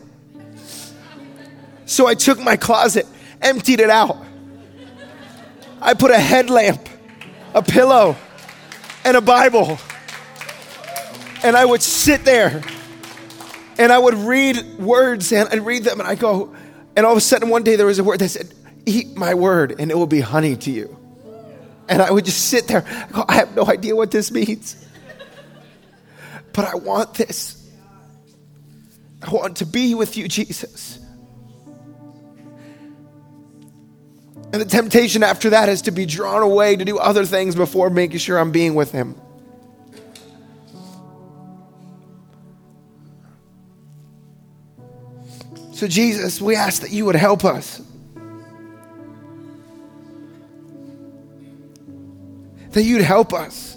So 1.86 2.06
I 2.06 2.14
took 2.14 2.40
my 2.40 2.56
closet, 2.56 3.06
emptied 3.40 3.80
it 3.80 3.90
out. 3.90 4.18
I 5.80 5.94
put 5.94 6.10
a 6.10 6.18
headlamp, 6.18 6.88
a 7.54 7.62
pillow, 7.62 8.16
and 9.04 9.16
a 9.16 9.20
Bible. 9.20 9.78
And 11.44 11.56
I 11.56 11.64
would 11.64 11.82
sit 11.82 12.24
there 12.24 12.62
and 13.78 13.92
I 13.92 13.98
would 13.98 14.14
read 14.14 14.78
words 14.78 15.32
and 15.32 15.48
I'd 15.48 15.64
read 15.64 15.84
them 15.84 16.00
and 16.00 16.08
I 16.08 16.14
go, 16.14 16.54
and 16.96 17.04
all 17.04 17.12
of 17.12 17.18
a 17.18 17.22
sudden 17.22 17.48
one 17.48 17.62
day 17.62 17.76
there 17.76 17.86
was 17.86 17.98
a 17.98 18.04
word 18.04 18.20
that 18.20 18.28
said, 18.28 18.52
Eat 18.86 19.16
my 19.16 19.34
word 19.34 19.74
and 19.78 19.90
it 19.90 19.94
will 19.96 20.06
be 20.06 20.20
honey 20.20 20.56
to 20.56 20.70
you. 20.70 20.96
And 21.88 22.02
I 22.02 22.10
would 22.10 22.24
just 22.24 22.48
sit 22.48 22.66
there. 22.66 22.84
I, 22.86 23.12
go, 23.12 23.24
I 23.28 23.34
have 23.34 23.54
no 23.54 23.66
idea 23.66 23.94
what 23.94 24.10
this 24.10 24.30
means. 24.30 24.76
But 26.52 26.64
I 26.64 26.76
want 26.76 27.14
this. 27.14 27.70
I 29.22 29.30
want 29.30 29.58
to 29.58 29.66
be 29.66 29.94
with 29.94 30.16
you, 30.16 30.26
Jesus. 30.26 30.98
And 34.52 34.62
the 34.62 34.64
temptation 34.64 35.22
after 35.22 35.50
that 35.50 35.68
is 35.68 35.82
to 35.82 35.90
be 35.90 36.06
drawn 36.06 36.42
away 36.42 36.76
to 36.76 36.84
do 36.84 36.98
other 36.98 37.24
things 37.24 37.54
before 37.54 37.90
making 37.90 38.18
sure 38.18 38.38
I'm 38.38 38.52
being 38.52 38.74
with 38.74 38.92
Him. 38.92 39.20
So, 45.76 45.86
Jesus, 45.86 46.40
we 46.40 46.56
ask 46.56 46.80
that 46.80 46.90
you 46.90 47.04
would 47.04 47.16
help 47.16 47.44
us. 47.44 47.82
That 52.70 52.82
you'd 52.82 53.02
help 53.02 53.34
us. 53.34 53.76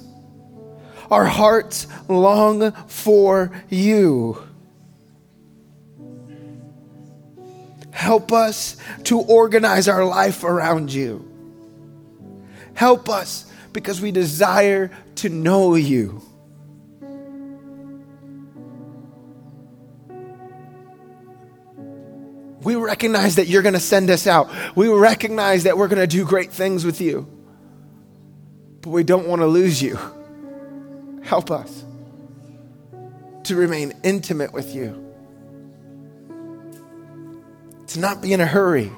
Our 1.11 1.25
hearts 1.25 1.87
long 2.07 2.71
for 2.87 3.51
you. 3.67 4.41
Help 7.91 8.31
us 8.31 8.77
to 9.03 9.19
organize 9.19 9.89
our 9.89 10.05
life 10.05 10.45
around 10.45 10.93
you. 10.93 11.29
Help 12.75 13.09
us 13.09 13.51
because 13.73 13.99
we 13.99 14.11
desire 14.11 14.89
to 15.15 15.27
know 15.27 15.75
you. 15.75 16.28
We 22.61 22.75
recognize 22.75 23.35
that 23.35 23.47
you're 23.47 23.61
going 23.61 23.73
to 23.73 23.79
send 23.79 24.09
us 24.09 24.27
out. 24.27 24.49
We 24.75 24.89
recognize 24.89 25.63
that 25.63 25.77
we're 25.77 25.87
going 25.87 26.01
to 26.01 26.07
do 26.07 26.25
great 26.25 26.51
things 26.51 26.85
with 26.85 26.99
you. 26.99 27.27
But 28.81 28.89
we 28.89 29.03
don't 29.03 29.27
want 29.27 29.41
to 29.41 29.47
lose 29.47 29.81
you. 29.81 29.97
Help 31.23 31.51
us 31.51 31.85
to 33.43 33.55
remain 33.55 33.93
intimate 34.03 34.53
with 34.53 34.75
you, 34.75 35.05
to 37.87 37.99
not 37.99 38.21
be 38.21 38.33
in 38.33 38.41
a 38.41 38.45
hurry. 38.45 38.91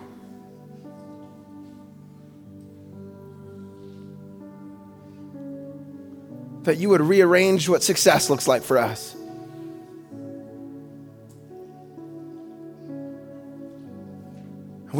That 6.63 6.77
you 6.77 6.89
would 6.89 7.01
rearrange 7.01 7.69
what 7.69 7.81
success 7.83 8.29
looks 8.29 8.47
like 8.47 8.63
for 8.63 8.77
us. 8.77 9.15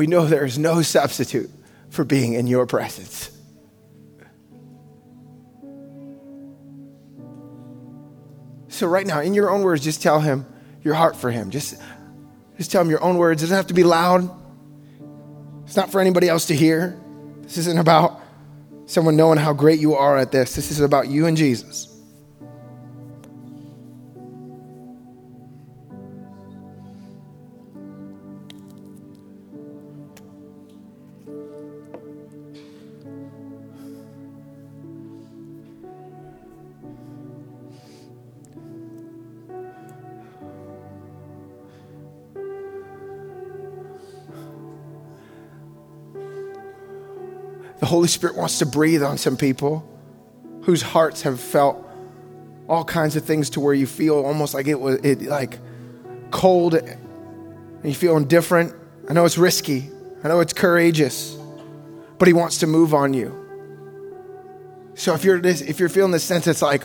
We 0.01 0.07
know 0.07 0.25
there 0.25 0.45
is 0.45 0.57
no 0.57 0.81
substitute 0.81 1.51
for 1.91 2.03
being 2.03 2.33
in 2.33 2.47
your 2.47 2.65
presence. 2.65 3.29
So, 8.69 8.87
right 8.87 9.05
now, 9.05 9.19
in 9.19 9.35
your 9.35 9.51
own 9.51 9.61
words, 9.61 9.83
just 9.83 10.01
tell 10.01 10.19
him 10.19 10.47
your 10.81 10.95
heart 10.95 11.17
for 11.17 11.29
him. 11.29 11.51
Just, 11.51 11.79
just 12.57 12.71
tell 12.71 12.81
him 12.81 12.89
your 12.89 13.03
own 13.03 13.17
words. 13.17 13.43
It 13.43 13.45
doesn't 13.45 13.57
have 13.57 13.67
to 13.67 13.75
be 13.75 13.83
loud, 13.83 14.27
it's 15.65 15.75
not 15.75 15.91
for 15.91 16.01
anybody 16.01 16.27
else 16.27 16.47
to 16.47 16.55
hear. 16.55 16.99
This 17.43 17.59
isn't 17.59 17.77
about 17.77 18.19
someone 18.87 19.15
knowing 19.15 19.37
how 19.37 19.53
great 19.53 19.79
you 19.79 19.93
are 19.93 20.17
at 20.17 20.31
this. 20.31 20.55
This 20.55 20.71
is 20.71 20.79
about 20.79 21.09
you 21.09 21.27
and 21.27 21.37
Jesus. 21.37 21.90
Holy 47.91 48.07
Spirit 48.07 48.37
wants 48.37 48.59
to 48.59 48.65
breathe 48.65 49.03
on 49.03 49.17
some 49.17 49.35
people 49.35 49.85
whose 50.61 50.81
hearts 50.81 51.23
have 51.23 51.41
felt 51.41 51.85
all 52.69 52.85
kinds 52.85 53.17
of 53.17 53.25
things 53.25 53.49
to 53.49 53.59
where 53.59 53.73
you 53.73 53.85
feel 53.85 54.15
almost 54.15 54.53
like 54.53 54.67
it 54.67 54.79
was 54.79 54.95
it 55.03 55.23
like 55.23 55.59
cold 56.31 56.73
and 56.73 57.83
you 57.83 57.93
feel 57.93 58.15
indifferent. 58.15 58.73
I 59.09 59.13
know 59.13 59.25
it's 59.25 59.37
risky. 59.37 59.89
I 60.23 60.29
know 60.29 60.39
it's 60.39 60.53
courageous. 60.53 61.37
But 62.17 62.29
he 62.29 62.33
wants 62.33 62.59
to 62.59 62.67
move 62.67 62.93
on 62.93 63.13
you. 63.13 63.35
So 64.95 65.13
if 65.13 65.25
you're 65.25 65.41
this, 65.41 65.59
if 65.59 65.81
you're 65.81 65.89
feeling 65.89 66.13
this 66.13 66.23
sense, 66.23 66.47
it's 66.47 66.61
like, 66.61 66.83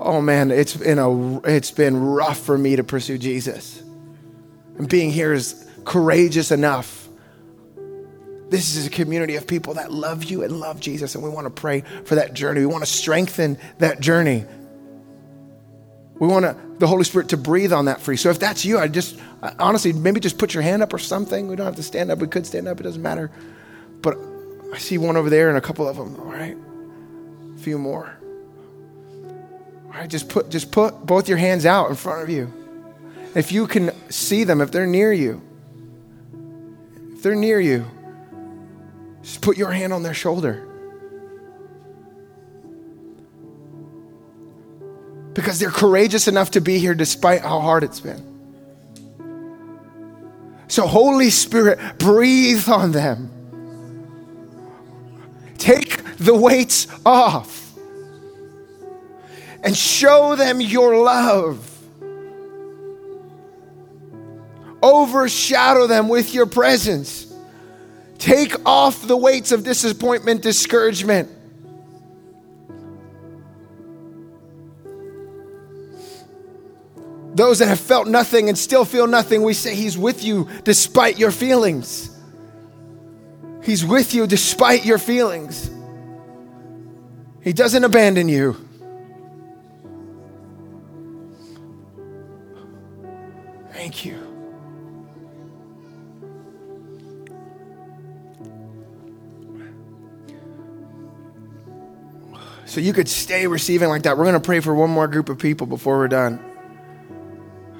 oh 0.00 0.22
man, 0.22 0.50
it's 0.50 0.74
been 0.74 0.98
a 0.98 1.38
it's 1.40 1.70
been 1.70 2.02
rough 2.02 2.38
for 2.38 2.56
me 2.56 2.76
to 2.76 2.82
pursue 2.82 3.18
Jesus. 3.18 3.82
And 4.78 4.88
being 4.88 5.10
here 5.10 5.34
is 5.34 5.68
courageous 5.84 6.50
enough 6.50 7.05
this 8.48 8.76
is 8.76 8.86
a 8.86 8.90
community 8.90 9.36
of 9.36 9.46
people 9.46 9.74
that 9.74 9.92
love 9.92 10.24
you 10.24 10.42
and 10.42 10.60
love 10.60 10.78
Jesus, 10.80 11.14
and 11.14 11.24
we 11.24 11.30
want 11.30 11.46
to 11.46 11.50
pray 11.50 11.80
for 12.04 12.14
that 12.14 12.32
journey. 12.32 12.60
We 12.60 12.66
want 12.66 12.84
to 12.84 12.90
strengthen 12.90 13.58
that 13.78 14.00
journey. 14.00 14.44
We 16.18 16.28
want 16.28 16.44
to, 16.44 16.56
the 16.78 16.86
Holy 16.86 17.04
Spirit 17.04 17.30
to 17.30 17.36
breathe 17.36 17.72
on 17.72 17.86
that 17.86 18.00
for 18.00 18.12
you. 18.12 18.16
So 18.16 18.30
if 18.30 18.38
that's 18.38 18.64
you, 18.64 18.78
I 18.78 18.88
just 18.88 19.18
honestly 19.58 19.92
maybe 19.92 20.20
just 20.20 20.38
put 20.38 20.54
your 20.54 20.62
hand 20.62 20.82
up 20.82 20.92
or 20.92 20.98
something. 20.98 21.48
We 21.48 21.56
don't 21.56 21.66
have 21.66 21.76
to 21.76 21.82
stand 21.82 22.10
up. 22.10 22.20
We 22.20 22.28
could 22.28 22.46
stand 22.46 22.68
up. 22.68 22.80
It 22.80 22.84
doesn't 22.84 23.02
matter. 23.02 23.30
But 24.00 24.16
I 24.72 24.78
see 24.78 24.96
one 24.96 25.16
over 25.16 25.28
there 25.28 25.48
and 25.48 25.58
a 25.58 25.60
couple 25.60 25.88
of 25.88 25.96
them. 25.96 26.16
All 26.20 26.26
right, 26.26 26.56
a 27.54 27.58
few 27.58 27.78
more. 27.78 28.16
All 29.86 29.90
right, 29.90 30.08
just 30.08 30.28
put 30.28 30.50
just 30.50 30.70
put 30.70 31.04
both 31.04 31.28
your 31.28 31.38
hands 31.38 31.66
out 31.66 31.90
in 31.90 31.96
front 31.96 32.22
of 32.22 32.30
you. 32.30 32.52
If 33.34 33.52
you 33.52 33.66
can 33.66 33.90
see 34.10 34.44
them, 34.44 34.60
if 34.60 34.70
they're 34.70 34.86
near 34.86 35.12
you, 35.12 35.42
if 37.12 37.22
they're 37.22 37.34
near 37.34 37.60
you, 37.60 37.86
just 39.26 39.40
put 39.40 39.56
your 39.56 39.72
hand 39.72 39.92
on 39.92 40.04
their 40.04 40.14
shoulder. 40.14 40.64
Because 45.34 45.58
they're 45.58 45.72
courageous 45.72 46.28
enough 46.28 46.52
to 46.52 46.60
be 46.60 46.78
here 46.78 46.94
despite 46.94 47.40
how 47.40 47.58
hard 47.58 47.82
it's 47.82 47.98
been. 47.98 48.22
So, 50.68 50.86
Holy 50.86 51.30
Spirit, 51.30 51.98
breathe 51.98 52.68
on 52.68 52.92
them. 52.92 53.32
Take 55.58 56.04
the 56.18 56.34
weights 56.34 56.86
off 57.04 57.74
and 59.64 59.76
show 59.76 60.36
them 60.36 60.60
your 60.60 61.02
love. 61.02 61.68
Overshadow 64.80 65.88
them 65.88 66.08
with 66.08 66.32
your 66.32 66.46
presence. 66.46 67.25
Take 68.18 68.54
off 68.66 69.06
the 69.06 69.16
weights 69.16 69.52
of 69.52 69.64
disappointment, 69.64 70.42
discouragement. 70.42 71.30
Those 77.36 77.58
that 77.58 77.66
have 77.68 77.80
felt 77.80 78.08
nothing 78.08 78.48
and 78.48 78.56
still 78.56 78.86
feel 78.86 79.06
nothing, 79.06 79.42
we 79.42 79.52
say 79.52 79.74
He's 79.74 79.98
with 79.98 80.24
you 80.24 80.48
despite 80.64 81.18
your 81.18 81.30
feelings. 81.30 82.10
He's 83.62 83.84
with 83.84 84.14
you 84.14 84.26
despite 84.26 84.86
your 84.86 84.96
feelings. 84.96 85.70
He 87.42 87.52
doesn't 87.52 87.84
abandon 87.84 88.28
you. 88.28 88.56
Thank 93.72 94.04
you. 94.04 94.25
So 102.76 102.82
you 102.82 102.92
could 102.92 103.08
stay 103.08 103.46
receiving 103.46 103.88
like 103.88 104.02
that. 104.02 104.18
We're 104.18 104.24
going 104.24 104.34
to 104.34 104.40
pray 104.40 104.60
for 104.60 104.74
one 104.74 104.90
more 104.90 105.08
group 105.08 105.30
of 105.30 105.38
people 105.38 105.66
before 105.66 105.96
we're 105.96 106.08
done. 106.08 106.38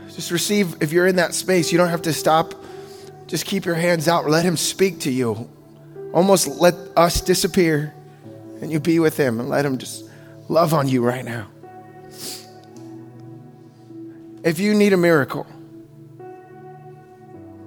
Just 0.09 0.31
receive, 0.31 0.81
if 0.81 0.91
you're 0.91 1.07
in 1.07 1.17
that 1.17 1.35
space, 1.35 1.71
you 1.71 1.77
don't 1.77 1.91
have 1.91 2.01
to 2.01 2.15
stop. 2.15 2.55
Just 3.27 3.45
keep 3.45 3.67
your 3.67 3.75
hands 3.75 4.09
out. 4.09 4.27
Let 4.27 4.43
Him 4.43 4.57
speak 4.57 5.01
to 5.01 5.11
you. 5.11 5.51
Almost 6.15 6.47
let 6.47 6.73
us 6.97 7.21
disappear 7.21 7.93
and 8.63 8.73
you 8.73 8.81
be 8.81 8.99
with 8.99 9.19
Him 9.19 9.39
and 9.39 9.51
let 9.51 9.67
Him 9.67 9.77
just 9.77 10.03
love 10.49 10.73
on 10.73 10.89
you 10.89 11.05
right 11.05 11.27
now. 11.27 11.47
If 14.45 14.59
you 14.59 14.73
need 14.73 14.95
a 14.95 14.97
miracle 14.97 15.47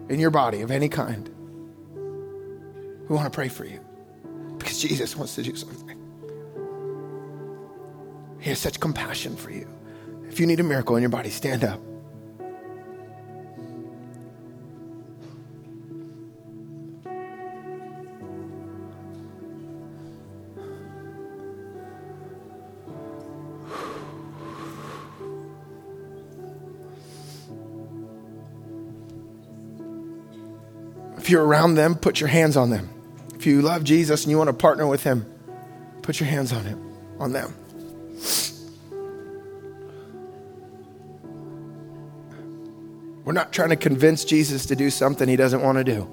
in 0.09 0.19
your 0.19 0.31
body 0.31 0.61
of 0.61 0.71
any 0.71 0.89
kind, 0.89 1.29
we 3.07 3.15
want 3.15 3.31
to 3.31 3.35
pray 3.37 3.49
for 3.49 3.65
you 3.65 3.81
because 4.57 4.81
Jesus 4.81 5.15
wants 5.15 5.35
to 5.35 5.43
do 5.43 5.55
something. 5.55 5.88
He 8.39 8.49
has 8.49 8.59
such 8.59 8.79
compassion 8.79 9.35
for 9.35 9.51
you. 9.51 9.67
If 10.27 10.39
you 10.39 10.45
need 10.45 10.59
a 10.59 10.63
miracle 10.63 10.95
in 10.95 11.01
your 11.01 11.09
body, 11.09 11.29
stand 11.29 11.63
up. 11.63 11.79
If 31.17 31.29
you're 31.29 31.45
around 31.45 31.75
them, 31.75 31.93
put 31.93 32.19
your 32.19 32.29
hands 32.29 32.57
on 32.57 32.71
them. 32.71 32.89
If 33.35 33.45
you 33.45 33.61
love 33.61 33.83
Jesus 33.83 34.23
and 34.23 34.31
you 34.31 34.37
want 34.37 34.47
to 34.47 34.53
partner 34.53 34.87
with 34.87 35.03
him, 35.03 35.31
put 36.01 36.19
your 36.19 36.27
hands 36.27 36.51
on 36.51 36.63
him, 36.63 36.81
on 37.19 37.33
them. 37.33 37.53
We're 43.29 43.33
not 43.33 43.53
trying 43.53 43.69
to 43.69 43.75
convince 43.75 44.25
Jesus 44.25 44.65
to 44.65 44.75
do 44.75 44.89
something 44.89 45.29
he 45.29 45.35
doesn't 45.35 45.61
want 45.61 45.77
to 45.77 45.83
do. 45.83 46.11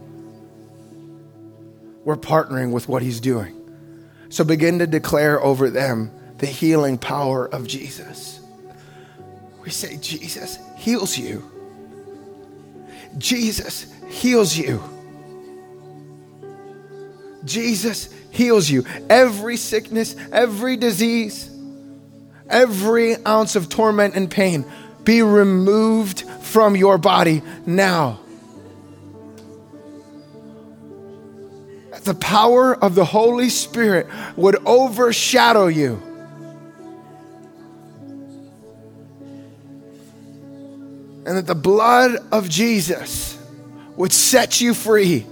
We're 2.05 2.19
partnering 2.19 2.73
with 2.73 2.89
what 2.91 3.01
he's 3.01 3.21
doing. 3.21 3.59
So 4.29 4.45
begin 4.45 4.81
to 4.81 4.87
declare 4.87 5.43
over 5.43 5.71
them 5.71 6.11
the 6.37 6.45
healing 6.45 6.99
power 6.99 7.47
of 7.47 7.67
Jesus. 7.67 8.41
We 9.65 9.71
say, 9.71 9.97
Jesus 9.97 10.59
heals 10.77 11.17
you. 11.17 11.51
Jesus 13.17 13.91
heals 14.11 14.55
you. 14.55 14.83
Jesus 17.47 18.13
heals 18.31 18.69
you. 18.69 18.85
Every 19.09 19.57
sickness, 19.57 20.17
every 20.33 20.77
disease, 20.77 21.49
every 22.51 23.17
ounce 23.25 23.57
of 23.57 23.71
torment 23.71 24.17
and 24.17 24.31
pain 24.31 24.67
be 25.03 25.23
removed 25.23 26.26
from 26.57 26.75
your 26.75 26.97
body 26.97 27.43
now. 27.67 28.19
The 32.05 32.15
power 32.15 32.75
of 32.75 32.95
the 32.95 33.05
Holy 33.05 33.51
Spirit 33.51 34.07
would 34.37 34.57
overshadow 34.65 35.67
you. 35.67 36.01
And 41.27 41.37
that 41.37 41.47
the 41.47 41.55
blood 41.55 42.13
of 42.33 42.49
Jesus 42.49 43.39
would 43.97 44.15
set 44.15 44.59
you 44.59 44.73
free. 44.73 45.27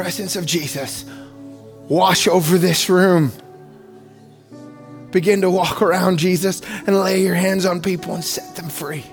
Presence 0.00 0.34
of 0.34 0.46
Jesus, 0.46 1.04
wash 1.86 2.26
over 2.26 2.56
this 2.56 2.88
room. 2.88 3.32
Begin 5.10 5.42
to 5.42 5.50
walk 5.50 5.82
around 5.82 6.18
Jesus 6.18 6.62
and 6.86 6.98
lay 6.98 7.22
your 7.22 7.34
hands 7.34 7.66
on 7.66 7.82
people 7.82 8.14
and 8.14 8.24
set 8.24 8.56
them 8.56 8.70
free. 8.70 9.04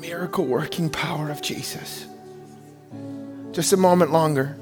Miracle 0.00 0.46
working 0.46 0.88
power 0.88 1.30
of 1.30 1.42
Jesus. 1.42 2.06
Just 3.52 3.74
a 3.74 3.76
moment 3.76 4.10
longer. 4.10 4.56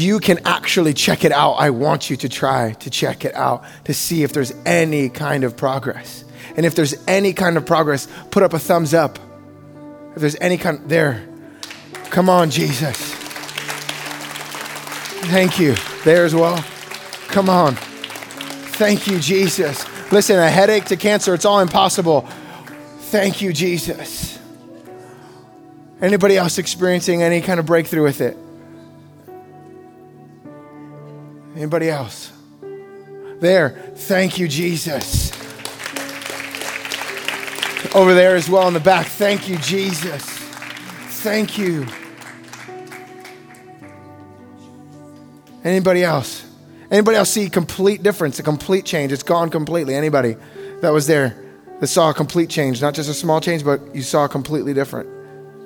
You 0.00 0.20
can 0.20 0.40
actually 0.46 0.94
check 0.94 1.24
it 1.24 1.32
out, 1.32 1.54
I 1.54 1.70
want 1.70 2.10
you 2.10 2.16
to 2.16 2.28
try 2.28 2.72
to 2.72 2.90
check 2.90 3.24
it 3.24 3.34
out 3.34 3.64
to 3.84 3.94
see 3.94 4.22
if 4.22 4.32
there's 4.32 4.52
any 4.64 5.08
kind 5.08 5.44
of 5.44 5.56
progress. 5.56 6.24
And 6.56 6.66
if 6.66 6.74
there's 6.74 6.94
any 7.06 7.32
kind 7.32 7.56
of 7.56 7.66
progress, 7.66 8.08
put 8.30 8.42
up 8.42 8.52
a 8.52 8.58
thumbs 8.58 8.94
up. 8.94 9.18
If 10.14 10.20
there's 10.20 10.36
any 10.40 10.58
kind, 10.58 10.80
there. 10.88 11.26
Come 12.10 12.28
on, 12.28 12.50
Jesus. 12.50 12.96
Thank 15.26 15.58
you. 15.58 15.76
There 16.04 16.24
as 16.24 16.34
well. 16.34 16.64
Come 17.28 17.48
on. 17.48 17.74
Thank 17.74 19.06
you, 19.06 19.20
Jesus. 19.20 19.84
Listen, 20.10 20.38
a 20.38 20.50
headache 20.50 20.86
to 20.86 20.96
cancer, 20.96 21.34
it's 21.34 21.44
all 21.44 21.60
impossible. 21.60 22.22
Thank 23.10 23.40
you, 23.40 23.52
Jesus. 23.52 24.38
Anybody 26.00 26.36
else 26.36 26.58
experiencing 26.58 27.22
any 27.22 27.40
kind 27.40 27.60
of 27.60 27.66
breakthrough 27.66 28.02
with 28.02 28.20
it? 28.20 28.36
Anybody 31.60 31.90
else? 31.90 32.32
There. 33.38 33.92
Thank 33.94 34.38
you, 34.38 34.48
Jesus. 34.48 35.30
Over 37.94 38.14
there 38.14 38.34
as 38.34 38.48
well 38.48 38.66
in 38.66 38.72
the 38.72 38.80
back. 38.80 39.06
Thank 39.08 39.46
you, 39.46 39.58
Jesus. 39.58 40.22
Thank 41.22 41.58
you. 41.58 41.86
Anybody 45.62 46.02
else? 46.02 46.50
Anybody 46.90 47.18
else 47.18 47.28
see 47.28 47.50
complete 47.50 48.02
difference, 48.02 48.38
a 48.38 48.42
complete 48.42 48.86
change? 48.86 49.12
It's 49.12 49.22
gone 49.22 49.50
completely. 49.50 49.94
Anybody 49.94 50.36
that 50.80 50.94
was 50.94 51.06
there 51.06 51.36
that 51.78 51.88
saw 51.88 52.08
a 52.08 52.14
complete 52.14 52.48
change, 52.48 52.80
not 52.80 52.94
just 52.94 53.10
a 53.10 53.14
small 53.14 53.38
change, 53.38 53.66
but 53.66 53.94
you 53.94 54.00
saw 54.00 54.26
completely 54.28 54.72
different. 54.72 55.10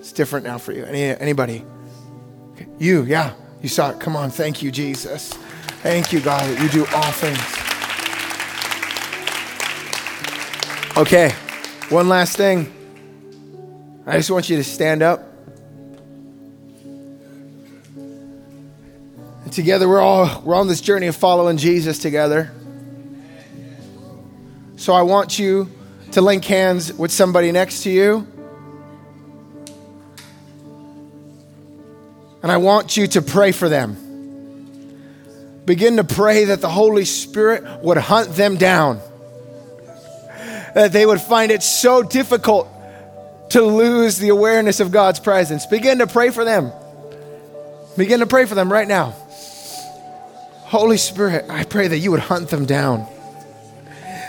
It's 0.00 0.10
different 0.10 0.44
now 0.44 0.58
for 0.58 0.72
you. 0.72 0.84
Any, 0.86 1.16
anybody? 1.20 1.64
You, 2.80 3.04
yeah, 3.04 3.34
you 3.62 3.68
saw 3.68 3.90
it. 3.90 4.00
Come 4.00 4.16
on. 4.16 4.32
Thank 4.32 4.60
you, 4.60 4.72
Jesus. 4.72 5.32
Thank 5.84 6.14
you, 6.14 6.20
God, 6.20 6.48
that 6.48 6.62
you 6.62 6.68
do 6.70 6.86
all 6.94 7.12
things. 7.12 7.38
Okay, 10.96 11.30
one 11.90 12.08
last 12.08 12.38
thing. 12.38 12.72
I 14.06 14.16
just 14.16 14.30
want 14.30 14.48
you 14.48 14.56
to 14.56 14.64
stand 14.64 15.02
up. 15.02 15.30
And 19.44 19.52
together 19.52 19.86
we're 19.86 20.00
all 20.00 20.40
we're 20.40 20.54
on 20.54 20.68
this 20.68 20.80
journey 20.80 21.06
of 21.08 21.16
following 21.16 21.58
Jesus 21.58 21.98
together. 21.98 22.50
So 24.76 24.94
I 24.94 25.02
want 25.02 25.38
you 25.38 25.70
to 26.12 26.22
link 26.22 26.46
hands 26.46 26.94
with 26.94 27.12
somebody 27.12 27.52
next 27.52 27.82
to 27.82 27.90
you. 27.90 28.26
And 32.42 32.50
I 32.50 32.56
want 32.56 32.96
you 32.96 33.06
to 33.08 33.20
pray 33.20 33.52
for 33.52 33.68
them. 33.68 34.03
Begin 35.64 35.96
to 35.96 36.04
pray 36.04 36.46
that 36.46 36.60
the 36.60 36.68
Holy 36.68 37.04
Spirit 37.04 37.82
would 37.82 37.96
hunt 37.96 38.30
them 38.30 38.56
down 38.56 39.00
that 40.74 40.92
they 40.92 41.06
would 41.06 41.20
find 41.20 41.50
it 41.50 41.62
so 41.62 42.02
difficult 42.02 42.68
to 43.50 43.62
lose 43.62 44.18
the 44.18 44.28
awareness 44.28 44.80
of 44.80 44.90
God's 44.90 45.20
presence. 45.20 45.66
Begin 45.66 45.98
to 45.98 46.06
pray 46.06 46.30
for 46.30 46.44
them. 46.44 46.72
Begin 47.96 48.20
to 48.20 48.26
pray 48.26 48.44
for 48.44 48.56
them 48.56 48.70
right 48.70 48.86
now. 48.86 49.14
Holy 50.64 50.96
Spirit, 50.96 51.46
I 51.48 51.64
pray 51.64 51.88
that 51.88 51.98
you 51.98 52.10
would 52.10 52.20
hunt 52.20 52.48
them 52.48 52.66
down, 52.66 53.06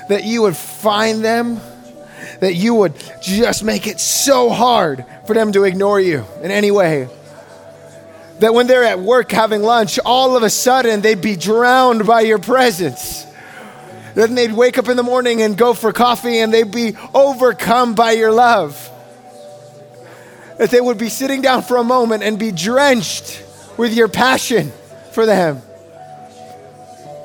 that 0.10 0.24
you 0.24 0.44
would 0.44 0.56
find 0.56 1.26
them, 1.26 1.60
that 2.40 2.54
you 2.54 2.76
would 2.76 2.94
just 3.22 3.64
make 3.64 3.88
it 3.88 4.00
so 4.00 4.50
hard 4.50 5.04
for 5.26 5.34
them 5.34 5.52
to 5.54 5.64
ignore 5.64 6.00
you 6.00 6.24
in 6.44 6.52
any 6.52 6.70
way. 6.70 7.10
That 8.40 8.54
when 8.54 8.68
they're 8.68 8.84
at 8.84 9.00
work 9.00 9.32
having 9.32 9.64
lunch, 9.64 9.98
all 10.06 10.36
of 10.36 10.44
a 10.44 10.50
sudden 10.50 11.02
they'd 11.02 11.22
be 11.22 11.36
drowned 11.36 12.06
by 12.06 12.22
your 12.22 12.40
presence 12.40 13.26
then 14.16 14.34
they'd 14.34 14.54
wake 14.54 14.78
up 14.78 14.88
in 14.88 14.96
the 14.96 15.04
morning 15.04 15.42
and 15.42 15.58
go 15.58 15.74
for 15.74 15.92
coffee 15.92 16.40
and 16.40 16.52
they'd 16.54 16.72
be 16.72 16.96
overcome 17.14 17.96
by 17.96 18.12
your 18.12 18.32
love. 18.32 18.90
That 20.58 20.72
they 20.72 20.80
would 20.80 20.98
be 20.98 21.10
sitting 21.10 21.42
down 21.42 21.64
for 21.64 21.76
a 21.78 21.84
moment 21.84 22.24
and 22.24 22.40
be 22.40 22.52
drenched 22.52 23.44
with 23.78 23.94
your 23.94 24.08
passion 24.08 24.72
for 25.12 25.26
them. 25.26 25.62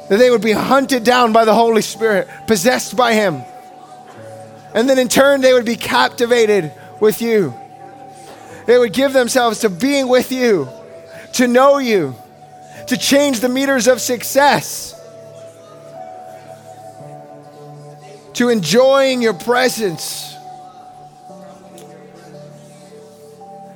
That 0.09 0.19
they 0.19 0.31
would 0.31 0.43
be 0.43 0.51
hunted 0.51 1.05
down 1.05 1.33
by 1.33 1.45
the 1.45 1.55
Holy 1.55 1.83
Spirit, 1.83 2.29
possessed 2.49 2.97
by 2.97 3.15
Him. 3.15 3.43
And 4.75 4.91
then 4.91 4.99
in 4.99 5.07
turn, 5.07 5.43
they 5.43 5.53
would 5.53 5.65
be 5.65 5.77
captivated 5.77 6.73
with 6.99 7.23
you. 7.23 7.55
They 8.67 8.77
would 8.77 8.93
give 8.93 9.13
themselves 9.13 9.61
to 9.61 9.71
being 9.71 10.09
with 10.09 10.33
you, 10.33 10.69
to 11.35 11.47
know 11.47 11.79
you, 11.79 12.15
to 12.87 12.97
change 12.97 13.41
the 13.41 13.49
meters 13.49 13.89
of 13.89 14.01
success 14.01 15.01
to 18.41 18.49
enjoying 18.49 19.21
your 19.21 19.35
presence. 19.35 20.35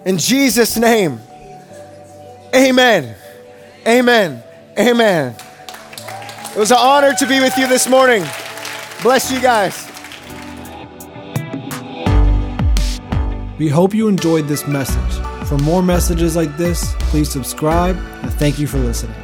In 0.07 0.17
Jesus' 0.17 0.79
name, 0.79 1.21
amen. 2.55 3.15
Amen. 3.87 4.43
Amen. 4.79 5.37
It 6.55 6.59
was 6.59 6.71
an 6.71 6.79
honor 6.81 7.13
to 7.13 7.27
be 7.27 7.41
with 7.41 7.59
you 7.59 7.67
this 7.67 7.87
morning. 7.87 8.25
Bless 9.03 9.31
you 9.31 9.39
guys. 9.43 9.91
We 13.59 13.69
hope 13.69 13.93
you 13.93 14.09
enjoyed 14.09 14.49
this 14.49 14.67
message. 14.67 15.24
For 15.47 15.59
more 15.59 15.83
messages 15.83 16.37
like 16.37 16.57
this, 16.57 16.95
please 17.01 17.31
subscribe 17.31 17.97
and 17.97 18.33
thank 18.35 18.59
you 18.59 18.67
for 18.67 18.79
listening. 18.79 19.24